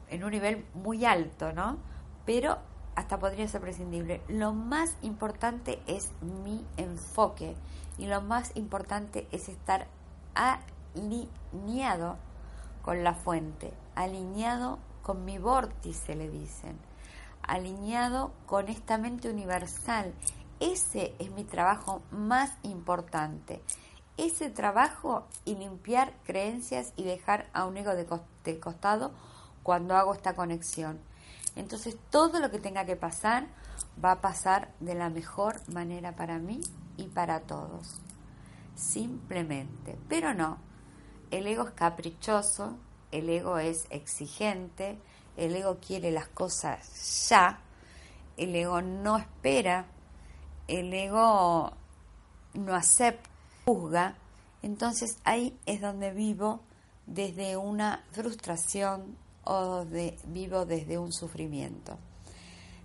en 0.08 0.24
un 0.24 0.30
nivel 0.30 0.64
muy 0.74 1.04
alto, 1.04 1.52
¿no? 1.52 1.78
Pero 2.24 2.58
hasta 2.94 3.18
podría 3.18 3.48
ser 3.48 3.60
prescindible. 3.60 4.22
Lo 4.28 4.52
más 4.52 4.96
importante 5.02 5.80
es 5.86 6.10
mi 6.22 6.64
enfoque 6.76 7.56
y 7.98 8.06
lo 8.06 8.20
más 8.20 8.52
importante 8.54 9.26
es 9.32 9.48
estar 9.48 9.86
alineado 10.34 12.16
con 12.82 13.02
la 13.02 13.14
fuente, 13.14 13.72
alineado 13.94 14.78
con 15.02 15.24
mi 15.24 15.38
vórtice, 15.38 16.14
le 16.14 16.28
dicen, 16.28 16.78
alineado 17.42 18.32
con 18.46 18.68
esta 18.68 18.98
mente 18.98 19.30
universal 19.30 20.12
ese 20.60 21.14
es 21.18 21.30
mi 21.32 21.44
trabajo 21.44 22.02
más 22.10 22.52
importante. 22.62 23.62
Ese 24.16 24.48
trabajo 24.48 25.26
y 25.44 25.56
limpiar 25.56 26.14
creencias 26.24 26.92
y 26.96 27.04
dejar 27.04 27.50
a 27.52 27.66
un 27.66 27.76
ego 27.76 27.92
de, 27.94 28.58
costado 28.60 29.12
cuando 29.62 29.96
hago 29.96 30.14
esta 30.14 30.34
conexión. 30.34 30.98
Entonces 31.54 31.96
todo 32.10 32.40
lo 32.40 32.50
que 32.50 32.58
tenga 32.58 32.86
que 32.86 32.96
pasar 32.96 33.46
va 34.02 34.12
a 34.12 34.20
pasar 34.20 34.72
de 34.80 34.94
la 34.94 35.10
mejor 35.10 35.60
manera 35.70 36.16
para 36.16 36.38
mí 36.38 36.60
y 36.96 37.08
para 37.08 37.40
todos. 37.40 38.00
Simplemente. 38.74 39.98
Pero 40.08 40.32
no, 40.32 40.58
el 41.30 41.46
ego 41.46 41.64
es 41.64 41.72
caprichoso, 41.72 42.78
el 43.12 43.28
ego 43.28 43.58
es 43.58 43.86
exigente, 43.90 44.98
el 45.36 45.54
ego 45.54 45.78
quiere 45.86 46.10
las 46.10 46.28
cosas 46.28 47.28
ya, 47.28 47.60
el 48.38 48.54
ego 48.54 48.80
no 48.80 49.18
espera 49.18 49.86
el 50.68 50.92
ego 50.92 51.72
no 52.54 52.74
acepta, 52.74 53.28
juzga, 53.64 54.16
entonces 54.62 55.18
ahí 55.24 55.58
es 55.66 55.80
donde 55.80 56.12
vivo 56.12 56.60
desde 57.06 57.56
una 57.56 58.04
frustración 58.12 59.16
o 59.44 59.84
de, 59.84 60.16
vivo 60.26 60.66
desde 60.66 60.98
un 60.98 61.12
sufrimiento. 61.12 61.96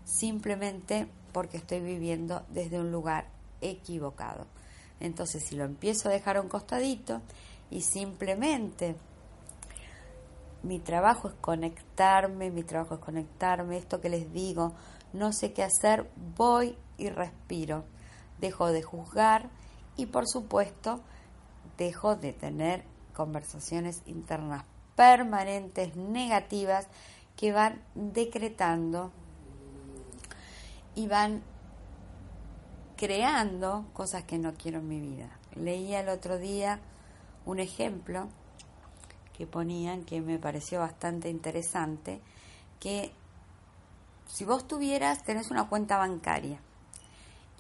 Simplemente 0.06 1.08
porque 1.34 1.58
estoy 1.58 1.80
viviendo 1.80 2.44
desde 2.50 2.80
un 2.80 2.92
lugar 2.92 3.28
equivocado. 3.62 4.46
Entonces, 5.00 5.44
si 5.44 5.56
lo 5.56 5.64
empiezo 5.64 6.10
a 6.10 6.12
dejar 6.12 6.38
a 6.38 6.42
un 6.42 6.50
costadito 6.50 7.22
y 7.72 7.82
simplemente 7.82 8.96
mi 10.64 10.80
trabajo 10.80 11.30
es 11.30 11.34
conectarme, 11.42 12.52
mi 12.52 12.64
trabajo 12.64 12.96
es 12.96 13.02
conectarme, 13.02 13.78
esto 13.78 14.00
que 14.00 14.10
les 14.10 14.32
digo, 14.32 14.74
no 15.14 15.34
sé 15.34 15.54
qué 15.54 15.64
hacer, 15.64 16.10
voy 16.38 16.78
y 17.02 17.10
respiro. 17.10 17.84
Dejo 18.40 18.68
de 18.68 18.84
juzgar 18.84 19.50
y 19.98 20.06
por 20.06 20.28
supuesto 20.28 21.02
dejo 21.78 22.16
de 22.16 22.32
tener 22.32 22.84
conversaciones 23.14 24.04
internas 24.06 24.64
permanentes 24.96 25.96
negativas 25.96 26.88
que 27.36 27.52
van 27.52 27.82
decretando 27.96 29.12
y 30.96 31.08
van 31.08 31.42
creando 32.98 33.86
cosas 33.94 34.24
que 34.24 34.38
no 34.38 34.54
quiero 34.54 34.80
en 34.80 34.88
mi 34.88 35.00
vida. 35.00 35.30
Leía 35.56 36.02
el 36.02 36.10
otro 36.10 36.38
día 36.38 36.80
un 37.46 37.60
ejemplo 37.60 38.28
que 39.34 39.48
ponían 39.48 40.04
que 40.04 40.22
me 40.22 40.38
pareció 40.38 40.80
bastante 40.80 41.30
interesante, 41.30 42.22
que 42.80 43.12
si 44.28 44.46
vos 44.46 44.68
tuvieras, 44.68 45.24
tenés 45.24 45.50
una 45.50 45.68
cuenta 45.68 45.98
bancaria 45.98 46.60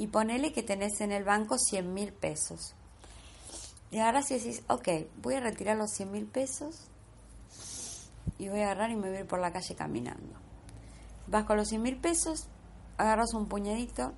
y 0.02 0.08
ponele 0.08 0.52
que 0.52 0.64
tenés 0.64 1.00
en 1.02 1.12
el 1.12 1.24
banco 1.24 1.60
100 1.60 1.94
mil 1.94 2.12
pesos. 2.12 2.74
Y 3.92 4.00
ahora 4.00 4.24
si 4.24 4.40
decís, 4.40 4.64
ok, 4.68 4.88
voy 5.22 5.36
a 5.36 5.42
retirar 5.42 5.78
los 5.78 5.92
100 5.92 6.12
mil 6.12 6.26
pesos 6.26 6.88
y 8.40 8.50
voy 8.50 8.62
a 8.62 8.72
agarrar 8.72 8.90
y 8.90 8.96
me 8.96 9.10
voy 9.10 9.18
a 9.18 9.20
ir 9.20 9.28
por 9.28 9.38
la 9.38 9.54
calle 9.54 9.76
caminando. 9.76 10.34
Vas 11.28 11.44
con 11.44 11.56
los 11.56 11.68
100 11.68 11.84
mil 11.84 11.98
pesos, 11.98 12.48
agarras 12.98 13.36
un 13.36 13.48
puñadito, 13.48 14.14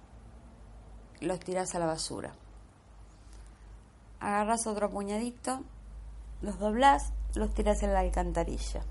los 1.20 1.42
tiras 1.42 1.76
a 1.76 1.80
la 1.80 1.86
basura. 1.86 2.34
Agarras 4.22 4.66
otro 4.68 4.90
puñadito, 4.90 5.64
los 6.42 6.60
doblás, 6.60 7.12
los 7.36 7.54
tiras 7.54 7.84
en 7.84 7.92
la 7.92 8.00
alcantarilla. 8.00 8.86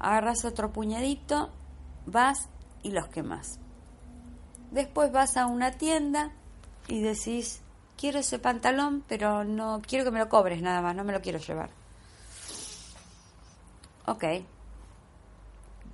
Agarras 0.00 0.46
otro 0.46 0.72
puñadito, 0.72 1.50
vas 2.06 2.48
y 2.82 2.92
los 2.92 3.08
quemas. 3.08 3.60
Después 4.70 5.12
vas 5.12 5.36
a 5.36 5.46
una 5.46 5.72
tienda 5.72 6.32
y 6.88 7.00
decís, 7.00 7.62
quiero 7.96 8.18
ese 8.18 8.38
pantalón, 8.38 9.04
pero 9.08 9.44
no 9.44 9.80
quiero 9.86 10.04
que 10.04 10.10
me 10.10 10.18
lo 10.18 10.28
cobres 10.28 10.62
nada 10.62 10.82
más, 10.82 10.94
no 10.94 11.04
me 11.04 11.12
lo 11.12 11.20
quiero 11.20 11.38
llevar. 11.38 11.70
Ok. 14.06 14.24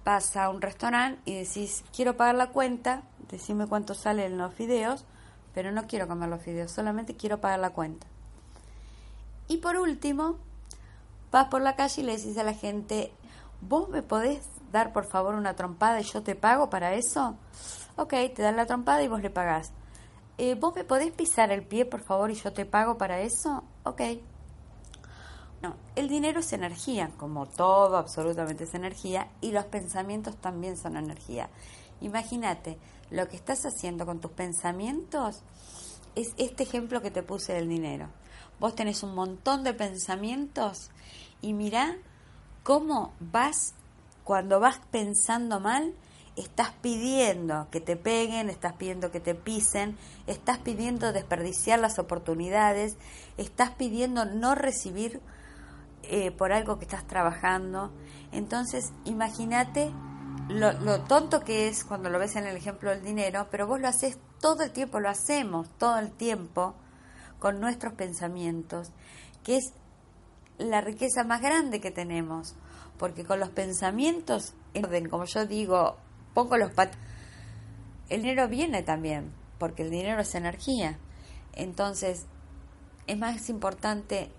Vas 0.05 0.37
a 0.37 0.49
un 0.51 0.61
restaurante 0.61 1.21
y 1.25 1.35
decís, 1.35 1.85
quiero 1.95 2.17
pagar 2.17 2.35
la 2.35 2.49
cuenta, 2.49 3.03
decime 3.31 3.67
cuánto 3.67 3.95
salen 3.95 4.37
los 4.37 4.53
fideos, 4.53 5.05
pero 5.55 5.71
no 5.71 5.87
quiero 5.87 6.09
comer 6.09 6.29
los 6.29 6.43
fideos, 6.43 6.73
solamente 6.73 7.17
quiero 7.17 7.41
pagar 7.41 7.61
la 7.61 7.71
cuenta. 7.71 8.07
Y 9.49 9.59
por 9.59 9.77
último, 9.77 10.39
vas 11.31 11.49
por 11.49 11.63
la 11.63 11.77
calle 11.77 12.03
y 12.03 12.05
le 12.05 12.17
decís 12.17 12.37
a 12.39 12.43
la 12.43 12.55
gente, 12.55 13.13
¿vos 13.61 13.89
me 13.89 14.03
podés 14.03 14.43
dar 14.73 14.93
por 14.93 15.05
favor 15.05 15.35
una 15.35 15.55
trompada 15.55 16.01
y 16.01 16.05
yo 16.05 16.23
te 16.23 16.35
pago 16.35 16.71
para 16.71 16.95
eso? 16.95 17.37
Ok, 17.97 18.15
te 18.35 18.43
dan 18.43 18.57
la 18.57 18.67
trompada 18.67 19.03
y 19.03 19.09
vos 19.09 19.23
le 19.23 19.31
pagás. 19.31 19.73
Eh, 20.39 20.55
¿Vos 20.55 20.75
me 20.75 20.85
podés 20.85 21.13
pisar 21.13 21.53
el 21.53 21.63
pie 21.63 21.85
por 21.85 22.01
favor 22.01 22.31
y 22.31 22.35
yo 22.35 22.53
te 22.53 22.65
pago 22.65 22.99
para 22.99 23.21
eso? 23.21 23.63
Ok. 23.85 24.01
No, 25.61 25.77
el 25.95 26.09
dinero 26.09 26.41
es 26.41 26.53
energía, 26.53 27.11
como 27.19 27.47
todo 27.47 27.97
absolutamente 27.97 28.65
es 28.65 28.75
energía, 28.75 29.29
y 29.41 29.53
los 29.53 29.67
pensamientos 29.67 30.37
también 30.37 30.77
son 30.77 30.97
energía. 30.97 31.51
Imagínate, 32.01 32.79
lo 33.11 33.29
que 33.29 33.37
estás 33.37 33.65
haciendo 33.65 34.05
con 34.05 34.21
tus 34.21 34.33
pensamientos 34.33 35.43
es 36.17 36.35
este 36.37 36.65
ejemplo 36.65 37.01
que 37.01 37.13
te 37.13 37.23
puse 37.23 37.53
del 37.53 37.69
dinero. 37.69 38.09
Vos 38.59 38.75
tenés 38.75 39.05
un 39.05 39.15
montón 39.15 39.63
de 39.63 39.75
pensamientos 39.75 40.91
y 41.41 41.53
mirá 41.53 41.97
cómo 42.65 43.13
vas, 43.21 43.75
cuando 44.25 44.61
vas 44.61 44.81
pensando 44.91 45.61
mal, 45.61 45.95
estás 46.37 46.71
pidiendo 46.81 47.69
que 47.71 47.81
te 47.81 47.97
peguen, 47.97 48.49
estás 48.49 48.75
pidiendo 48.75 49.11
que 49.11 49.21
te 49.21 49.35
pisen, 49.35 49.97
estás 50.27 50.59
pidiendo 50.59 51.13
desperdiciar 51.13 51.79
las 51.79 51.99
oportunidades, 51.99 52.97
estás 53.37 53.71
pidiendo 53.71 54.25
no 54.25 54.55
recibir 54.55 55.21
eh, 56.05 56.31
por 56.31 56.53
algo 56.53 56.79
que 56.79 56.85
estás 56.85 57.07
trabajando. 57.07 57.93
Entonces, 58.33 58.93
imagínate 59.05 59.93
lo, 60.49 60.73
lo 60.73 61.03
tonto 61.03 61.41
que 61.41 61.69
es 61.69 61.85
cuando 61.85 62.09
lo 62.09 62.19
ves 62.19 62.37
en 62.37 62.47
el 62.47 62.57
ejemplo 62.57 62.91
del 62.91 63.03
dinero, 63.03 63.49
pero 63.51 63.67
vos 63.67 63.81
lo 63.81 63.89
haces 63.89 64.19
todo 64.41 64.63
el 64.63 64.73
tiempo, 64.73 65.01
lo 65.01 65.09
hacemos 65.09 65.69
todo 65.79 65.99
el 65.99 66.11
tiempo 66.13 66.75
con 67.39 67.61
nuestros 67.61 67.93
pensamientos, 67.95 68.93
que 69.45 69.57
es 69.57 69.73
la 70.59 70.81
riqueza 70.81 71.25
más 71.25 71.41
grande 71.41 71.81
que 71.81 71.91
tenemos, 71.91 72.55
porque 73.03 73.25
con 73.25 73.41
los 73.41 73.49
pensamientos 73.49 74.55
en 74.75 74.85
orden, 74.85 75.09
como 75.09 75.25
yo 75.25 75.45
digo, 75.45 75.97
pongo 76.35 76.57
los 76.57 76.71
pat 76.71 76.95
el 78.09 78.23
dinero 78.23 78.47
viene 78.47 78.85
también, 78.85 79.33
porque 79.59 79.83
el 79.83 79.91
dinero 79.91 80.21
es 80.21 80.37
energía. 80.37 81.01
Entonces, 81.53 82.27
es 83.09 83.19
más 83.19 83.49
importante 83.49 84.31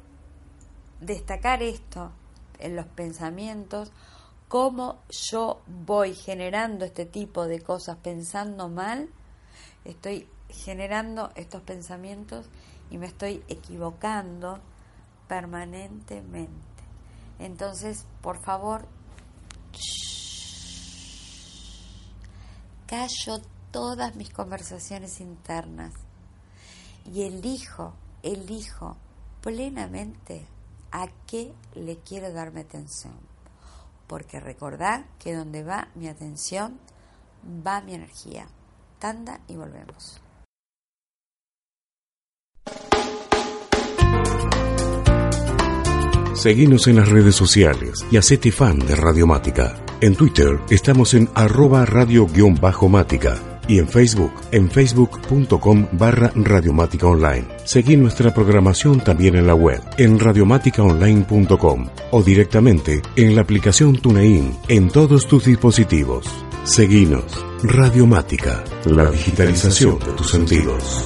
destacar 1.01 1.61
esto 1.61 2.13
en 2.57 2.77
los 2.77 2.85
pensamientos, 2.85 3.91
cómo 4.47 5.01
yo 5.09 5.61
voy 5.67 6.13
generando 6.15 6.85
este 6.85 7.05
tipo 7.05 7.45
de 7.47 7.59
cosas 7.59 7.97
pensando 7.97 8.69
mal, 8.69 9.09
estoy 9.83 10.29
generando 10.47 11.33
estos 11.35 11.63
pensamientos 11.63 12.45
y 12.89 12.97
me 12.97 13.07
estoy 13.07 13.43
equivocando 13.49 14.61
permanentemente. 15.27 16.72
Entonces, 17.43 18.05
por 18.21 18.37
favor, 18.37 18.87
callo 22.87 23.41
todas 23.69 24.15
mis 24.15 24.29
conversaciones 24.29 25.19
internas 25.19 25.91
y 27.11 27.23
elijo, 27.23 27.95
elijo 28.23 28.95
plenamente 29.41 30.47
a 30.93 31.07
qué 31.27 31.53
le 31.75 31.97
quiero 31.97 32.31
darme 32.31 32.61
atención. 32.61 33.19
Porque 34.07 34.39
recordad 34.39 35.03
que 35.19 35.35
donde 35.35 35.63
va 35.63 35.89
mi 35.95 36.07
atención, 36.07 36.79
va 37.45 37.81
mi 37.81 37.93
energía. 37.93 38.47
Tanda 38.99 39.41
y 39.49 39.57
volvemos. 39.57 40.21
Seguinos 46.43 46.87
en 46.87 46.97
las 46.97 47.07
redes 47.07 47.35
sociales 47.35 48.05
y 48.11 48.17
hacete 48.17 48.51
fan 48.51 48.77
de 48.77 48.95
Radiomática. 48.95 49.77
En 50.01 50.13
Twitter 50.13 50.59
estamos 50.69 51.13
en 51.13 51.29
arroba 51.35 51.85
radio-mática 51.85 53.41
y 53.65 53.79
en 53.79 53.87
Facebook 53.87 54.33
en 54.51 54.69
facebook.com 54.69 55.87
barra 55.93 56.33
radiomática 56.35 57.07
online. 57.07 57.47
Seguí 57.63 57.95
nuestra 57.95 58.33
programación 58.33 58.99
también 58.99 59.35
en 59.35 59.47
la 59.47 59.55
web 59.55 59.81
en 59.97 60.19
radiomáticaonline.com 60.19 61.87
o 62.11 62.21
directamente 62.21 63.01
en 63.15 63.35
la 63.37 63.41
aplicación 63.43 63.95
TuneIn 63.95 64.51
en 64.67 64.89
todos 64.89 65.29
tus 65.29 65.45
dispositivos. 65.45 66.25
Seguinos. 66.65 67.23
Radiomática, 67.63 68.61
la 68.83 69.09
digitalización 69.09 69.97
de 69.97 70.11
tus 70.11 70.29
sentidos. 70.29 71.05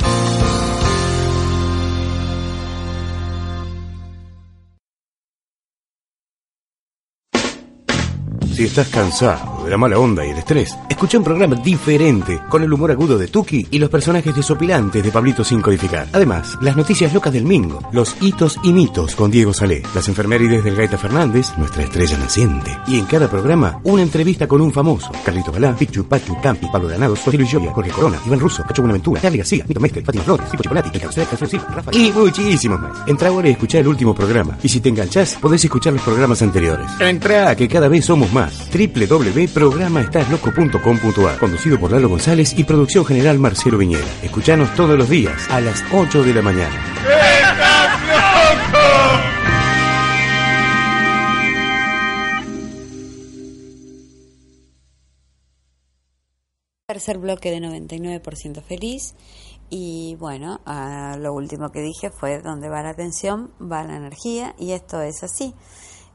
Si 8.58 8.64
estás 8.64 8.88
cansado 8.88 9.57
de 9.68 9.72
la 9.72 9.78
mala 9.78 10.00
onda 10.00 10.26
y 10.26 10.30
el 10.30 10.38
estrés, 10.38 10.74
escucha 10.90 11.18
un 11.18 11.26
programa 11.26 11.58
diferente 11.58 12.40
con 12.50 12.64
el 12.64 12.72
humor 12.72 12.90
agudo 12.90 13.18
de 13.18 13.28
Tuki 13.28 13.68
y 13.70 13.80
los 13.80 13.90
personajes 13.90 14.34
desopilantes 14.34 15.04
de 15.04 15.12
Pablito 15.12 15.44
sin 15.44 15.62
codificar. 15.62 16.08
Además, 16.14 16.58
las 16.62 16.78
noticias 16.78 17.14
locas 17.14 17.34
del 17.34 17.44
Mingo, 17.44 17.82
los 17.92 18.16
hitos 18.22 18.58
y 18.64 18.72
mitos 18.72 19.16
con 19.16 19.30
Diego 19.30 19.54
Salé, 19.54 19.84
las 19.94 20.08
enfermerides 20.08 20.64
del 20.64 20.78
Gaita 20.78 20.98
Fernández, 20.98 21.52
nuestra 21.58 21.84
estrella 21.84 22.18
naciente. 22.18 22.78
Y 22.88 22.98
en 22.98 23.06
cada 23.06 23.30
programa, 23.30 23.82
una 23.84 24.04
entrevista 24.04 24.48
con 24.48 24.62
un 24.62 24.72
famoso. 24.72 25.12
Carlito 25.26 25.52
Balá, 25.52 25.76
Pichu, 25.76 26.06
Pachu, 26.06 26.40
Campi, 26.42 26.68
Pablo 26.72 26.88
Granados, 26.88 27.20
José 27.20 27.38
Luis 27.38 27.52
Lloria, 27.52 27.74
Jorge 27.74 27.92
Corona, 27.92 28.18
Iván 28.26 28.40
Russo, 28.40 28.64
Cacho 28.64 28.82
Buenaventura, 28.82 29.20
Charlie 29.20 29.40
García, 29.40 29.66
Mito 29.68 29.82
Mestre, 29.82 30.02
Fátima 30.04 30.24
Flores, 30.24 30.50
Pico 30.50 30.64
Chocolati, 30.64 30.92
El 30.94 31.76
Rafa 31.76 31.92
y 31.92 32.12
muchísimos 32.14 32.80
más. 32.80 33.06
Entra 33.06 33.28
ahora 33.28 33.50
y 33.50 33.52
escucha 33.52 33.80
el 33.80 33.88
último 33.88 34.16
programa. 34.16 34.58
Y 34.64 34.70
si 34.70 34.80
te 34.80 34.88
enganchás, 34.88 35.36
podés 35.42 35.66
escuchar 35.66 35.92
los 35.92 36.02
programas 36.04 36.42
anteriores. 36.42 36.90
Entra, 37.02 37.54
que 37.56 37.68
cada 37.68 37.90
vez 37.90 38.06
somos 38.06 38.32
más 38.32 38.70
www.programaestasloco.com.ar 39.58 41.40
Conducido 41.40 41.80
por 41.80 41.92
Lalo 41.92 42.10
González 42.10 42.54
y 42.58 42.64
producción 42.64 43.06
general 43.06 43.40
Marcelo 43.40 43.78
Viñera. 43.78 44.06
Escuchanos 44.22 44.74
todos 44.76 44.98
los 44.98 45.10
días 45.10 45.50
a 45.50 45.60
las 45.62 45.84
8 45.92 46.24
de 46.24 46.34
la 46.34 46.42
mañana. 46.42 46.76
Tercer 56.88 57.18
bloque 57.18 57.52
de 57.52 57.58
99% 57.58 58.62
feliz. 58.62 59.16
Y 59.70 60.16
bueno, 60.20 60.62
lo 61.18 61.34
último 61.34 61.72
que 61.72 61.82
dije 61.82 62.10
fue 62.10 62.40
donde 62.42 62.70
va 62.70 62.82
la 62.84 62.92
atención, 62.92 63.52
va 63.60 63.84
la 63.84 63.98
energía 63.98 64.56
y 64.58 64.72
esto 64.72 65.02
es 65.02 65.24
así. 65.24 65.54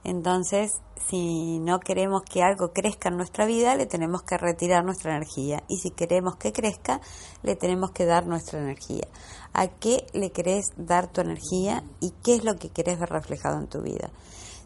Entonces, 0.04 0.80
si 1.08 1.58
no 1.58 1.80
queremos 1.80 2.22
que 2.22 2.42
algo 2.42 2.72
crezca 2.72 3.08
en 3.08 3.16
nuestra 3.16 3.46
vida, 3.46 3.76
le 3.76 3.86
tenemos 3.86 4.22
que 4.22 4.36
retirar 4.36 4.84
nuestra 4.84 5.16
energía. 5.16 5.62
Y 5.68 5.78
si 5.78 5.90
queremos 5.90 6.36
que 6.36 6.52
crezca, 6.52 7.00
le 7.42 7.56
tenemos 7.56 7.92
que 7.92 8.04
dar 8.04 8.26
nuestra 8.26 8.60
energía. 8.60 9.06
¿A 9.52 9.68
qué 9.68 10.06
le 10.12 10.30
querés 10.32 10.72
dar 10.76 11.12
tu 11.12 11.20
energía 11.20 11.84
y 12.00 12.12
qué 12.22 12.36
es 12.36 12.44
lo 12.44 12.56
que 12.56 12.70
querés 12.70 12.98
ver 12.98 13.10
reflejado 13.10 13.58
en 13.58 13.68
tu 13.68 13.82
vida? 13.82 14.10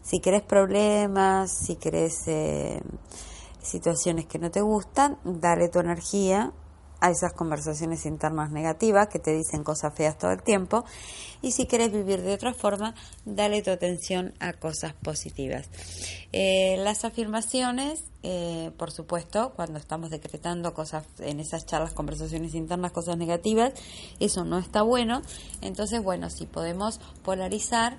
Si 0.03 0.19
querés 0.19 0.41
problemas, 0.41 1.51
si 1.51 1.75
querés 1.75 2.27
eh, 2.27 2.81
situaciones 3.61 4.25
que 4.25 4.39
no 4.39 4.49
te 4.49 4.61
gustan, 4.61 5.17
dale 5.23 5.69
tu 5.69 5.79
energía 5.79 6.53
a 6.99 7.11
esas 7.11 7.33
conversaciones 7.33 8.05
internas 8.05 8.51
negativas 8.51 9.07
que 9.07 9.19
te 9.19 9.33
dicen 9.33 9.63
cosas 9.63 9.93
feas 9.93 10.17
todo 10.17 10.31
el 10.31 10.41
tiempo. 10.41 10.83
Y 11.41 11.51
si 11.51 11.67
quieres 11.67 11.91
vivir 11.91 12.21
de 12.21 12.33
otra 12.33 12.53
forma, 12.53 12.95
dale 13.25 13.61
tu 13.61 13.69
atención 13.69 14.33
a 14.39 14.53
cosas 14.53 14.93
positivas. 14.93 15.69
Eh, 16.31 16.77
las 16.79 17.05
afirmaciones, 17.05 18.05
eh, 18.23 18.71
por 18.77 18.91
supuesto, 18.91 19.53
cuando 19.55 19.77
estamos 19.77 20.09
decretando 20.09 20.73
cosas 20.73 21.05
en 21.19 21.39
esas 21.39 21.65
charlas, 21.65 21.93
conversaciones 21.93 22.55
internas, 22.55 22.91
cosas 22.91 23.17
negativas, 23.17 23.73
eso 24.19 24.43
no 24.43 24.57
está 24.57 24.81
bueno. 24.81 25.21
Entonces, 25.61 26.03
bueno, 26.03 26.29
si 26.29 26.47
podemos 26.47 26.99
polarizar 27.23 27.97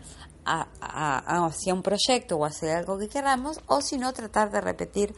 hacia 0.80 1.74
un 1.74 1.82
proyecto 1.82 2.36
o 2.36 2.44
hacia 2.44 2.78
algo 2.78 2.98
que 2.98 3.08
queramos, 3.08 3.60
o 3.66 3.82
si 3.82 3.98
no, 3.98 4.12
tratar 4.12 4.50
de 4.50 4.60
repetir 4.60 5.14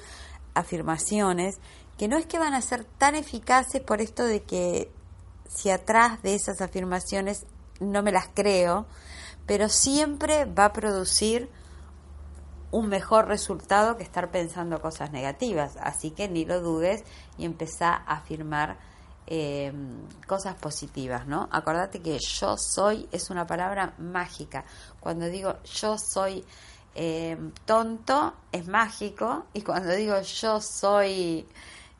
afirmaciones 0.55 1.61
que 2.01 2.09
no 2.09 2.17
es 2.17 2.25
que 2.25 2.39
van 2.39 2.55
a 2.55 2.63
ser 2.63 2.85
tan 2.85 3.15
eficaces 3.15 3.83
por 3.83 4.01
esto 4.01 4.25
de 4.25 4.43
que 4.43 4.91
si 5.47 5.69
atrás 5.69 6.23
de 6.23 6.35
esas 6.35 6.63
afirmaciones 6.63 7.45
no 7.79 8.03
me 8.03 8.11
las 8.11 8.27
creo, 8.33 8.87
pero 9.45 9.69
siempre 9.69 10.47
va 10.47 10.65
a 10.65 10.73
producir 10.73 11.51
un 12.71 12.89
mejor 12.89 13.29
resultado 13.29 13.99
que 13.99 14.03
estar 14.03 14.31
pensando 14.31 14.81
cosas 14.81 15.13
negativas. 15.13 15.77
Así 15.77 16.11
que 16.11 16.27
ni 16.27 16.47
lo 16.47 16.63
dudes 16.63 17.05
y 17.37 17.45
empezá 17.45 17.91
a 17.91 18.15
afirmar 18.15 18.79
eh, 19.27 19.71
cosas 20.27 20.55
positivas, 20.55 21.27
¿no? 21.27 21.51
Acordate 21.53 22.01
que 22.01 22.19
yo 22.19 22.57
soy 22.57 23.11
es 23.13 23.29
una 23.29 23.47
palabra 23.47 23.93
mágica. 23.99 24.65
Cuando 25.01 25.27
digo 25.27 25.59
yo 25.65 25.99
soy 25.99 26.47
eh, 26.95 27.37
tonto 27.67 28.33
es 28.53 28.67
mágico 28.67 29.45
y 29.53 29.61
cuando 29.61 29.91
digo 29.91 30.19
yo 30.23 30.63
soy 30.63 31.47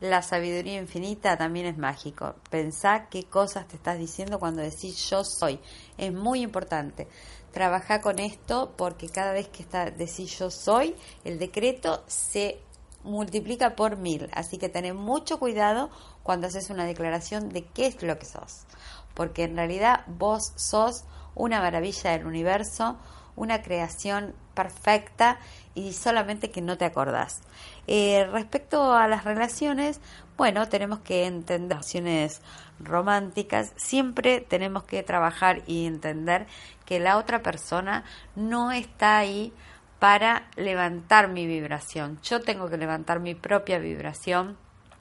la 0.01 0.23
sabiduría 0.23 0.81
infinita 0.81 1.37
también 1.37 1.67
es 1.67 1.77
mágico. 1.77 2.35
Pensá 2.51 3.09
qué 3.11 3.25
cosas 3.25 3.69
te 3.69 3.77
estás 3.77 3.99
diciendo 3.99 4.39
cuando 4.39 4.63
decís 4.63 5.11
yo 5.11 5.25
soy. 5.25 5.61
Es 5.99 6.13
muy 6.13 6.41
importante. 6.41 7.07
Trabaja 7.53 8.01
con 8.01 8.19
esto 8.19 8.73
porque 8.77 9.09
cada 9.11 9.33
vez 9.33 9.49
que 9.49 9.67
decís 9.91 10.39
yo 10.39 10.51
soy, 10.51 10.97
el 11.25 11.39
decreto 11.39 12.03
se 12.07 12.61
multiplica 13.05 13.77
por 13.77 13.99
mil. 13.99 14.31
Así 14.33 14.57
que 14.57 14.71
tenés 14.71 14.95
mucho 14.95 15.39
cuidado 15.39 15.91
cuando 16.23 16.47
haces 16.47 16.71
una 16.71 16.87
declaración 16.87 17.51
de 17.51 17.65
qué 17.65 17.87
es 17.87 18.03
lo 18.03 18.19
que 18.19 18.27
sos. 18.27 18.65
Porque 19.15 19.45
en 19.45 19.57
realidad 19.57 20.05
vos 20.07 20.53
sos 20.57 21.05
una 21.35 21.61
maravilla 21.61 22.13
del 22.13 22.27
universo, 22.27 22.97
una 23.37 23.63
creación 23.63 24.35
perfecta 24.55 25.39
y 25.75 25.93
solamente 25.93 26.51
que 26.51 26.61
no 26.61 26.77
te 26.77 26.85
acordás. 26.85 27.41
Eh, 27.87 28.27
respecto 28.31 28.95
a 28.95 29.09
las 29.09 29.25
relaciones, 29.25 30.01
bueno, 30.37 30.69
tenemos 30.69 31.01
que 31.01 31.27
entender 31.27 31.71
relaciones 31.81 32.41
románticas, 32.79 33.73
siempre 33.77 34.41
tenemos 34.41 34.85
que 34.85 35.03
trabajar 35.03 35.63
y 35.67 35.87
entender 35.87 36.47
que 36.85 36.99
la 36.99 37.19
otra 37.19 37.43
persona 37.43 38.05
no 38.37 38.73
está 38.73 39.19
ahí 39.19 39.53
para 39.99 40.49
levantar 40.57 41.29
mi 41.29 41.47
vibración. 41.47 42.19
Yo 42.23 42.41
tengo 42.41 42.69
que 42.69 42.79
levantar 42.79 43.21
mi 43.21 43.35
propia 43.35 43.79
vibración 43.79 44.57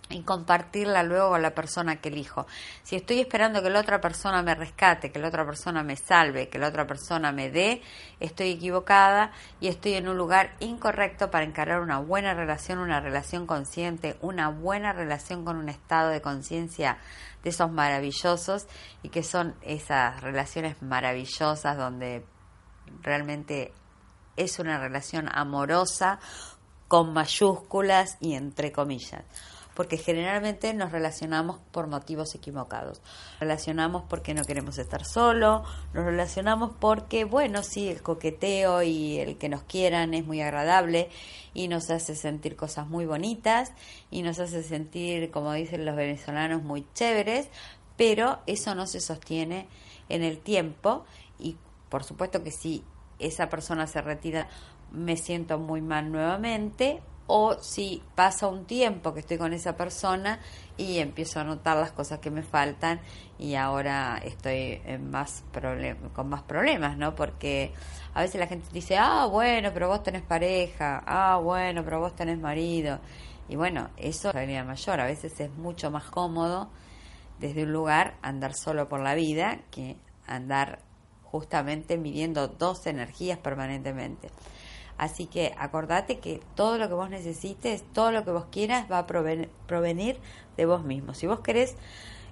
y 0.10 0.24
compartirla 0.24 1.04
luego 1.04 1.30
con 1.30 1.42
la 1.42 1.54
persona 1.54 1.98
que 1.98 2.10
elijo. 2.10 2.48
Si 2.82 2.96
estoy 2.96 3.20
esperando 3.20 3.62
que 3.62 3.70
la 3.70 3.80
otra 3.80 4.02
persona 4.02 4.42
me 4.42 4.56
rescate, 4.56 5.12
que 5.12 5.20
la 5.20 5.28
otra 5.28 5.46
persona 5.46 5.84
me 5.84 5.96
salve, 5.96 6.50
que 6.50 6.58
la 6.58 6.68
otra 6.68 6.88
persona 6.88 7.32
me 7.32 7.52
dé, 7.52 7.82
estoy 8.20 8.52
equivocada 8.52 9.32
y 9.60 9.68
estoy 9.68 9.94
en 9.94 10.08
un 10.08 10.18
lugar 10.18 10.56
incorrecto 10.60 11.30
para 11.30 11.46
encarar 11.46 11.82
una 11.82 12.00
buena 12.00 12.34
relación, 12.34 12.80
una 12.80 13.00
relación 13.00 13.46
consciente, 13.46 14.18
una 14.22 14.50
buena 14.50 14.94
relación 14.94 15.46
con 15.46 15.58
un 15.58 15.70
estado 15.70 16.10
de 16.10 16.22
conciencia 16.22 16.98
de 17.44 17.52
esos 17.52 17.72
maravillosos 17.72 18.68
y 19.04 19.10
que 19.10 19.22
son 19.22 19.56
esas 19.62 20.22
relaciones 20.22 20.82
maravillosas 20.82 21.78
donde 21.78 22.26
realmente 23.02 23.74
es 24.36 24.58
una 24.58 24.80
relación 24.80 25.30
amorosa 25.32 26.20
con 26.88 27.14
mayúsculas 27.14 28.18
y 28.20 28.34
entre 28.34 28.72
comillas 28.72 29.24
porque 29.80 29.96
generalmente 29.96 30.74
nos 30.74 30.92
relacionamos 30.92 31.58
por 31.72 31.88
motivos 31.88 32.36
equivocados. 32.36 33.02
Relacionamos 33.40 34.04
porque 34.10 34.34
no 34.34 34.44
queremos 34.44 34.78
estar 34.78 35.06
solo, 35.06 35.64
nos 35.94 36.04
relacionamos 36.04 36.72
porque, 36.82 37.24
bueno, 37.24 37.64
sí, 37.64 37.88
el 37.88 38.02
coqueteo 38.02 38.84
y 38.84 39.20
el 39.20 39.38
que 39.38 39.48
nos 39.48 39.64
quieran 39.64 40.14
es 40.14 40.26
muy 40.26 40.42
agradable 40.42 41.08
y 41.54 41.70
nos 41.70 41.90
hace 41.92 42.14
sentir 42.16 42.58
cosas 42.58 42.90
muy 42.90 43.06
bonitas 43.06 43.72
y 44.12 44.22
nos 44.22 44.40
hace 44.40 44.64
sentir, 44.64 45.32
como 45.32 45.54
dicen 45.54 45.86
los 45.86 45.96
venezolanos, 45.96 46.62
muy 46.62 46.86
chéveres, 46.94 47.48
pero 47.96 48.40
eso 48.48 48.76
no 48.76 48.86
se 48.86 49.00
sostiene 49.00 49.70
en 50.10 50.24
el 50.24 50.40
tiempo 50.40 51.06
y 51.40 51.56
por 51.88 52.04
supuesto 52.04 52.44
que 52.44 52.52
si 52.52 52.84
esa 53.18 53.48
persona 53.48 53.88
se 53.88 54.02
retira 54.02 54.50
me 54.92 55.16
siento 55.16 55.58
muy 55.58 55.80
mal 55.80 56.12
nuevamente 56.12 57.02
o 57.32 57.56
si 57.62 58.02
pasa 58.16 58.48
un 58.48 58.66
tiempo 58.66 59.14
que 59.14 59.20
estoy 59.20 59.38
con 59.38 59.54
esa 59.54 59.78
persona 59.78 60.40
y 60.78 60.98
empiezo 60.98 61.40
a 61.40 61.44
notar 61.44 61.78
las 61.78 61.92
cosas 61.92 62.18
que 62.18 62.32
me 62.32 62.42
faltan 62.42 63.00
y 63.38 63.54
ahora 63.54 64.20
estoy 64.24 64.82
en 64.84 65.12
más 65.12 65.44
con 66.16 66.28
más 66.28 66.42
problemas, 66.42 66.98
¿no? 66.98 67.14
Porque 67.14 67.72
a 68.16 68.22
veces 68.22 68.40
la 68.40 68.48
gente 68.48 68.68
dice, 68.74 68.98
ah, 68.98 69.28
bueno, 69.28 69.70
pero 69.72 69.88
vos 69.88 70.02
tenés 70.02 70.24
pareja, 70.24 71.04
ah, 71.06 71.38
bueno, 71.38 71.84
pero 71.84 72.00
vos 72.00 72.16
tenés 72.16 72.40
marido. 72.40 73.00
Y 73.48 73.56
bueno, 73.56 73.90
eso 73.98 74.30
es 74.30 74.34
realidad 74.34 74.66
mayor. 74.66 75.00
A 75.00 75.06
veces 75.06 75.40
es 75.40 75.52
mucho 75.52 75.92
más 75.92 76.06
cómodo 76.06 76.70
desde 77.40 77.64
un 77.64 77.72
lugar 77.72 78.16
andar 78.24 78.56
solo 78.56 78.90
por 78.90 79.02
la 79.02 79.14
vida 79.14 79.60
que 79.70 79.98
andar 80.26 80.80
justamente 81.24 81.96
midiendo 81.98 82.48
dos 82.48 82.88
energías 82.88 83.38
permanentemente. 83.38 84.30
Así 85.00 85.28
que 85.28 85.56
acordate 85.58 86.20
que 86.20 86.42
todo 86.56 86.78
lo 86.78 86.90
que 86.90 86.94
vos 86.94 87.10
necesites, 87.10 87.86
todo 87.94 88.12
lo 88.12 88.26
que 88.26 88.32
vos 88.32 88.48
quieras 88.52 88.92
va 88.92 89.00
a 89.00 89.08
provenir 89.08 90.20
de 90.58 90.66
vos 90.66 90.84
mismo. 90.84 91.14
Si 91.14 91.26
vos 91.26 91.40
querés, 91.40 91.78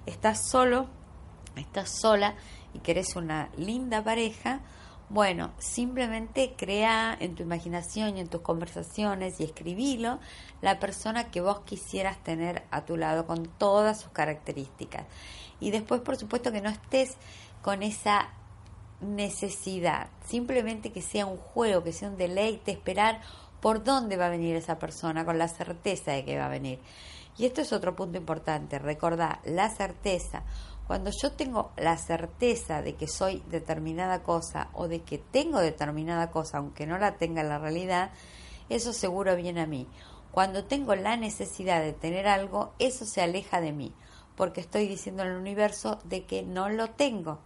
estás 0.04 0.46
solo, 0.46 0.86
estás 1.56 1.88
sola 1.88 2.34
y 2.74 2.80
querés 2.80 3.16
una 3.16 3.48
linda 3.56 4.04
pareja, 4.04 4.60
bueno, 5.08 5.52
simplemente 5.56 6.54
crea 6.58 7.16
en 7.18 7.34
tu 7.34 7.42
imaginación 7.42 8.18
y 8.18 8.20
en 8.20 8.28
tus 8.28 8.42
conversaciones 8.42 9.40
y 9.40 9.44
escribilo 9.44 10.18
la 10.60 10.78
persona 10.78 11.30
que 11.30 11.40
vos 11.40 11.60
quisieras 11.60 12.22
tener 12.22 12.64
a 12.70 12.84
tu 12.84 12.98
lado 12.98 13.26
con 13.26 13.46
todas 13.46 13.98
sus 13.98 14.10
características. 14.10 15.06
Y 15.58 15.70
después, 15.70 16.02
por 16.02 16.16
supuesto, 16.16 16.52
que 16.52 16.60
no 16.60 16.68
estés 16.68 17.16
con 17.62 17.82
esa 17.82 18.28
necesidad, 19.00 20.08
simplemente 20.26 20.92
que 20.92 21.02
sea 21.02 21.26
un 21.26 21.36
juego, 21.36 21.84
que 21.84 21.92
sea 21.92 22.08
un 22.08 22.16
deleite, 22.16 22.72
esperar 22.72 23.20
por 23.60 23.84
dónde 23.84 24.16
va 24.16 24.26
a 24.26 24.30
venir 24.30 24.56
esa 24.56 24.78
persona 24.78 25.24
con 25.24 25.38
la 25.38 25.48
certeza 25.48 26.12
de 26.12 26.24
que 26.24 26.38
va 26.38 26.46
a 26.46 26.50
venir. 26.50 26.80
Y 27.36 27.46
esto 27.46 27.60
es 27.60 27.72
otro 27.72 27.94
punto 27.94 28.18
importante, 28.18 28.78
recordar 28.78 29.40
la 29.44 29.70
certeza. 29.70 30.42
Cuando 30.86 31.10
yo 31.10 31.32
tengo 31.32 31.70
la 31.76 31.96
certeza 31.96 32.82
de 32.82 32.94
que 32.94 33.06
soy 33.06 33.42
determinada 33.48 34.22
cosa 34.22 34.70
o 34.72 34.88
de 34.88 35.02
que 35.02 35.18
tengo 35.18 35.60
determinada 35.60 36.30
cosa, 36.30 36.58
aunque 36.58 36.86
no 36.86 36.98
la 36.98 37.16
tenga 37.16 37.42
en 37.42 37.48
la 37.48 37.58
realidad, 37.58 38.10
eso 38.68 38.92
seguro 38.92 39.36
viene 39.36 39.60
a 39.60 39.66
mí. 39.66 39.86
Cuando 40.32 40.64
tengo 40.64 40.94
la 40.94 41.16
necesidad 41.16 41.80
de 41.80 41.92
tener 41.92 42.26
algo, 42.26 42.72
eso 42.78 43.04
se 43.04 43.22
aleja 43.22 43.60
de 43.60 43.72
mí, 43.72 43.92
porque 44.36 44.60
estoy 44.60 44.88
diciendo 44.88 45.22
al 45.22 45.36
universo 45.36 46.00
de 46.04 46.24
que 46.24 46.42
no 46.42 46.68
lo 46.68 46.90
tengo. 46.90 47.40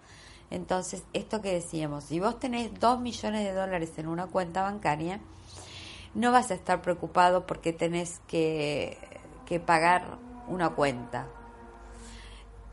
Entonces, 0.53 1.03
esto 1.15 1.41
que 1.41 1.51
decíamos, 1.55 2.05
si 2.05 2.21
vos 2.21 2.39
tenés 2.39 2.79
dos 2.79 3.01
millones 3.01 3.43
de 3.43 3.55
dólares 3.55 3.91
en 3.97 4.07
una 4.07 4.27
cuenta 4.27 4.63
bancaria, 4.63 5.19
no 6.15 6.31
vas 6.31 6.51
a 6.51 6.55
estar 6.55 6.83
preocupado 6.83 7.47
porque 7.47 7.73
tenés 7.73 8.21
que, 8.29 8.99
que 9.47 9.61
pagar 9.61 10.19
una 10.49 10.69
cuenta. 10.75 11.27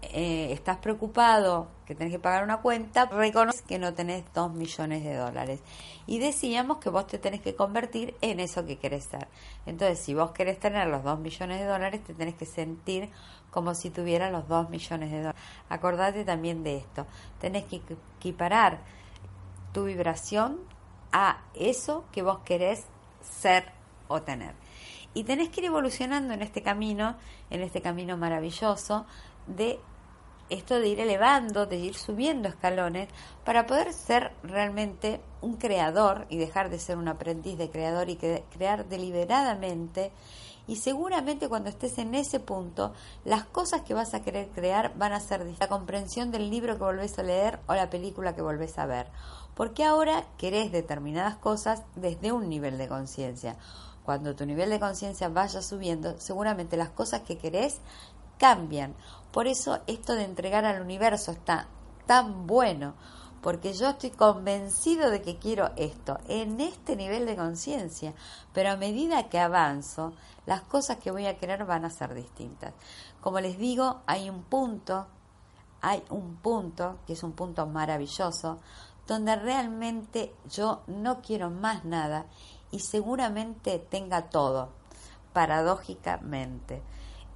eh, 0.02 0.52
estás 0.52 0.78
preocupado 0.78 1.68
que 1.86 1.96
tenés 1.96 2.14
que 2.14 2.20
pagar 2.20 2.44
una 2.44 2.58
cuenta, 2.62 3.06
reconoces 3.06 3.62
que 3.64 3.80
no 3.80 3.94
tenés 3.94 4.24
dos 4.34 4.54
millones 4.54 5.04
de 5.04 5.16
dólares. 5.16 5.62
Y 6.06 6.20
decíamos 6.20 6.78
que 6.78 6.90
vos 6.90 7.08
te 7.08 7.18
tenés 7.18 7.42
que 7.42 7.56
convertir 7.56 8.16
en 8.22 8.40
eso 8.40 8.66
que 8.66 8.78
querés 8.78 9.06
ser. 9.06 9.28
Entonces, 9.66 10.00
si 10.00 10.14
vos 10.14 10.32
querés 10.32 10.60
tener 10.60 10.88
los 10.88 11.04
dos 11.04 11.20
millones 11.20 11.60
de 11.60 11.66
dólares, 11.66 12.04
te 12.04 12.14
tenés 12.14 12.36
que 12.36 12.46
sentir 12.46 13.10
como 13.52 13.76
si 13.76 13.90
tuvieras 13.90 14.32
los 14.32 14.48
dos 14.48 14.70
millones 14.70 15.12
de 15.12 15.18
dólares. 15.18 15.42
Acordate 15.70 16.26
también 16.26 16.64
de 16.64 16.78
esto. 16.78 17.06
Tenés 17.40 17.66
que 17.66 17.82
equiparar 18.18 18.80
tu 19.74 19.86
vibración 19.86 20.60
a 21.12 21.42
eso 21.54 22.06
que 22.12 22.22
vos 22.22 22.40
querés 22.40 22.86
ser 23.22 23.72
o 24.08 24.22
tener. 24.22 24.54
Y 25.14 25.24
tenés 25.24 25.50
que 25.50 25.62
ir 25.62 25.68
evolucionando 25.68 26.34
en 26.34 26.42
este 26.42 26.62
camino, 26.62 27.16
en 27.50 27.62
este 27.62 27.82
camino 27.82 28.18
maravilloso 28.18 29.06
de 29.48 29.80
esto 30.50 30.80
de 30.80 30.88
ir 30.88 31.00
elevando, 31.00 31.66
de 31.66 31.78
ir 31.78 31.96
subiendo 31.96 32.50
escalones 32.50 33.08
para 33.46 33.66
poder 33.66 33.94
ser 33.94 34.32
realmente 34.44 35.22
un 35.42 35.58
creador 35.58 36.26
y 36.30 36.38
dejar 36.38 36.70
de 36.70 36.80
ser 36.80 36.98
un 36.98 37.08
aprendiz 37.08 37.58
de 37.58 37.70
creador 37.70 38.10
y 38.10 38.16
crear 38.16 38.88
deliberadamente. 38.88 40.12
Y 40.70 40.76
seguramente 40.76 41.50
cuando 41.50 41.68
estés 41.68 41.98
en 41.98 42.14
ese 42.14 42.40
punto, 42.40 42.94
las 43.26 43.44
cosas 43.44 43.82
que 43.82 43.96
vas 43.96 44.14
a 44.14 44.22
querer 44.22 44.50
crear 44.50 44.96
van 44.96 45.14
a 45.14 45.20
ser 45.20 45.44
la 45.60 45.68
comprensión 45.68 46.30
del 46.30 46.52
libro 46.52 46.78
que 46.78 46.84
volvés 46.84 47.18
a 47.18 47.24
leer 47.24 47.60
o 47.66 47.74
la 47.74 47.90
película 47.90 48.36
que 48.36 48.44
volvés 48.44 48.78
a 48.78 48.86
ver. 48.86 49.08
Porque 49.56 49.84
ahora 49.84 50.28
querés 50.38 50.72
determinadas 50.72 51.38
cosas 51.38 51.82
desde 51.96 52.32
un 52.32 52.50
nivel 52.50 52.78
de 52.78 52.88
conciencia. 52.88 53.58
Cuando 54.06 54.36
tu 54.36 54.46
nivel 54.46 54.70
de 54.70 54.80
conciencia 54.80 55.28
vaya 55.28 55.64
subiendo, 55.64 56.20
seguramente 56.20 56.78
las 56.78 56.90
cosas 56.90 57.22
que 57.22 57.40
querés 57.40 57.80
cambian. 58.38 58.94
Por 59.32 59.48
eso 59.48 59.80
esto 59.88 60.14
de 60.14 60.24
entregar 60.24 60.66
al 60.66 60.84
universo 60.84 61.32
está 61.32 61.66
tan 62.06 62.46
bueno, 62.46 62.94
porque 63.42 63.74
yo 63.74 63.90
estoy 63.90 64.12
convencido 64.12 65.10
de 65.10 65.22
que 65.22 65.38
quiero 65.38 65.72
esto 65.76 66.20
en 66.28 66.60
este 66.60 66.96
nivel 66.96 67.26
de 67.26 67.36
conciencia, 67.36 68.14
pero 68.54 68.72
a 68.72 68.78
medida 68.78 69.30
que 69.30 69.40
avanzo, 69.40 70.14
las 70.46 70.62
cosas 70.62 70.98
que 70.98 71.12
voy 71.12 71.26
a 71.26 71.38
querer 71.38 71.66
van 71.66 71.86
a 71.86 71.90
ser 71.90 72.14
distintas. 72.14 72.74
Como 73.22 73.40
les 73.40 73.58
digo, 73.58 74.02
hay 74.06 74.30
un 74.30 74.44
punto, 74.44 75.08
hay 75.82 76.04
un 76.10 76.36
punto, 76.38 76.98
que 77.06 77.14
es 77.14 77.24
un 77.24 77.34
punto 77.34 77.66
maravilloso, 77.66 78.60
donde 79.08 79.36
realmente 79.36 80.34
yo 80.50 80.82
no 80.88 81.22
quiero 81.22 81.50
más 81.50 81.86
nada 81.86 82.26
y 82.72 82.80
seguramente 82.80 83.80
tenga 83.80 84.30
todo, 84.30 84.70
paradójicamente. 85.34 86.82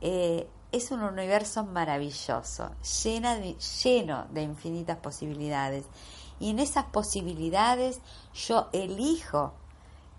Eh, 0.01 0.47
es 0.73 0.89
un 0.89 1.03
universo 1.03 1.63
maravilloso, 1.63 2.71
lleno 3.03 4.25
de 4.31 4.41
infinitas 4.41 4.97
posibilidades. 4.97 5.85
Y 6.39 6.49
en 6.49 6.57
esas 6.57 6.85
posibilidades 6.85 8.01
yo 8.33 8.69
elijo, 8.73 9.53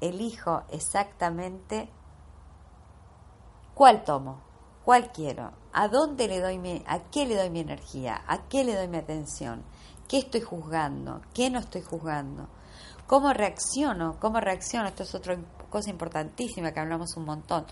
elijo 0.00 0.62
exactamente 0.70 1.90
cuál 3.74 4.05
tomo, 4.05 4.40
cuál 4.84 5.11
quiero, 5.11 5.50
a 5.72 5.88
dónde 5.88 6.28
le 6.28 6.40
doy 6.40 6.59
mi, 6.59 6.84
a 6.86 7.00
qué 7.00 7.26
le 7.26 7.34
doy 7.34 7.50
mi 7.50 7.59
energía, 7.59 8.22
a 8.28 8.46
qué 8.48 8.62
le 8.62 8.76
doy 8.76 8.86
mi 8.86 8.98
atención, 8.98 9.64
qué 10.07 10.18
estoy 10.18 10.40
juzgando, 10.40 11.20
qué 11.34 11.50
no 11.50 11.59
estoy 11.59 11.82
juzgando, 11.82 12.48
cómo 13.09 13.32
reacciono, 13.32 14.18
cómo 14.20 14.38
reacciono, 14.38 14.86
esto 14.86 15.02
es 15.02 15.16
otra 15.16 15.36
cosa 15.68 15.90
importantísima 15.90 16.70
que 16.70 16.78
hablamos 16.78 17.16
un 17.16 17.24
montón, 17.24 17.66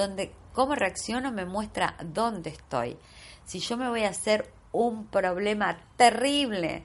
donde 0.00 0.32
cómo 0.52 0.74
reacciono 0.74 1.30
me 1.30 1.44
muestra 1.44 1.94
dónde 2.02 2.50
estoy. 2.50 2.96
Si 3.44 3.60
yo 3.60 3.76
me 3.76 3.88
voy 3.88 4.04
a 4.04 4.10
hacer 4.10 4.50
un 4.72 5.06
problema 5.06 5.78
terrible 5.96 6.84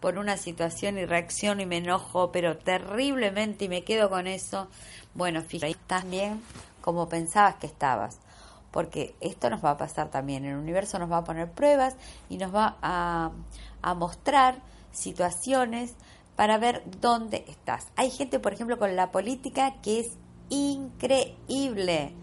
por 0.00 0.18
una 0.18 0.36
situación 0.36 0.98
y 0.98 1.06
reacciono 1.06 1.62
y 1.62 1.66
me 1.66 1.78
enojo, 1.78 2.32
pero 2.32 2.58
terriblemente 2.58 3.64
y 3.64 3.68
me 3.68 3.84
quedo 3.84 4.10
con 4.10 4.26
eso, 4.26 4.68
bueno, 5.14 5.42
fíjate, 5.42 5.72
estás 5.72 6.08
bien 6.08 6.42
como 6.80 7.08
pensabas 7.08 7.56
que 7.56 7.66
estabas. 7.66 8.18
Porque 8.70 9.16
esto 9.20 9.50
nos 9.50 9.64
va 9.64 9.70
a 9.70 9.76
pasar 9.76 10.10
también. 10.10 10.44
El 10.44 10.56
universo 10.56 10.98
nos 10.98 11.10
va 11.10 11.18
a 11.18 11.24
poner 11.24 11.50
pruebas 11.50 11.96
y 12.28 12.36
nos 12.36 12.54
va 12.54 12.76
a, 12.82 13.32
a 13.82 13.94
mostrar 13.94 14.62
situaciones 14.92 15.96
para 16.36 16.56
ver 16.58 16.82
dónde 17.00 17.44
estás. 17.48 17.88
Hay 17.96 18.10
gente, 18.10 18.38
por 18.38 18.52
ejemplo, 18.52 18.78
con 18.78 18.94
la 18.94 19.10
política 19.10 19.74
que 19.82 20.00
es 20.00 20.12
increíble 20.50 22.14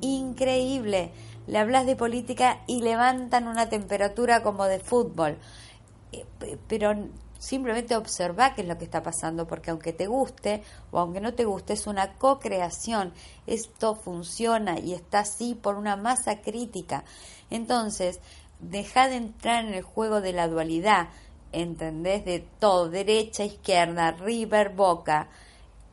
increíble. 0.00 1.12
Le 1.46 1.58
hablas 1.58 1.86
de 1.86 1.96
política 1.96 2.62
y 2.66 2.82
levantan 2.82 3.46
una 3.46 3.68
temperatura 3.68 4.42
como 4.42 4.64
de 4.64 4.80
fútbol. 4.80 5.38
Eh, 6.12 6.24
pero 6.66 6.94
simplemente 7.38 7.96
observa 7.96 8.54
qué 8.54 8.62
es 8.62 8.68
lo 8.68 8.78
que 8.78 8.84
está 8.84 9.02
pasando, 9.02 9.46
porque 9.46 9.70
aunque 9.70 9.92
te 9.92 10.06
guste 10.06 10.62
o 10.90 10.98
aunque 10.98 11.20
no 11.20 11.34
te 11.34 11.44
guste, 11.44 11.74
es 11.74 11.86
una 11.86 12.14
co-creación. 12.14 13.12
Esto 13.46 13.94
funciona 13.94 14.78
y 14.78 14.94
está 14.94 15.20
así 15.20 15.54
por 15.54 15.76
una 15.76 15.96
masa 15.96 16.40
crítica. 16.40 17.04
Entonces, 17.50 18.20
deja 18.60 19.08
de 19.08 19.16
entrar 19.16 19.64
en 19.64 19.74
el 19.74 19.82
juego 19.82 20.20
de 20.20 20.32
la 20.32 20.48
dualidad, 20.48 21.08
¿entendés? 21.52 22.24
De 22.24 22.40
todo, 22.58 22.88
derecha, 22.88 23.44
izquierda, 23.44 24.12
river, 24.12 24.70
boca 24.70 25.28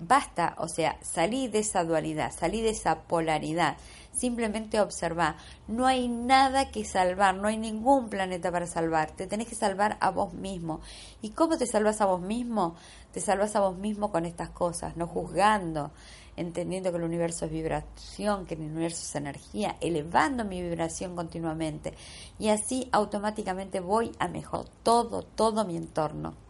Basta, 0.06 0.56
o 0.58 0.68
sea, 0.68 0.98
salí 1.02 1.48
de 1.48 1.60
esa 1.60 1.86
dualidad, 1.86 2.34
salí 2.38 2.62
de 2.62 2.72
esa 2.72 3.04
polaridad. 3.04 3.78
Simplemente 4.12 4.82
observa, 4.82 5.38
no 5.68 5.88
hay 5.88 6.10
nada 6.10 6.72
que 6.72 6.84
salvar, 6.84 7.36
no 7.36 7.48
hay 7.48 7.58
ningún 7.58 8.10
planeta 8.10 8.52
para 8.52 8.68
salvar, 8.68 9.12
te 9.12 9.28
tenés 9.28 9.48
que 9.48 9.56
salvar 9.56 9.98
a 10.02 10.10
vos 10.12 10.34
mismo. 10.34 10.82
¿Y 11.22 11.30
cómo 11.30 11.58
te 11.58 11.68
salvas 11.68 12.02
a 12.02 12.06
vos 12.06 12.20
mismo? 12.20 12.76
Te 13.14 13.22
salvas 13.22 13.56
a 13.56 13.62
vos 13.62 13.78
mismo 13.78 14.12
con 14.12 14.26
estas 14.26 14.50
cosas, 14.50 14.98
no 14.98 15.08
juzgando, 15.08 15.92
entendiendo 16.36 16.92
que 16.92 16.98
el 16.98 17.04
universo 17.04 17.46
es 17.46 17.52
vibración, 17.52 18.46
que 18.46 18.56
el 18.56 18.62
universo 18.62 19.04
es 19.04 19.16
energía, 19.16 19.78
elevando 19.80 20.44
mi 20.44 20.62
vibración 20.62 21.16
continuamente. 21.16 21.94
Y 22.40 22.50
así 22.50 22.90
automáticamente 22.92 23.80
voy 23.80 24.12
a 24.20 24.28
mejor 24.28 24.68
todo, 24.84 25.24
todo 25.24 25.64
mi 25.64 25.78
entorno. 25.78 26.43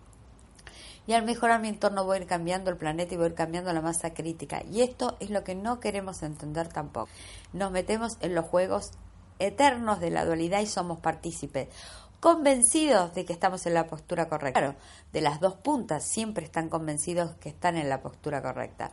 Y 1.05 1.13
al 1.13 1.25
mejorar 1.25 1.59
mi 1.59 1.67
entorno 1.67 2.05
voy 2.05 2.17
a 2.17 2.21
ir 2.21 2.27
cambiando 2.27 2.69
el 2.69 2.77
planeta 2.77 3.13
y 3.13 3.17
voy 3.17 3.25
a 3.25 3.29
ir 3.29 3.35
cambiando 3.35 3.73
la 3.73 3.81
masa 3.81 4.13
crítica. 4.13 4.63
Y 4.71 4.81
esto 4.81 5.17
es 5.19 5.29
lo 5.29 5.43
que 5.43 5.55
no 5.55 5.79
queremos 5.79 6.23
entender 6.23 6.67
tampoco. 6.69 7.09
Nos 7.51 7.71
metemos 7.71 8.17
en 8.21 8.35
los 8.35 8.45
juegos 8.45 8.91
eternos 9.39 9.99
de 9.99 10.11
la 10.11 10.25
dualidad 10.25 10.61
y 10.61 10.67
somos 10.67 10.99
partícipes 10.99 11.67
convencidos 12.23 13.13
de 13.15 13.25
que 13.25 13.33
estamos 13.33 13.65
en 13.65 13.73
la 13.73 13.87
postura 13.87 14.29
correcta. 14.29 14.61
Claro, 14.61 14.77
de 15.11 15.19
las 15.19 15.41
dos 15.41 15.55
puntas 15.55 16.05
siempre 16.05 16.45
están 16.45 16.69
convencidos 16.69 17.35
que 17.35 17.49
están 17.49 17.75
en 17.75 17.89
la 17.89 18.01
postura 18.01 18.41
correcta. 18.41 18.91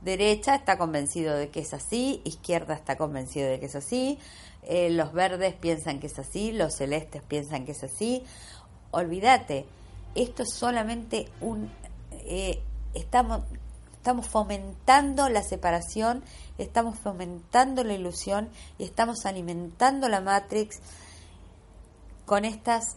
Derecha 0.00 0.54
está 0.54 0.78
convencido 0.78 1.36
de 1.36 1.50
que 1.50 1.60
es 1.60 1.74
así, 1.74 2.22
izquierda 2.24 2.72
está 2.72 2.96
convencido 2.96 3.50
de 3.50 3.60
que 3.60 3.66
es 3.66 3.76
así, 3.76 4.18
eh, 4.62 4.88
los 4.88 5.12
verdes 5.12 5.54
piensan 5.54 6.00
que 6.00 6.06
es 6.06 6.18
así, 6.18 6.52
los 6.52 6.74
celestes 6.74 7.20
piensan 7.22 7.66
que 7.66 7.72
es 7.72 7.84
así. 7.84 8.24
Olvídate, 8.92 9.66
esto 10.14 10.42
es 10.42 10.54
solamente 10.54 11.28
un... 11.40 11.70
Eh, 12.12 12.62
estamos, 12.94 13.42
estamos 13.92 14.26
fomentando 14.26 15.28
la 15.28 15.42
separación, 15.42 16.22
estamos 16.58 16.98
fomentando 16.98 17.84
la 17.84 17.94
ilusión 17.94 18.48
y 18.78 18.84
estamos 18.84 19.26
alimentando 19.26 20.08
la 20.08 20.20
Matrix 20.20 20.80
con 22.24 22.44
estas 22.44 22.96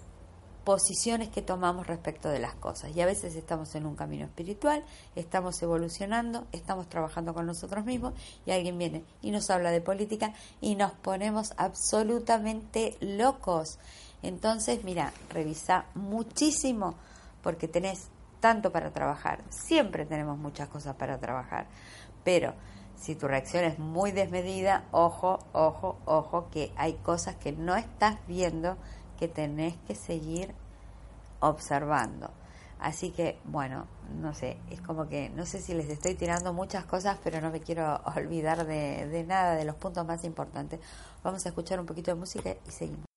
posiciones 0.64 1.30
que 1.30 1.42
tomamos 1.42 1.88
respecto 1.88 2.30
de 2.30 2.40
las 2.40 2.56
cosas. 2.56 2.96
Y 2.96 3.02
a 3.02 3.06
veces 3.06 3.36
estamos 3.36 3.76
en 3.76 3.86
un 3.86 3.96
camino 3.96 4.26
espiritual, 4.26 4.84
estamos 5.16 5.62
evolucionando, 5.62 6.48
estamos 6.52 6.88
trabajando 6.88 7.34
con 7.34 7.46
nosotros 7.46 7.86
mismos 7.86 8.14
y 8.46 8.52
alguien 8.52 8.78
viene 8.78 9.04
y 9.22 9.32
nos 9.32 9.50
habla 9.50 9.72
de 9.72 9.82
política 9.82 10.34
y 10.62 10.76
nos 10.76 10.94
ponemos 10.94 11.54
absolutamente 11.58 12.98
locos. 13.02 13.78
Entonces, 14.24 14.84
mira, 14.84 15.14
revisa 15.30 15.86
muchísimo 15.94 16.96
porque 17.44 17.68
tenés 17.68 18.10
tanto 18.40 18.72
para 18.72 18.92
trabajar. 18.92 19.44
Siempre 19.50 20.06
tenemos 20.06 20.38
muchas 20.38 20.70
cosas 20.70 20.96
para 20.96 21.20
trabajar. 21.20 21.68
Pero 22.24 22.54
si 22.96 23.16
tu 23.16 23.28
reacción 23.28 23.66
es 23.66 23.80
muy 23.80 24.12
desmedida, 24.12 24.86
ojo, 24.92 25.40
ojo, 25.52 25.98
ojo, 26.06 26.50
que 26.50 26.72
hay 26.78 26.94
cosas 26.94 27.36
que 27.36 27.52
no 27.52 27.76
estás 27.76 28.18
viendo 28.28 28.78
que 29.20 29.28
tenés 29.28 29.76
que 29.88 29.94
seguir 29.94 30.54
observando. 31.42 32.32
Así 32.80 33.12
que, 33.12 33.40
bueno, 33.46 33.88
no 34.22 34.34
sé, 34.34 34.58
es 34.70 34.82
como 34.82 35.08
que 35.08 35.30
no 35.30 35.46
sé 35.46 35.62
si 35.62 35.74
les 35.74 35.90
estoy 35.90 36.16
tirando 36.16 36.52
muchas 36.54 36.86
cosas, 36.86 37.18
pero 37.24 37.40
no 37.40 37.50
me 37.50 37.62
quiero 37.62 38.02
olvidar 38.16 38.66
de, 38.66 39.26
nada, 39.28 39.56
de 39.56 39.66
los 39.66 39.76
puntos 39.76 40.06
más 40.06 40.24
importantes. 40.24 40.80
Vamos 41.24 41.46
a 41.46 41.50
escuchar 41.50 41.80
un 41.80 41.86
poquito 41.86 42.12
de 42.12 42.16
música 42.16 42.56
y 42.68 42.72
seguimos. 42.72 43.13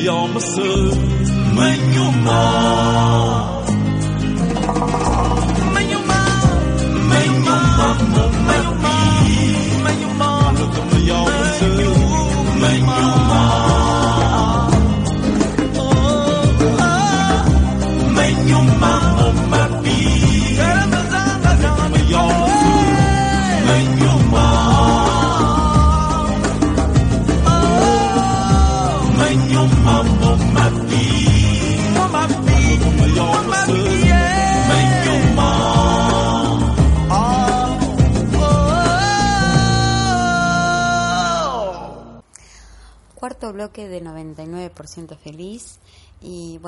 ayağımı 0.00 0.40
sır 0.40 0.99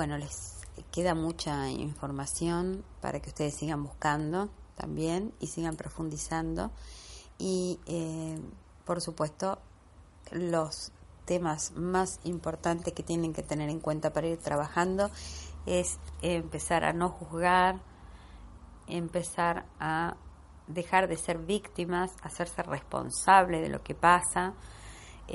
bueno, 0.05 0.17
les 0.17 0.59
queda 0.91 1.15
mucha 1.15 1.69
información 1.69 2.83
para 2.99 3.21
que 3.21 3.29
ustedes 3.29 3.55
sigan 3.55 3.83
buscando 3.83 4.49
también 4.75 5.33
y 5.39 5.47
sigan 5.47 5.77
profundizando. 5.77 6.71
Y 7.37 7.79
eh, 7.85 8.37
por 8.83 8.99
supuesto 8.99 9.59
los 10.29 10.91
temas 11.23 11.71
más 11.77 12.19
importantes 12.25 12.93
que 12.93 13.01
tienen 13.01 13.31
que 13.31 13.43
tener 13.43 13.69
en 13.69 13.79
cuenta 13.79 14.11
para 14.11 14.27
ir 14.27 14.39
trabajando 14.39 15.09
es 15.65 15.97
empezar 16.21 16.83
a 16.83 16.91
no 16.91 17.07
juzgar, 17.07 17.79
empezar 18.87 19.65
a 19.79 20.17
dejar 20.67 21.07
de 21.07 21.15
ser 21.15 21.37
víctimas, 21.37 22.11
hacerse 22.23 22.61
responsable 22.61 23.61
de 23.61 23.69
lo 23.69 23.81
que 23.83 23.95
pasa, 23.95 24.53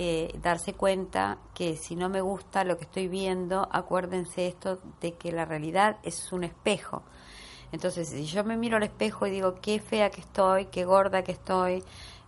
eh, 0.00 0.30
darse 0.40 0.74
cuenta 0.74 1.38
que 1.54 1.76
si 1.76 1.96
no 1.96 2.08
me 2.08 2.20
gusta 2.20 2.62
lo 2.62 2.76
que 2.78 2.84
estoy 2.84 3.08
viendo, 3.08 3.68
acuérdense 3.72 4.46
esto 4.46 4.78
de 5.00 5.14
que 5.14 5.32
la 5.32 5.44
realidad 5.44 5.96
es 6.04 6.32
un 6.32 6.44
espejo. 6.44 7.02
Entonces, 7.72 8.08
si 8.08 8.24
yo 8.24 8.44
me 8.44 8.56
miro 8.56 8.76
al 8.76 8.84
espejo 8.84 9.26
y 9.26 9.32
digo 9.32 9.56
qué 9.60 9.80
fea 9.80 10.10
que 10.10 10.20
estoy, 10.20 10.66
qué 10.66 10.84
gorda 10.84 11.24
que 11.24 11.32
estoy, 11.32 11.82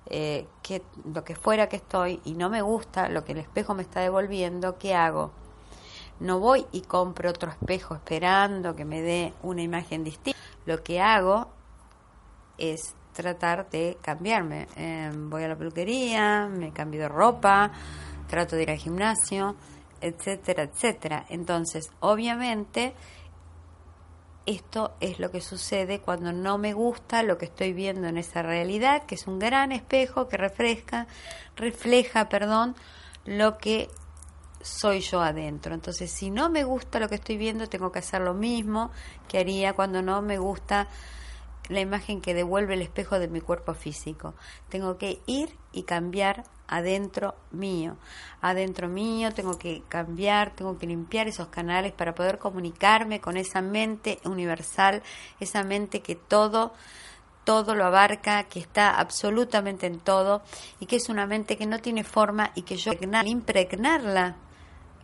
eh, 0.06 0.48
que, 0.64 0.82
lo 1.14 1.22
que 1.22 1.36
fuera 1.36 1.68
que 1.68 1.76
estoy, 1.76 2.20
y 2.24 2.32
no 2.32 2.50
me 2.50 2.60
gusta 2.60 3.08
lo 3.08 3.24
que 3.24 3.32
el 3.32 3.38
espejo 3.38 3.72
me 3.72 3.82
está 3.82 4.00
devolviendo, 4.00 4.76
¿qué 4.76 4.96
hago? 4.96 5.30
No 6.18 6.40
voy 6.40 6.66
y 6.72 6.80
compro 6.80 7.30
otro 7.30 7.52
espejo 7.52 7.94
esperando 7.94 8.74
que 8.74 8.84
me 8.84 9.00
dé 9.00 9.32
una 9.44 9.62
imagen 9.62 10.02
distinta. 10.02 10.36
Lo 10.66 10.82
que 10.82 11.00
hago 11.00 11.46
es 12.58 12.96
tratar 13.20 13.68
de 13.70 13.98
cambiarme. 14.00 14.66
Em, 14.76 15.28
voy 15.28 15.44
a 15.44 15.48
la 15.48 15.56
peluquería, 15.56 16.46
me 16.46 16.72
cambio 16.72 17.02
de 17.02 17.08
ropa, 17.08 17.70
trato 18.28 18.56
de 18.56 18.62
ir 18.62 18.70
al 18.70 18.78
gimnasio, 18.78 19.56
etcétera, 20.00 20.62
etcétera. 20.62 21.26
Entonces, 21.28 21.90
obviamente, 22.00 22.94
esto 24.46 24.94
es 25.00 25.18
lo 25.20 25.30
que 25.30 25.40
sucede 25.40 26.00
cuando 26.00 26.32
no 26.32 26.56
me 26.56 26.72
gusta 26.72 27.22
lo 27.22 27.36
que 27.36 27.44
estoy 27.44 27.72
viendo 27.72 28.08
en 28.08 28.16
esa 28.16 28.42
realidad, 28.42 29.04
que 29.04 29.16
es 29.16 29.26
un 29.26 29.38
gran 29.38 29.70
espejo 29.70 30.28
que 30.28 30.36
refresca, 30.36 31.06
refleja, 31.56 32.28
perdón, 32.28 32.74
lo 33.26 33.58
que 33.58 33.88
soy 34.62 35.00
yo 35.00 35.20
adentro. 35.20 35.74
Entonces, 35.74 36.10
si 36.10 36.30
no 36.30 36.48
me 36.48 36.64
gusta 36.64 36.98
lo 36.98 37.08
que 37.08 37.16
estoy 37.16 37.36
viendo, 37.36 37.68
tengo 37.68 37.92
que 37.92 37.98
hacer 38.00 38.22
lo 38.22 38.34
mismo 38.34 38.90
que 39.28 39.38
haría 39.38 39.74
cuando 39.74 40.02
no 40.02 40.22
me 40.22 40.38
gusta 40.38 40.88
la 41.70 41.80
imagen 41.80 42.20
que 42.20 42.34
devuelve 42.34 42.74
el 42.74 42.82
espejo 42.82 43.18
de 43.18 43.28
mi 43.28 43.40
cuerpo 43.40 43.74
físico. 43.74 44.34
Tengo 44.68 44.98
que 44.98 45.20
ir 45.26 45.56
y 45.72 45.84
cambiar 45.84 46.44
adentro 46.66 47.36
mío. 47.52 47.96
Adentro 48.40 48.88
mío 48.88 49.32
tengo 49.32 49.56
que 49.56 49.82
cambiar, 49.88 50.54
tengo 50.54 50.76
que 50.78 50.86
limpiar 50.86 51.28
esos 51.28 51.48
canales 51.48 51.92
para 51.92 52.14
poder 52.14 52.38
comunicarme 52.38 53.20
con 53.20 53.36
esa 53.36 53.62
mente 53.62 54.18
universal, 54.24 55.02
esa 55.38 55.62
mente 55.62 56.02
que 56.02 56.16
todo 56.16 56.72
todo 57.44 57.74
lo 57.74 57.86
abarca, 57.86 58.44
que 58.44 58.60
está 58.60 59.00
absolutamente 59.00 59.86
en 59.86 59.98
todo 59.98 60.42
y 60.78 60.86
que 60.86 60.96
es 60.96 61.08
una 61.08 61.26
mente 61.26 61.56
que 61.56 61.66
no 61.66 61.78
tiene 61.78 62.04
forma 62.04 62.52
y 62.54 62.62
que 62.62 62.76
yo 62.76 62.92
impregnarla 63.24 64.36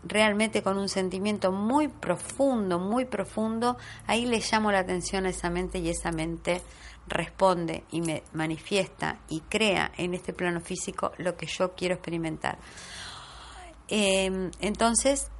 realmente 0.09 0.62
con 0.62 0.78
un 0.78 0.88
sentimiento 0.88 1.52
muy 1.52 1.88
profundo, 1.88 2.78
muy 2.78 3.04
profundo, 3.04 3.76
ahí 4.07 4.26
le 4.26 4.40
llamo 4.40 4.70
la 4.72 4.80
atención 4.80 5.26
a 5.26 5.30
esa 5.30 5.50
mente 5.50 5.78
y 5.78 5.88
esa 5.88 6.12
mente 6.12 6.62
responde 7.09 7.84
y 7.90 8.00
me 8.00 8.22
manifiesta 8.32 9.18
y 9.28 9.40
crea 9.40 9.92
en 9.96 10.14
este 10.14 10.32
plano 10.32 10.61
físico 10.61 11.12
lo 11.18 11.36
que 11.36 11.46
yo 11.46 11.72
quiero 11.74 11.94
experimentar. 11.94 12.59
Em, 13.88 14.50
entonces, 14.61 15.30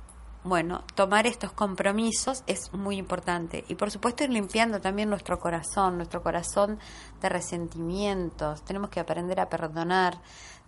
bueno, 0.45 0.85
tomar 0.95 1.27
estos 1.27 1.53
compromisos 1.53 2.45
es 2.47 2.73
muy 2.73 2.99
importante 2.99 3.65
y 3.67 3.75
por 3.75 3.91
supuesto 3.91 4.23
ir 4.23 4.31
limpiando 4.31 4.81
también 4.81 5.11
nuestro 5.11 5.41
corazón, 5.41 5.97
nuestro 5.97 6.23
corazón 6.23 6.79
de 7.21 7.29
resentimientos, 7.29 8.63
tenemos 8.63 8.91
que 8.91 9.01
aprender 9.01 9.41
a 9.41 9.49
perdonar, 9.49 10.21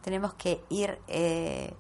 tenemos 0.03 0.35
que 0.35 0.63
ir... 0.69 0.99
Eh, 1.07 1.75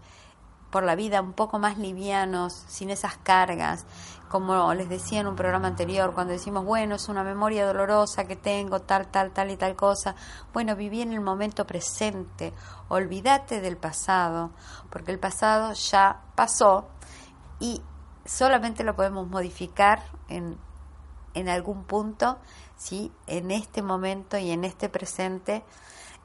por 0.71 0.83
la 0.83 0.95
vida 0.95 1.21
un 1.21 1.33
poco 1.33 1.59
más 1.59 1.79
livianos, 1.79 2.53
sin 2.69 2.91
esas 2.91 3.17
cargas. 3.17 3.87
Como 4.29 4.75
les 4.75 4.89
decía 4.89 5.21
en 5.21 5.27
un 5.27 5.37
programa 5.37 5.69
anterior, 5.69 6.13
cuando 6.13 6.35
decimos, 6.35 6.65
bueno, 6.65 6.97
es 6.97 7.09
una 7.09 7.25
memoria 7.25 7.67
dolorosa 7.67 8.25
que 8.25 8.37
tengo, 8.37 8.81
tal, 8.81 9.07
tal, 9.09 9.31
tal 9.31 9.51
y 9.51 9.57
tal 9.57 9.75
cosa. 9.75 10.15
Bueno, 10.53 10.77
viví 10.77 11.01
en 11.01 11.15
el 11.15 11.21
momento 11.21 11.67
presente. 11.67 12.53
Olvídate 12.89 13.63
del 13.63 13.79
pasado, 13.79 14.51
porque 14.91 15.13
el 15.13 15.19
pasado 15.19 15.73
ya 15.73 16.21
pasó 16.35 16.89
y 17.59 17.83
solamente 18.27 18.85
lo 18.85 18.95
podemos 18.95 19.27
modificar 19.27 20.03
en, 20.29 20.59
en 21.33 21.49
algún 21.49 21.85
punto 21.85 22.39
si 22.77 23.11
en 23.27 23.51
este 23.51 23.83
momento 23.83 24.37
y 24.39 24.51
en 24.51 24.65
este 24.65 24.89
presente 24.89 25.65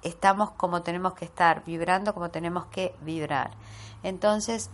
estamos 0.04 0.52
como 0.52 0.82
tenemos 0.82 1.14
que 1.14 1.26
estar, 1.26 1.64
vibrando 1.66 2.14
como 2.14 2.30
tenemos 2.30 2.66
que 2.68 2.96
vibrar. 3.02 3.52
Entonces, 4.04 4.70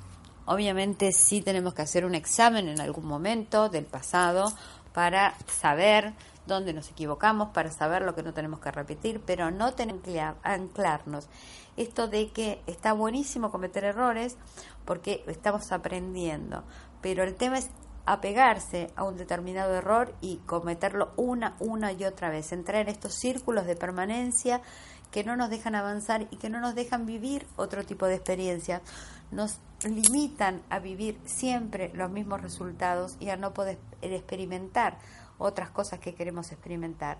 obviamente 0.45 1.11
sí 1.11 1.41
tenemos 1.41 1.73
que 1.73 1.83
hacer 1.83 2.05
un 2.05 2.15
examen 2.15 2.67
en 2.67 2.81
algún 2.81 3.05
momento 3.05 3.69
del 3.69 3.85
pasado 3.85 4.51
para 4.93 5.35
saber 5.47 6.13
dónde 6.47 6.73
nos 6.73 6.89
equivocamos, 6.89 7.49
para 7.49 7.71
saber 7.71 8.01
lo 8.01 8.15
que 8.15 8.23
no 8.23 8.33
tenemos 8.33 8.59
que 8.59 8.71
repetir, 8.71 9.21
pero 9.25 9.51
no 9.51 9.73
tenemos 9.73 10.01
que 10.03 10.19
anclarnos. 10.19 11.29
Esto 11.77 12.07
de 12.07 12.29
que 12.31 12.61
está 12.67 12.91
buenísimo 12.91 13.51
cometer 13.51 13.85
errores 13.85 14.35
porque 14.83 15.23
estamos 15.27 15.71
aprendiendo, 15.71 16.63
pero 17.01 17.23
el 17.23 17.35
tema 17.35 17.59
es 17.59 17.69
apegarse 18.05 18.91
a 18.95 19.03
un 19.03 19.17
determinado 19.17 19.75
error 19.75 20.15
y 20.19 20.37
cometerlo 20.37 21.11
una, 21.15 21.55
una 21.59 21.91
y 21.91 22.05
otra 22.05 22.29
vez, 22.29 22.51
entrar 22.51 22.81
en 22.81 22.89
estos 22.89 23.13
círculos 23.13 23.67
de 23.67 23.75
permanencia 23.75 24.61
que 25.11 25.23
no 25.23 25.35
nos 25.35 25.49
dejan 25.49 25.75
avanzar 25.75 26.27
y 26.29 26.37
que 26.37 26.49
no 26.49 26.59
nos 26.59 26.75
dejan 26.75 27.05
vivir 27.05 27.45
otro 27.55 27.85
tipo 27.85 28.05
de 28.05 28.15
experiencias. 28.15 28.81
Nos 29.31 29.59
limitan 29.83 30.61
a 30.69 30.79
vivir 30.79 31.19
siempre 31.25 31.91
los 31.93 32.11
mismos 32.11 32.41
resultados 32.41 33.15
y 33.19 33.29
a 33.29 33.37
no 33.37 33.53
poder 33.53 33.77
experimentar 34.01 34.97
otras 35.37 35.69
cosas 35.69 35.99
que 35.99 36.13
queremos 36.13 36.51
experimentar. 36.51 37.17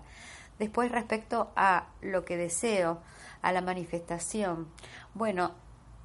Después, 0.58 0.92
respecto 0.92 1.50
a 1.56 1.86
lo 2.02 2.24
que 2.24 2.36
deseo, 2.36 3.00
a 3.42 3.50
la 3.50 3.62
manifestación, 3.62 4.68
bueno, 5.14 5.52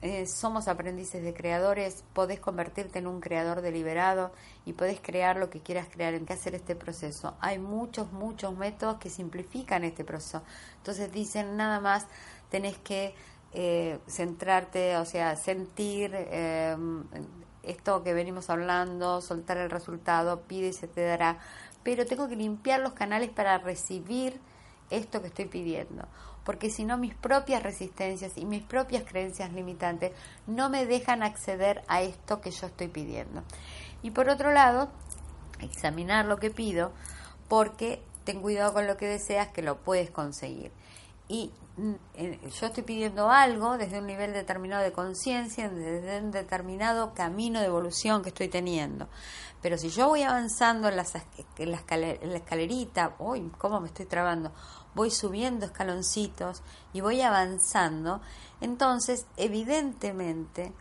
eh, 0.02 0.28
somos 0.28 0.68
aprendices 0.68 1.24
de 1.24 1.34
creadores, 1.34 2.04
podés 2.14 2.40
convertirte 2.40 3.00
en 3.00 3.08
un 3.08 3.22
creador 3.22 3.62
deliberado 3.62 4.32
y 4.66 4.74
podés 4.74 5.00
crear 5.00 5.38
lo 5.38 5.50
que 5.50 5.62
quieras 5.62 5.88
crear, 5.92 6.14
en 6.14 6.26
qué 6.26 6.34
hacer 6.34 6.54
este 6.54 6.76
proceso. 6.76 7.36
Hay 7.40 7.60
muchos, 7.60 8.12
muchos 8.12 8.56
métodos 8.56 8.98
que 8.98 9.10
simplifican 9.10 9.84
este 9.84 10.04
proceso. 10.04 10.44
Entonces 10.78 11.12
dicen 11.12 11.58
nada 11.58 11.80
más, 11.80 12.06
tenés 12.50 12.78
que 12.78 13.16
eh, 13.54 14.00
centrarte, 14.08 14.98
o 14.98 15.06
sea, 15.06 15.36
sentir 15.38 16.12
eh, 16.14 16.76
esto 17.64 18.04
que 18.04 18.14
venimos 18.14 18.50
hablando, 18.50 19.22
soltar 19.22 19.58
el 19.58 19.70
resultado, 19.70 20.42
pide 20.42 20.68
y 20.68 20.74
se 20.74 20.88
te 20.88 21.02
dará. 21.04 21.40
Pero 21.84 22.06
tengo 22.06 22.28
que 22.28 22.36
limpiar 22.36 22.82
los 22.82 22.94
canales 22.94 23.30
para 23.30 23.58
recibir 23.58 24.40
esto 24.92 25.22
que 25.22 25.30
estoy 25.30 25.46
pidiendo 25.46 26.06
porque 26.46 26.70
si 26.70 26.86
no 26.86 26.98
mis 26.98 27.16
propias 27.16 27.62
resistencias 27.64 28.38
y 28.38 28.46
mis 28.46 28.64
propias 28.64 29.04
creencias 29.04 29.52
limitantes 29.52 30.12
no 30.48 30.70
me 30.70 30.86
dejan 30.86 31.24
acceder 31.24 31.84
a 31.88 32.02
esto 32.02 32.40
que 32.40 32.52
yo 32.52 32.68
estoy 32.68 32.88
pidiendo. 32.88 33.44
Y 34.04 34.12
por 34.12 34.30
otro 34.30 34.54
lado, 34.54 34.90
examinar 35.60 36.26
lo 36.26 36.38
que 36.38 36.52
pido, 36.52 36.94
porque 37.50 38.02
ten 38.24 38.42
cuidado 38.42 38.74
con 38.74 38.88
lo 38.88 38.96
que 38.96 39.08
deseas 39.08 39.50
que 39.50 39.64
lo 39.64 39.78
puedes 39.82 40.12
conseguir. 40.12 40.72
Y 41.28 41.52
mm, 41.78 41.94
yo 42.60 42.68
estoy 42.68 42.84
pidiendo 42.84 43.32
algo 43.32 43.78
desde 43.80 43.98
un 43.98 44.06
nivel 44.06 44.32
determinado 44.32 44.84
de 44.84 44.92
conciencia, 44.92 45.70
desde 45.70 46.20
un 46.20 46.30
determinado 46.30 47.16
camino 47.16 47.60
de 47.60 47.66
evolución 47.66 48.22
que 48.22 48.30
estoy 48.30 48.50
teniendo. 48.50 49.10
Pero 49.62 49.80
si 49.80 49.90
yo 49.90 50.10
voy 50.10 50.22
avanzando 50.22 50.90
en, 50.90 50.98
la, 50.98 51.06
escalerita, 52.36 53.16
uy, 53.18 53.52
¿cómo 53.58 53.82
me 53.82 53.88
estoy 53.88 54.06
trabando? 54.06 54.52
Voy 54.96 55.12
subiendo 55.12 55.66
escaloncitos 55.66 56.64
y 56.94 57.02
voy 57.02 57.22
avanzando, 57.22 58.22
entonces 58.62 59.28
evidentemente, 59.36 60.74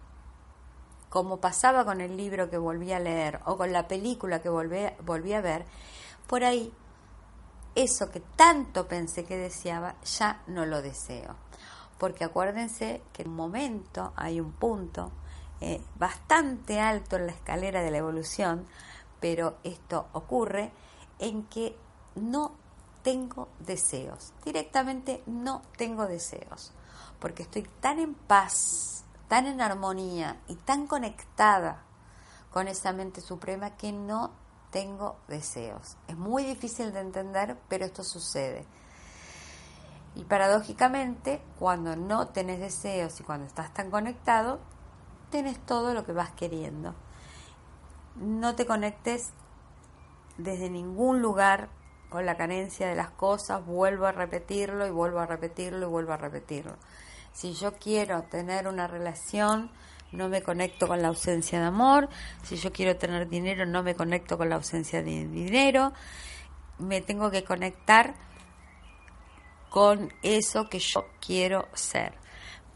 como 1.11 1.41
pasaba 1.41 1.85
con 1.85 2.01
el 2.01 2.17
libro 2.17 2.49
que 2.49 2.57
volví 2.57 2.93
a 2.93 3.01
leer 3.01 3.41
o 3.45 3.57
con 3.57 3.73
la 3.73 3.89
película 3.89 4.41
que 4.41 4.49
volví, 4.49 5.33
a 5.35 5.41
ver, 5.41 5.67
por 6.29 6.45
ahí 6.45 6.73
eso 7.75 8.11
que 8.11 8.21
tanto 8.21 8.87
pensé 8.87 9.25
que 9.25 9.37
deseaba, 9.37 9.97
ya 10.05 10.43
no 10.47 10.65
lo 10.65 10.81
deseo. 10.81 11.35
Porque 11.99 12.25
acuérdense 12.25 13.03
que 13.13 13.23
en 13.23 13.29
un 13.31 13.37
momento 13.37 14.13
hay 14.17 14.41
un 14.41 14.53
punto 14.53 15.11
eh, 15.61 15.81
bastante 15.97 16.81
alto 16.81 17.17
en 17.17 17.27
la 17.27 17.33
escalera 17.33 17.83
de 17.83 17.91
la 17.91 17.99
evolución, 17.99 18.67
pero 19.21 19.57
esto 19.65 20.07
ocurre 20.13 20.73
en 21.19 21.45
que 21.45 21.77
no 22.17 22.53
tengo 23.05 23.49
deseos. 23.61 24.33
Directamente 24.45 25.23
no 25.27 25.63
tengo 25.77 26.09
deseos. 26.09 26.73
Porque 27.21 27.45
estoy 27.45 27.63
tan 27.81 28.01
en 28.01 28.15
paz, 28.15 29.05
tan 29.29 29.47
en 29.47 29.61
armonía 29.61 30.41
y 30.49 30.57
tan 30.57 30.89
conectada 30.89 31.85
con 32.51 32.67
esa 32.67 32.93
mente 32.93 33.21
suprema 33.21 33.77
que 33.77 33.93
no 33.93 34.33
tengo 34.71 35.17
deseos. 35.29 35.97
Es 36.09 36.17
muy 36.17 36.43
difícil 36.45 36.93
de 36.93 37.01
entender, 37.01 37.57
pero 37.69 37.85
esto 37.85 38.03
sucede. 38.03 38.67
Y 40.17 40.25
paradójicamente, 40.25 41.43
cuando 41.59 41.97
no 41.97 42.29
tenés 42.29 42.59
deseos 42.59 43.21
y 43.21 43.25
cuando 43.25 43.47
estás 43.47 43.73
tan 43.75 43.91
conectado, 43.91 44.61
tenés 45.31 45.59
todo 45.67 45.95
lo 45.95 46.05
que 46.05 46.13
vas 46.13 46.31
queriendo. 46.33 46.95
No 48.17 48.55
te 48.55 48.67
conectes 48.67 49.33
desde 50.39 50.71
ningún 50.71 51.21
lugar 51.21 51.69
con 52.15 52.27
la 52.27 52.37
carencia 52.37 52.87
de 52.87 52.95
las 52.95 53.11
cosas, 53.11 53.67
vuelvo 53.67 54.07
a 54.07 54.13
repetirlo 54.13 54.87
y 54.87 54.91
vuelvo 54.91 55.19
a 55.19 55.27
repetirlo 55.27 55.85
y 55.85 55.91
vuelvo 55.91 56.13
a 56.13 56.17
repetirlo. 56.17 56.77
Si 57.33 57.55
yo 57.55 57.73
quiero 57.75 58.23
tener 58.23 58.69
una 58.69 58.87
relación, 58.87 59.73
no 60.13 60.29
me 60.29 60.41
conecto 60.41 60.87
con 60.87 61.03
la 61.03 61.09
ausencia 61.09 61.59
de 61.59 61.67
amor. 61.67 62.09
Si 62.45 62.55
yo 62.55 62.73
quiero 62.73 62.97
tener 62.97 63.29
dinero, 63.29 63.67
no 63.67 63.83
me 63.83 63.97
conecto 63.97 64.39
con 64.39 64.49
la 64.49 64.55
ausencia 64.55 65.03
de 65.03 65.27
dinero. 65.27 65.93
Me 66.79 67.01
tengo 67.01 67.33
que 67.33 67.43
conectar 67.43 68.15
con 69.69 70.13
eso 70.23 70.69
que 70.69 70.79
yo 70.79 71.07
quiero 71.21 71.67
ser. 71.73 72.15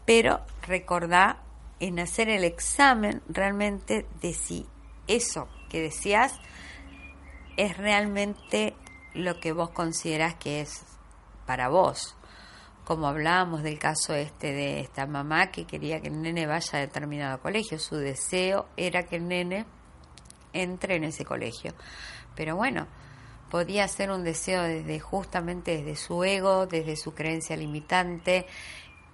Pero 0.03 0.41
recordá 0.67 1.43
en 1.79 1.97
hacer 2.01 2.27
el 2.27 2.43
examen 2.43 3.21
realmente 3.29 4.05
de 4.19 4.33
si 4.33 4.67
eso 5.07 5.47
que 5.69 5.79
decías 5.79 6.33
es 7.55 7.77
realmente 7.77 8.75
lo 9.19 9.39
que 9.39 9.51
vos 9.51 9.69
considerás 9.69 10.35
que 10.35 10.61
es 10.61 10.83
para 11.45 11.69
vos. 11.69 12.15
Como 12.85 13.07
hablábamos 13.07 13.61
del 13.61 13.77
caso 13.77 14.13
este 14.13 14.51
de 14.51 14.79
esta 14.79 15.05
mamá 15.05 15.51
que 15.51 15.65
quería 15.65 16.01
que 16.01 16.07
el 16.07 16.21
nene 16.21 16.47
vaya 16.47 16.79
a 16.79 16.81
determinado 16.81 17.39
colegio, 17.39 17.77
su 17.79 17.95
deseo 17.95 18.67
era 18.77 19.03
que 19.03 19.17
el 19.17 19.27
nene 19.27 19.65
entre 20.53 20.95
en 20.95 21.03
ese 21.03 21.25
colegio. 21.25 21.73
Pero 22.35 22.55
bueno, 22.55 22.87
podía 23.49 23.87
ser 23.87 24.11
un 24.11 24.23
deseo 24.23 24.63
desde 24.63 24.99
justamente 24.99 25.77
desde 25.77 25.95
su 25.95 26.23
ego, 26.23 26.67
desde 26.67 26.95
su 26.95 27.13
creencia 27.13 27.55
limitante, 27.57 28.47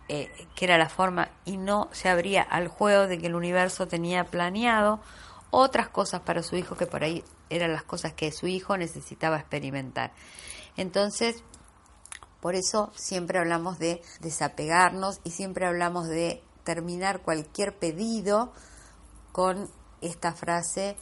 eh, 0.08 0.30
que 0.56 0.66
era 0.66 0.78
la 0.78 0.90
forma, 0.90 1.30
y 1.46 1.58
no 1.58 1.90
se 1.92 2.10
abría 2.10 2.44
al 2.44 2.68
juego 2.68 3.08
de 3.08 3.18
que 3.18 3.28
el 3.28 3.36
universo 3.36 3.88
tenía 3.88 4.26
planeado 4.26 5.02
otras 5.50 5.90
cosas 5.90 6.22
para 6.22 6.44
su 6.44 6.58
hijo 6.58 6.76
que 6.76 6.86
por 6.86 7.04
ahí 7.04 7.24
eran 7.50 7.72
las 7.72 7.84
cosas 7.84 8.14
que 8.14 8.32
su 8.32 8.48
hijo 8.48 8.78
necesitaba 8.78 9.38
experimentar. 9.38 10.14
Entonces, 10.78 11.44
por 12.42 12.56
eso 12.56 12.92
siempre 12.96 13.40
hablamos 13.40 13.80
de 13.80 14.02
desapegarnos 14.20 15.20
y 15.24 15.32
siempre 15.32 15.66
hablamos 15.66 16.08
de 16.08 16.44
terminar 16.64 17.22
cualquier 17.22 17.78
pedido 17.78 18.52
con 19.32 19.70
esta 20.02 20.34
frase 20.34 20.98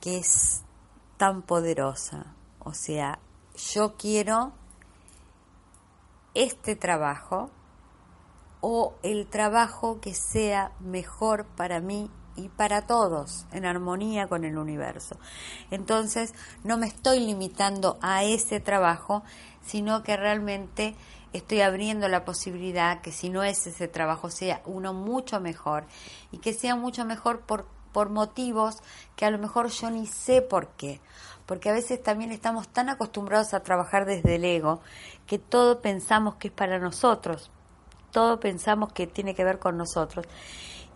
que 0.00 0.18
es 0.18 0.62
tan 1.16 1.42
poderosa. 1.42 2.34
O 2.60 2.74
sea, 2.74 3.18
yo 3.74 3.96
quiero 3.96 4.52
este 6.34 6.76
trabajo 6.76 7.50
o 8.60 8.94
el 9.02 9.26
trabajo 9.28 10.00
que 10.00 10.14
sea 10.14 10.72
mejor 10.80 11.46
para 11.56 11.80
mí 11.80 12.10
y 12.38 12.48
para 12.48 12.82
todos, 12.82 13.46
en 13.52 13.66
armonía 13.66 14.28
con 14.28 14.44
el 14.44 14.56
universo. 14.56 15.18
Entonces, 15.70 16.32
no 16.64 16.78
me 16.78 16.86
estoy 16.86 17.20
limitando 17.20 17.98
a 18.00 18.24
ese 18.24 18.60
trabajo, 18.60 19.24
sino 19.66 20.02
que 20.02 20.16
realmente 20.16 20.94
estoy 21.32 21.60
abriendo 21.60 22.08
la 22.08 22.24
posibilidad 22.24 23.00
que 23.00 23.12
si 23.12 23.28
no 23.28 23.42
es 23.42 23.66
ese 23.66 23.88
trabajo 23.88 24.30
sea 24.30 24.62
uno 24.64 24.94
mucho 24.94 25.40
mejor 25.40 25.84
y 26.32 26.38
que 26.38 26.54
sea 26.54 26.74
mucho 26.74 27.04
mejor 27.04 27.40
por, 27.40 27.66
por 27.92 28.08
motivos 28.08 28.78
que 29.16 29.26
a 29.26 29.30
lo 29.30 29.38
mejor 29.38 29.68
yo 29.68 29.90
ni 29.90 30.06
sé 30.06 30.40
por 30.40 30.68
qué. 30.68 31.00
Porque 31.44 31.70
a 31.70 31.72
veces 31.72 32.02
también 32.02 32.30
estamos 32.30 32.68
tan 32.68 32.88
acostumbrados 32.88 33.54
a 33.54 33.62
trabajar 33.62 34.04
desde 34.04 34.36
el 34.36 34.44
ego 34.44 34.80
que 35.26 35.38
todo 35.38 35.80
pensamos 35.80 36.36
que 36.36 36.48
es 36.48 36.54
para 36.54 36.78
nosotros, 36.78 37.50
todo 38.12 38.40
pensamos 38.40 38.92
que 38.92 39.06
tiene 39.06 39.34
que 39.34 39.44
ver 39.44 39.58
con 39.58 39.76
nosotros 39.76 40.26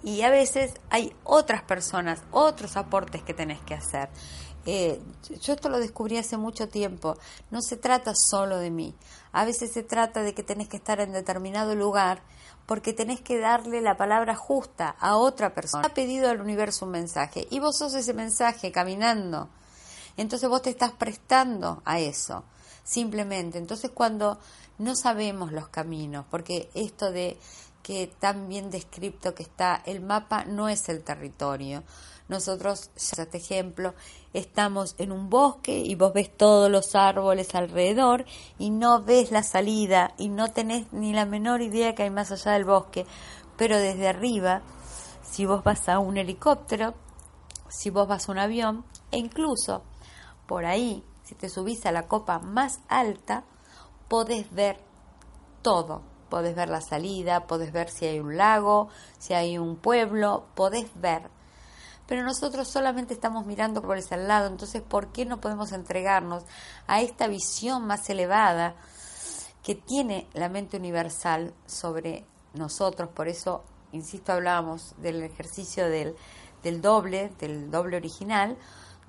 Y 0.03 0.23
a 0.23 0.31
veces 0.31 0.75
hay 0.91 1.15
otras 1.25 1.63
personas, 1.63 2.23
otros 2.31 2.77
aportes 2.77 3.23
que 3.23 3.35
tenés 3.35 3.61
que 3.61 3.75
hacer. 3.75 4.09
Eh, 4.65 5.01
yo 5.41 5.55
esto 5.55 5.69
lo 5.69 5.79
descubrí 5.79 6.19
hace 6.19 6.37
mucho 6.37 6.69
tiempo. 6.69 7.17
No 7.51 7.63
se 7.63 7.77
trata 7.77 8.13
solo 8.15 8.59
de 8.59 8.71
mí. 8.71 8.95
A 9.33 9.45
veces 9.45 9.73
se 9.73 9.83
trata 9.83 10.23
de 10.23 10.35
que 10.35 10.43
tenés 10.43 10.69
que 10.69 10.77
estar 10.77 11.01
en 11.01 11.13
determinado 11.13 11.75
lugar 11.75 12.23
porque 12.67 12.93
tenés 12.93 13.21
que 13.21 13.39
darle 13.39 13.81
la 13.81 13.97
palabra 13.97 14.35
justa 14.35 14.95
a 14.99 15.17
otra 15.17 15.55
persona. 15.55 15.87
Ha 15.87 15.95
pedido 15.95 16.31
al 16.31 16.41
universo 16.41 16.87
un 16.87 16.93
mensaje 16.93 17.47
y 17.51 17.59
vos 17.59 17.77
sos 17.79 17.95
ese 17.95 18.15
mensaje 18.15 18.71
caminando. 18.71 19.49
Entonces 20.17 20.49
vos 20.49 20.63
te 20.63 20.71
estás 20.71 20.93
prestando 20.93 21.83
a 21.85 21.99
eso, 21.99 22.45
simplemente. 22.85 23.59
Entonces 23.59 23.91
cuando 23.93 24.39
no 24.79 24.95
sabemos 24.95 25.53
los 25.53 25.69
caminos, 25.69 26.25
porque 26.31 26.71
esto 26.75 27.11
de 27.11 27.39
que 27.83 28.07
tan 28.07 28.49
bien 28.49 28.70
descrito 28.70 29.35
que 29.35 29.43
está 29.43 29.83
el 29.85 30.01
mapa 30.01 30.45
no 30.45 30.68
es 30.68 30.89
el 30.89 31.03
territorio. 31.03 31.83
Nosotros, 32.28 32.91
este 32.95 33.37
ejemplo, 33.37 33.95
estamos 34.33 34.95
en 34.99 35.12
un 35.12 35.28
bosque 35.28 35.78
y 35.78 35.95
vos 35.95 36.12
ves 36.12 36.35
todos 36.37 36.70
los 36.70 36.95
árboles 36.95 37.55
alrededor 37.55 38.24
y 38.59 38.70
no 38.70 39.03
ves 39.03 39.33
la 39.33 39.43
salida 39.43 40.14
y 40.16 40.28
no 40.28 40.49
tenés 40.49 40.93
ni 40.93 41.12
la 41.12 41.26
menor 41.26 41.61
idea 41.61 41.95
que 41.95 42.05
hay 42.05 42.11
más 42.11 42.30
allá 42.30 42.53
del 42.53 42.64
bosque. 42.64 43.07
Pero 43.57 43.76
desde 43.76 44.09
arriba, 44.09 44.62
si 45.22 45.45
vos 45.45 45.62
vas 45.64 45.89
a 45.89 45.99
un 45.99 46.16
helicóptero, 46.16 46.95
si 47.68 47.91
vos 47.91 48.07
vas 48.07 48.28
a 48.28 48.33
un 48.33 48.39
avión 48.39 48.85
e 49.11 49.18
incluso 49.18 49.83
por 50.47 50.64
ahí, 50.64 51.05
si 51.24 51.35
te 51.35 51.49
subís 51.49 51.85
a 51.87 51.93
la 51.93 52.09
copa 52.09 52.39
más 52.39 52.80
alta, 52.89 53.45
podés 54.09 54.53
ver 54.53 54.78
todo. 55.62 56.12
Podés 56.33 56.57
ver 56.57 56.70
la 56.70 56.80
salida, 56.80 57.47
podés 57.47 57.72
ver 57.72 57.91
si 57.91 58.07
hay 58.07 58.18
un 58.18 58.39
lago, 58.39 58.89
si 59.18 59.35
hay 59.35 59.59
un 59.59 59.76
pueblo, 59.76 60.47
podés 60.55 60.87
ver. 60.95 61.28
Pero 62.07 62.22
nosotros 62.22 62.68
solamente 62.68 63.12
estamos 63.12 63.45
mirando 63.45 63.83
por 63.83 63.99
ese 63.99 64.16
lado, 64.16 64.47
entonces 64.47 64.80
¿por 64.80 65.12
qué 65.12 65.26
no 65.26 65.43
podemos 65.43 65.72
entregarnos 65.72 66.45
a 66.87 67.03
esta 67.03 67.28
visión 67.28 67.87
más 67.87 68.09
elevada 68.09 68.76
que 69.62 69.74
tiene 69.74 70.26
la 70.33 70.49
mente 70.49 70.78
universal 70.78 71.53
sobre 71.66 72.24
nosotros? 72.55 73.11
Por 73.11 73.28
eso, 73.28 73.62
insisto, 73.93 74.33
hablábamos 74.33 74.95
del 75.03 75.22
ejercicio 75.22 75.91
del, 75.91 76.16
del 76.62 76.80
doble, 76.80 77.30
del 77.41 77.70
doble 77.70 77.99
original, 77.99 78.57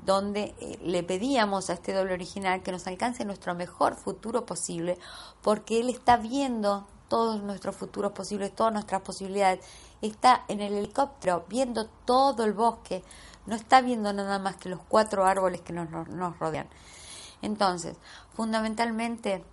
donde 0.05 0.55
eh, 0.59 0.77
le 0.81 1.03
pedíamos 1.03 1.69
a 1.69 1.73
este 1.75 1.93
doble 1.93 2.15
original 2.15 2.63
que 2.63 2.73
nos 2.73 2.85
alcance 2.85 3.23
nuestro 3.23 3.55
mejor 3.55 3.95
futuro 3.95 4.45
posible, 4.45 4.97
porque 5.41 5.79
él 5.79 5.89
está 5.89 6.17
viendo 6.17 6.85
todos 7.13 7.43
nuestros 7.43 7.75
futuros 7.75 8.11
posibles, 8.11 8.55
todas 8.55 8.73
nuestras 8.73 9.01
posibilidades. 9.01 9.63
Está 10.01 10.45
en 10.47 10.61
el 10.61 10.73
helicóptero 10.73 11.45
viendo 11.47 11.85
todo 11.85 12.43
el 12.43 12.53
bosque, 12.53 13.03
no 13.45 13.55
está 13.55 13.81
viendo 13.81 14.11
nada 14.13 14.39
más 14.39 14.55
que 14.55 14.69
los 14.69 14.79
cuatro 14.87 15.23
árboles 15.23 15.61
que 15.61 15.73
nos, 15.73 15.91
nos 16.09 16.39
rodean. 16.39 16.67
Entonces, 17.43 17.97
fundamentalmente, 18.33 19.45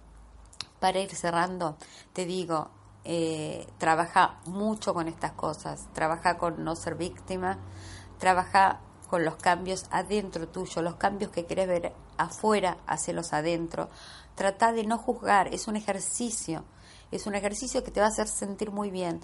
para 0.79 1.01
ir 1.01 1.15
cerrando, 1.15 1.77
te 2.15 2.25
digo, 2.25 2.71
eh, 3.05 3.67
trabaja 3.77 4.41
mucho 4.47 4.95
con 4.95 5.07
estas 5.07 5.33
cosas, 5.33 5.87
trabaja 5.93 6.39
con 6.39 6.65
no 6.65 6.75
ser 6.77 6.95
víctima, 6.95 7.59
trabaja 8.19 8.81
con 9.11 9.23
los 9.23 9.37
cambios 9.37 9.85
adentro 9.91 10.49
tuyo, 10.49 10.81
los 10.81 10.95
cambios 10.95 11.31
que 11.31 11.45
querés 11.45 11.69
ver 11.69 11.93
afuera, 12.17 12.79
hacelos 12.87 13.35
adentro. 13.35 13.91
Trata 14.35 14.73
de 14.73 14.87
no 14.87 14.97
juzgar, 14.97 15.49
es 15.49 15.69
un 15.69 15.77
ejercicio, 15.77 16.65
es 17.11 17.27
un 17.27 17.35
ejercicio 17.35 17.85
que 17.85 17.91
te 17.91 18.01
va 18.01 18.07
a 18.07 18.11
hacer 18.11 18.29
sentir 18.29 18.71
muy 18.71 18.91
bien. 18.91 19.21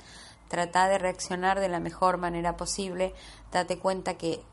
Trata 0.49 0.89
de 0.89 0.99
reaccionar 0.99 1.61
de 1.61 1.69
la 1.69 1.81
mejor 1.81 2.19
manera 2.19 2.57
posible, 2.57 3.15
date 3.53 3.79
cuenta 3.79 4.15
que 4.15 4.45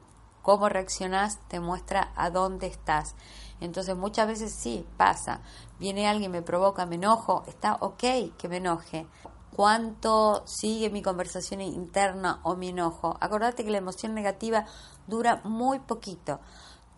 cómo 0.41 0.69
reaccionás 0.69 1.39
te 1.47 1.59
muestra 1.59 2.11
a 2.15 2.29
dónde 2.29 2.67
estás. 2.67 3.15
Entonces 3.61 3.95
muchas 3.95 4.27
veces 4.27 4.53
sí, 4.53 4.85
pasa. 4.97 5.41
Viene 5.79 6.07
alguien, 6.07 6.31
me 6.31 6.41
provoca, 6.41 6.85
me 6.85 6.95
enojo, 6.95 7.43
está 7.47 7.75
ok 7.79 8.35
que 8.37 8.49
me 8.49 8.57
enoje 8.57 9.07
cuánto 9.55 10.43
sigue 10.45 10.89
mi 10.89 11.01
conversación 11.01 11.61
interna 11.61 12.39
o 12.43 12.55
mi 12.55 12.69
enojo. 12.69 13.17
Acordate 13.19 13.63
que 13.63 13.71
la 13.71 13.77
emoción 13.77 14.13
negativa 14.13 14.65
dura 15.07 15.41
muy 15.43 15.79
poquito. 15.79 16.39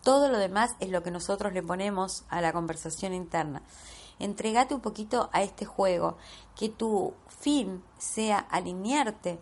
Todo 0.02 0.28
lo 0.28 0.38
demás 0.38 0.70
es 0.80 0.90
lo 0.90 1.02
que 1.02 1.10
nosotros 1.10 1.52
le 1.52 1.62
ponemos 1.62 2.24
a 2.28 2.40
la 2.40 2.52
conversación 2.52 3.12
interna. 3.12 3.62
Entregate 4.18 4.74
un 4.74 4.80
poquito 4.80 5.28
a 5.32 5.42
este 5.42 5.64
juego, 5.64 6.16
que 6.54 6.68
tu 6.68 7.14
fin 7.28 7.82
sea 7.98 8.38
alinearte 8.38 9.38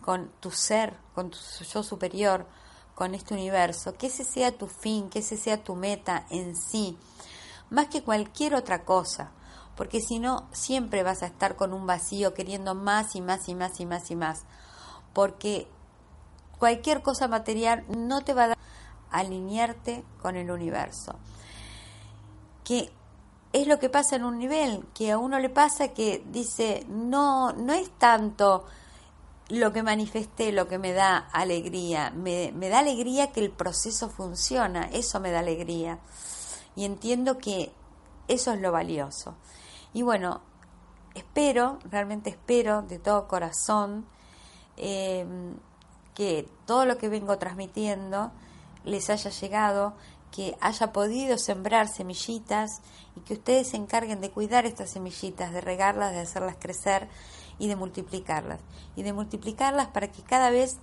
con 0.00 0.30
tu 0.40 0.50
ser, 0.50 0.96
con 1.14 1.30
tu 1.30 1.38
yo 1.72 1.82
superior, 1.82 2.46
con 2.94 3.14
este 3.14 3.34
universo, 3.34 3.94
que 3.94 4.08
ese 4.08 4.24
sea 4.24 4.56
tu 4.56 4.68
fin, 4.68 5.08
que 5.08 5.20
ese 5.20 5.36
sea 5.36 5.64
tu 5.64 5.74
meta 5.74 6.26
en 6.30 6.56
sí, 6.56 6.98
más 7.70 7.88
que 7.88 8.02
cualquier 8.02 8.54
otra 8.54 8.84
cosa. 8.84 9.32
Porque 9.76 10.00
si 10.00 10.18
no, 10.18 10.48
siempre 10.52 11.02
vas 11.02 11.22
a 11.22 11.26
estar 11.26 11.56
con 11.56 11.72
un 11.72 11.86
vacío 11.86 12.34
queriendo 12.34 12.74
más 12.74 13.16
y 13.16 13.22
más 13.22 13.48
y 13.48 13.54
más 13.54 13.80
y 13.80 13.86
más 13.86 14.10
y 14.10 14.16
más, 14.16 14.44
porque 15.14 15.66
cualquier 16.58 17.02
cosa 17.02 17.26
material 17.26 17.84
no 17.88 18.20
te 18.20 18.34
va 18.34 18.44
a 18.44 18.48
dar 18.48 18.58
alinearte 19.10 20.04
con 20.20 20.36
el 20.36 20.50
universo. 20.50 21.16
Que 22.64 22.92
es 23.52 23.66
lo 23.66 23.78
que 23.78 23.88
pasa 23.88 24.16
en 24.16 24.24
un 24.24 24.38
nivel, 24.38 24.84
que 24.94 25.12
a 25.12 25.18
uno 25.18 25.38
le 25.38 25.50
pasa 25.50 25.88
que 25.88 26.22
dice, 26.30 26.86
no, 26.88 27.52
no 27.52 27.72
es 27.72 27.90
tanto 27.98 28.64
lo 29.48 29.72
que 29.72 29.82
manifesté 29.82 30.52
lo 30.52 30.66
que 30.68 30.78
me 30.78 30.92
da 30.92 31.18
alegría, 31.18 32.10
me, 32.10 32.52
me 32.52 32.70
da 32.70 32.78
alegría 32.78 33.32
que 33.32 33.40
el 33.40 33.50
proceso 33.50 34.08
funciona, 34.08 34.88
eso 34.92 35.20
me 35.20 35.30
da 35.30 35.40
alegría. 35.40 35.98
Y 36.74 36.86
entiendo 36.86 37.36
que 37.36 37.70
eso 38.28 38.52
es 38.52 38.60
lo 38.60 38.72
valioso. 38.72 39.34
Y 39.92 40.00
bueno, 40.00 40.40
espero, 41.14 41.78
realmente 41.84 42.30
espero 42.30 42.80
de 42.80 42.98
todo 42.98 43.28
corazón 43.28 44.06
eh, 44.78 45.26
que 46.14 46.48
todo 46.66 46.86
lo 46.86 46.96
que 46.96 47.08
vengo 47.08 47.36
transmitiendo 47.36 48.32
les 48.84 49.10
haya 49.10 49.30
llegado, 49.30 49.94
que 50.32 50.56
haya 50.60 50.92
podido 50.92 51.38
sembrar 51.38 51.88
semillitas 51.88 52.80
y 53.14 53.20
que 53.20 53.34
ustedes 53.34 53.68
se 53.68 53.76
encarguen 53.76 54.20
de 54.20 54.30
cuidar 54.30 54.66
estas 54.66 54.90
semillitas, 54.90 55.52
de 55.52 55.60
regarlas, 55.60 56.12
de 56.12 56.20
hacerlas 56.20 56.56
crecer 56.58 57.08
y 57.58 57.68
de 57.68 57.76
multiplicarlas. 57.76 58.60
Y 58.96 59.04
de 59.04 59.12
multiplicarlas 59.12 59.88
para 59.88 60.10
que 60.10 60.22
cada 60.22 60.50
vez 60.50 60.78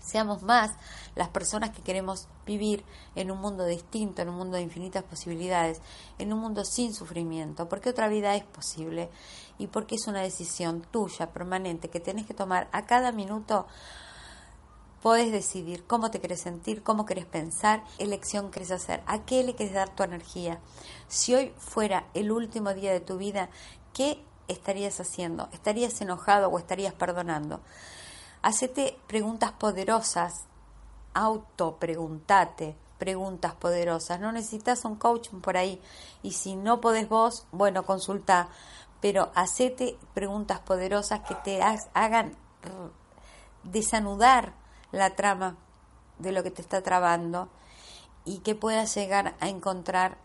seamos 0.00 0.42
más 0.42 0.70
las 1.16 1.28
personas 1.28 1.70
que 1.70 1.82
queremos 1.82 2.28
vivir 2.46 2.84
en 3.16 3.30
un 3.30 3.40
mundo 3.40 3.64
distinto, 3.64 4.22
en 4.22 4.28
un 4.28 4.36
mundo 4.36 4.56
de 4.56 4.62
infinitas 4.62 5.02
posibilidades, 5.02 5.80
en 6.18 6.32
un 6.32 6.38
mundo 6.38 6.64
sin 6.64 6.94
sufrimiento, 6.94 7.68
porque 7.68 7.90
otra 7.90 8.08
vida 8.08 8.36
es 8.36 8.44
posible 8.44 9.10
y 9.58 9.66
porque 9.66 9.96
es 9.96 10.06
una 10.06 10.20
decisión 10.20 10.82
tuya, 10.90 11.32
permanente, 11.32 11.90
que 11.90 11.98
tenés 11.98 12.26
que 12.26 12.34
tomar 12.34 12.68
a 12.72 12.86
cada 12.86 13.10
minuto. 13.10 13.66
Podés 15.02 15.30
decidir 15.30 15.86
cómo 15.86 16.10
te 16.10 16.20
querés 16.20 16.40
sentir, 16.40 16.82
cómo 16.82 17.06
querés 17.06 17.26
pensar, 17.26 17.84
elección 17.98 18.50
querés 18.50 18.70
hacer, 18.70 19.02
a 19.06 19.24
qué 19.24 19.44
le 19.44 19.54
querés 19.54 19.74
dar 19.74 19.94
tu 19.94 20.02
energía. 20.02 20.58
Si 21.06 21.34
hoy 21.34 21.52
fuera 21.58 22.06
el 22.14 22.32
último 22.32 22.74
día 22.74 22.92
de 22.92 23.00
tu 23.00 23.18
vida, 23.18 23.50
¿qué 23.92 24.22
estarías 24.48 24.98
haciendo? 25.00 25.48
¿Estarías 25.52 26.00
enojado 26.00 26.48
o 26.48 26.58
estarías 26.58 26.94
perdonando? 26.94 27.60
Hacete 28.42 28.98
preguntas 29.06 29.52
poderosas, 29.52 30.44
auto 31.14 31.76
preguntate 31.76 32.76
preguntas 32.98 33.54
poderosas. 33.54 34.20
No 34.20 34.32
necesitas 34.32 34.84
un 34.84 34.96
coach 34.96 35.28
por 35.30 35.56
ahí. 35.56 35.80
Y 36.22 36.32
si 36.32 36.56
no 36.56 36.80
podés 36.80 37.08
vos, 37.08 37.46
bueno, 37.52 37.84
consulta. 37.84 38.48
Pero 39.00 39.30
hacete 39.34 39.98
preguntas 40.14 40.60
poderosas 40.60 41.20
que 41.20 41.34
te 41.36 41.60
hagan 41.62 42.36
desanudar 43.62 44.54
la 44.96 45.14
trama 45.14 45.56
de 46.18 46.32
lo 46.32 46.42
que 46.42 46.50
te 46.50 46.62
está 46.62 46.82
trabando 46.82 47.48
y 48.24 48.38
que 48.38 48.54
puedas 48.54 48.94
llegar 48.94 49.36
a 49.40 49.48
encontrar 49.48 50.18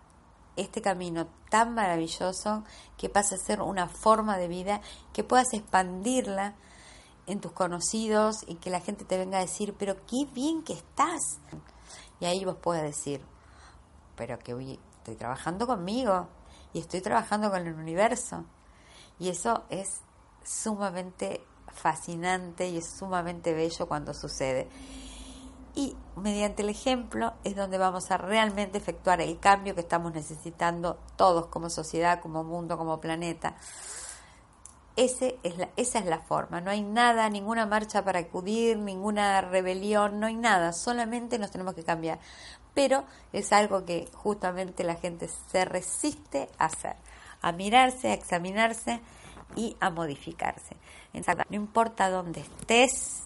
este 0.55 0.81
camino 0.81 1.27
tan 1.49 1.73
maravilloso 1.73 2.63
que 2.97 3.09
pasa 3.09 3.35
a 3.35 3.37
ser 3.37 3.61
una 3.61 3.87
forma 3.87 4.37
de 4.37 4.47
vida, 4.47 4.81
que 5.13 5.23
puedas 5.23 5.53
expandirla 5.53 6.55
en 7.27 7.39
tus 7.39 7.51
conocidos 7.51 8.43
y 8.47 8.55
que 8.55 8.69
la 8.69 8.81
gente 8.81 9.05
te 9.05 9.17
venga 9.17 9.37
a 9.37 9.41
decir, 9.41 9.75
pero 9.77 9.95
qué 10.05 10.25
bien 10.33 10.63
que 10.63 10.73
estás. 10.73 11.39
Y 12.19 12.25
ahí 12.25 12.43
vos 12.43 12.57
puedes 12.61 12.83
decir, 12.83 13.21
pero 14.15 14.39
que 14.39 14.53
hoy 14.53 14.79
estoy 14.97 15.15
trabajando 15.15 15.67
conmigo 15.67 16.27
y 16.73 16.79
estoy 16.79 17.01
trabajando 17.01 17.49
con 17.49 17.65
el 17.65 17.73
universo. 17.73 18.45
Y 19.19 19.29
eso 19.29 19.63
es 19.69 20.01
sumamente 20.43 21.45
fascinante 21.73 22.67
y 22.69 22.77
es 22.77 22.89
sumamente 22.97 23.53
bello 23.53 23.87
cuando 23.87 24.13
sucede. 24.13 24.67
Y 25.73 25.95
mediante 26.17 26.63
el 26.63 26.69
ejemplo 26.69 27.33
es 27.43 27.55
donde 27.55 27.77
vamos 27.77 28.11
a 28.11 28.17
realmente 28.17 28.77
efectuar 28.77 29.21
el 29.21 29.39
cambio 29.39 29.73
que 29.73 29.81
estamos 29.81 30.13
necesitando 30.13 30.99
todos 31.15 31.47
como 31.47 31.69
sociedad, 31.69 32.19
como 32.21 32.43
mundo, 32.43 32.77
como 32.77 32.99
planeta 32.99 33.55
Ese 34.97 35.39
es 35.43 35.57
la, 35.57 35.69
esa 35.77 35.99
es 35.99 36.05
la 36.05 36.19
forma, 36.19 36.59
no 36.59 36.71
hay 36.71 36.81
nada, 36.81 37.29
ninguna 37.29 37.65
marcha 37.65 38.03
para 38.03 38.19
acudir, 38.19 38.77
ninguna 38.77 39.39
rebelión, 39.39 40.19
no 40.19 40.27
hay 40.27 40.35
nada, 40.35 40.73
solamente 40.73 41.39
nos 41.39 41.51
tenemos 41.51 41.73
que 41.73 41.83
cambiar. 41.83 42.19
Pero 42.73 43.05
es 43.31 43.53
algo 43.53 43.85
que 43.85 44.09
justamente 44.13 44.83
la 44.83 44.95
gente 44.95 45.29
se 45.51 45.63
resiste 45.63 46.49
a 46.57 46.65
hacer, 46.65 46.97
a 47.41 47.53
mirarse, 47.53 48.09
a 48.09 48.13
examinarse 48.13 48.99
y 49.55 49.75
a 49.79 49.89
modificarse. 49.89 50.77
No 51.13 51.55
importa 51.55 52.09
dónde 52.09 52.41
estés, 52.41 53.23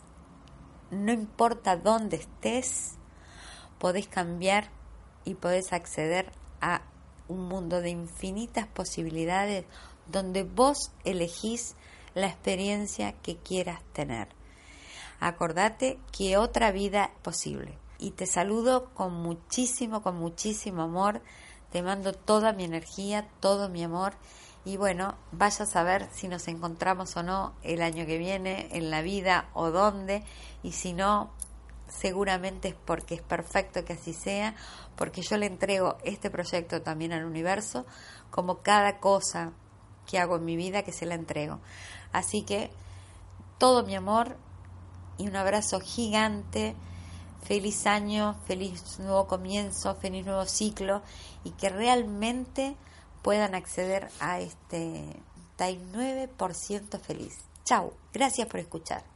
no 0.91 1.11
importa 1.11 1.75
dónde 1.77 2.17
estés, 2.17 2.97
podés 3.79 4.07
cambiar 4.07 4.69
y 5.23 5.35
podés 5.35 5.73
acceder 5.73 6.31
a 6.61 6.81
un 7.27 7.47
mundo 7.47 7.81
de 7.81 7.89
infinitas 7.89 8.67
posibilidades 8.67 9.65
donde 10.07 10.43
vos 10.43 10.91
elegís 11.03 11.75
la 12.13 12.27
experiencia 12.27 13.13
que 13.21 13.37
quieras 13.37 13.81
tener. 13.93 14.29
Acordate 15.19 15.99
que 16.11 16.37
otra 16.37 16.71
vida 16.71 17.05
es 17.05 17.21
posible. 17.21 17.77
Y 17.97 18.11
te 18.11 18.27
saludo 18.27 18.91
con 18.93 19.13
muchísimo, 19.13 20.01
con 20.01 20.17
muchísimo 20.17 20.83
amor. 20.83 21.21
Te 21.71 21.81
mando 21.81 22.13
toda 22.13 22.53
mi 22.53 22.63
energía, 22.63 23.27
todo 23.39 23.69
mi 23.69 23.83
amor. 23.83 24.13
Y 24.65 24.77
bueno, 24.77 25.15
vaya 25.31 25.63
a 25.63 25.67
saber 25.67 26.09
si 26.11 26.27
nos 26.27 26.47
encontramos 26.47 27.15
o 27.15 27.23
no 27.23 27.53
el 27.61 27.83
año 27.83 28.07
que 28.07 28.17
viene, 28.17 28.67
en 28.71 28.89
la 28.89 29.03
vida 29.03 29.49
o 29.53 29.69
dónde. 29.69 30.23
Y 30.63 30.71
si 30.71 30.91
no, 30.91 31.29
seguramente 31.87 32.69
es 32.69 32.75
porque 32.75 33.13
es 33.13 33.21
perfecto 33.21 33.85
que 33.85 33.93
así 33.93 34.13
sea, 34.13 34.55
porque 34.95 35.21
yo 35.21 35.37
le 35.37 35.45
entrego 35.45 35.97
este 36.03 36.31
proyecto 36.31 36.81
también 36.81 37.13
al 37.13 37.25
universo, 37.25 37.85
como 38.31 38.63
cada 38.63 38.99
cosa 38.99 39.51
que 40.07 40.17
hago 40.17 40.37
en 40.37 40.45
mi 40.45 40.55
vida 40.55 40.83
que 40.83 40.91
se 40.91 41.05
la 41.05 41.13
entrego. 41.13 41.59
Así 42.11 42.41
que 42.41 42.71
todo 43.59 43.83
mi 43.83 43.95
amor 43.95 44.35
y 45.17 45.27
un 45.27 45.35
abrazo 45.35 45.79
gigante, 45.79 46.75
feliz 47.43 47.85
año, 47.85 48.35
feliz 48.47 48.99
nuevo 48.99 49.27
comienzo, 49.27 49.95
feliz 49.95 50.25
nuevo 50.25 50.45
ciclo 50.45 51.03
y 51.43 51.51
que 51.51 51.69
realmente 51.69 52.75
puedan 53.25 53.55
acceder 53.55 54.07
a 54.19 54.39
este 54.39 55.03
99% 55.57 56.99
feliz. 56.99 57.33
Chao, 57.63 57.91
gracias 58.13 58.47
por 58.47 58.59
escuchar. 58.59 59.14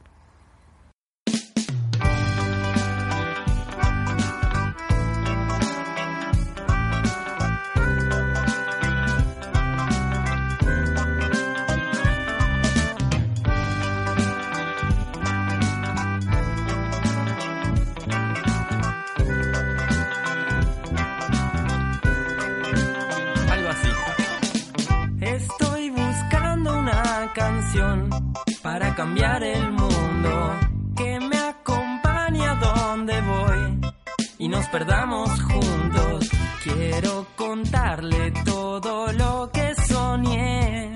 Para 28.62 28.94
cambiar 28.94 29.42
el 29.42 29.72
mundo 29.72 30.58
que 30.96 31.20
me 31.20 31.38
acompañe 31.38 32.44
a 32.46 32.54
donde 32.54 33.20
voy 33.20 33.92
y 34.38 34.48
nos 34.48 34.66
perdamos 34.68 35.30
juntos. 35.42 36.30
Quiero 36.62 37.26
contarle 37.36 38.32
todo 38.44 39.12
lo 39.12 39.50
que 39.52 39.74
soñé 39.86 40.94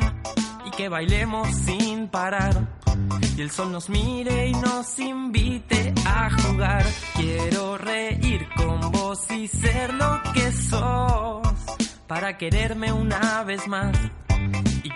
y 0.67 0.71
que 0.73 0.89
bailemos 0.89 1.49
sin 1.65 2.09
parar. 2.09 2.55
Y 3.37 3.41
el 3.41 3.51
sol 3.51 3.73
nos 3.73 3.89
mire 3.89 4.49
y 4.49 4.53
nos 4.53 4.99
invite 4.99 5.95
a 6.07 6.31
jugar. 6.31 6.85
Quiero 7.15 7.79
reír 7.79 8.47
con 8.57 8.93
vos 8.93 9.31
y 9.31 9.49
ser 9.49 9.95
lo 9.95 10.21
que 10.33 10.53
sos 10.53 11.49
para 12.07 12.37
quererme 12.37 12.93
una 12.93 13.43
vez 13.45 13.67
más 13.67 13.97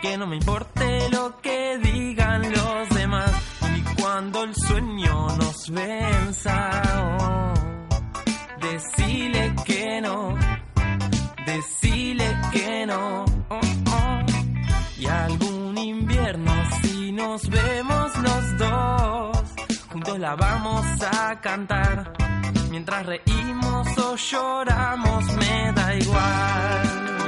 que 0.01 0.16
no 0.16 0.26
me 0.26 0.36
importe 0.36 1.09
lo 1.11 1.40
que 1.40 1.78
digan 1.78 2.53
los 2.53 2.88
demás 2.90 3.30
y 3.76 4.01
cuando 4.01 4.44
el 4.44 4.55
sueño 4.55 5.28
nos 5.36 5.70
venza 5.70 6.82
oh, 7.20 7.55
decile 8.61 9.55
que 9.64 10.01
no 10.01 10.36
decile 11.46 12.36
que 12.53 12.86
no 12.86 13.24
oh, 13.49 13.61
oh. 13.90 14.20
y 14.99 15.07
algún 15.07 15.78
invierno 15.78 16.53
si 16.82 17.12
nos 17.12 17.49
vemos 17.49 18.18
los 18.18 18.59
dos 18.59 19.38
juntos 19.90 20.18
la 20.18 20.36
vamos 20.36 20.86
a 21.03 21.40
cantar 21.40 22.12
mientras 22.70 23.05
reímos 23.07 23.99
o 23.99 24.16
lloramos 24.16 25.24
me 25.34 25.72
da 25.72 25.94
igual 25.94 27.28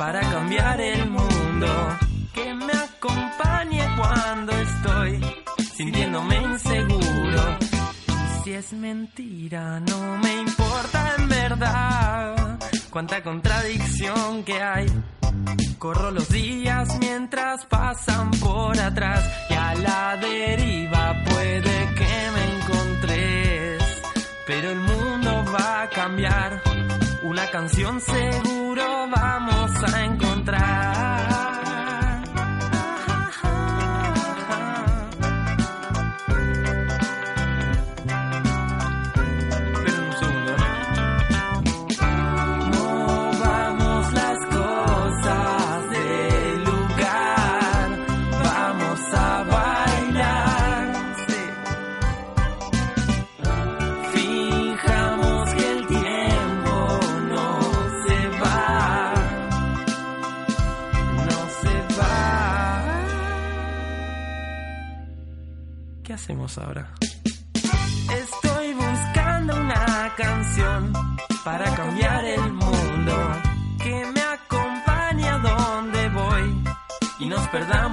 para 0.00 0.20
cambiar 0.20 0.80
el 0.80 1.10
mundo 1.10 1.98
que 2.32 2.54
me 2.54 2.72
acompañe 2.72 3.86
cuando 3.98 4.50
estoy 4.52 5.20
sintiéndome 5.76 6.36
inseguro. 6.36 7.58
Si 8.42 8.50
es 8.50 8.72
mentira, 8.72 9.78
no 9.80 10.16
me 10.16 10.40
importa 10.40 11.16
en 11.18 11.28
verdad 11.28 12.58
cuánta 12.88 13.22
contradicción 13.22 14.42
que 14.42 14.62
hay. 14.62 14.86
Corro 15.76 16.10
los 16.12 16.30
días 16.30 16.96
mientras 16.98 17.66
pasan 17.66 18.30
por 18.40 18.80
atrás 18.80 19.22
y 19.50 19.52
a 19.52 19.74
la 19.74 20.16
deriva 20.16 21.14
puede 21.26 21.94
que 21.94 22.30
me 22.34 22.44
encontres, 22.56 23.82
pero 24.46 24.70
el 24.70 24.80
mundo 24.80 25.44
va 25.52 25.82
a 25.82 25.90
cambiar. 25.90 26.62
Una 27.22 27.46
canción 27.50 28.00
seguro 28.00 28.82
vamos 29.10 29.49
a 29.82 30.04
encontrar. 30.04 30.99
Ahora? 66.38 66.94
Estoy 67.54 68.74
buscando 68.74 69.56
una 69.56 70.12
canción 70.16 70.92
para 71.44 71.64
cambiar 71.74 72.24
el 72.24 72.52
mundo 72.52 73.14
que 73.82 74.04
me 74.14 74.20
acompañe 74.20 75.28
a 75.28 75.38
donde 75.38 76.08
voy 76.10 76.64
y 77.18 77.26
nos 77.26 77.46
perdamos 77.48 77.89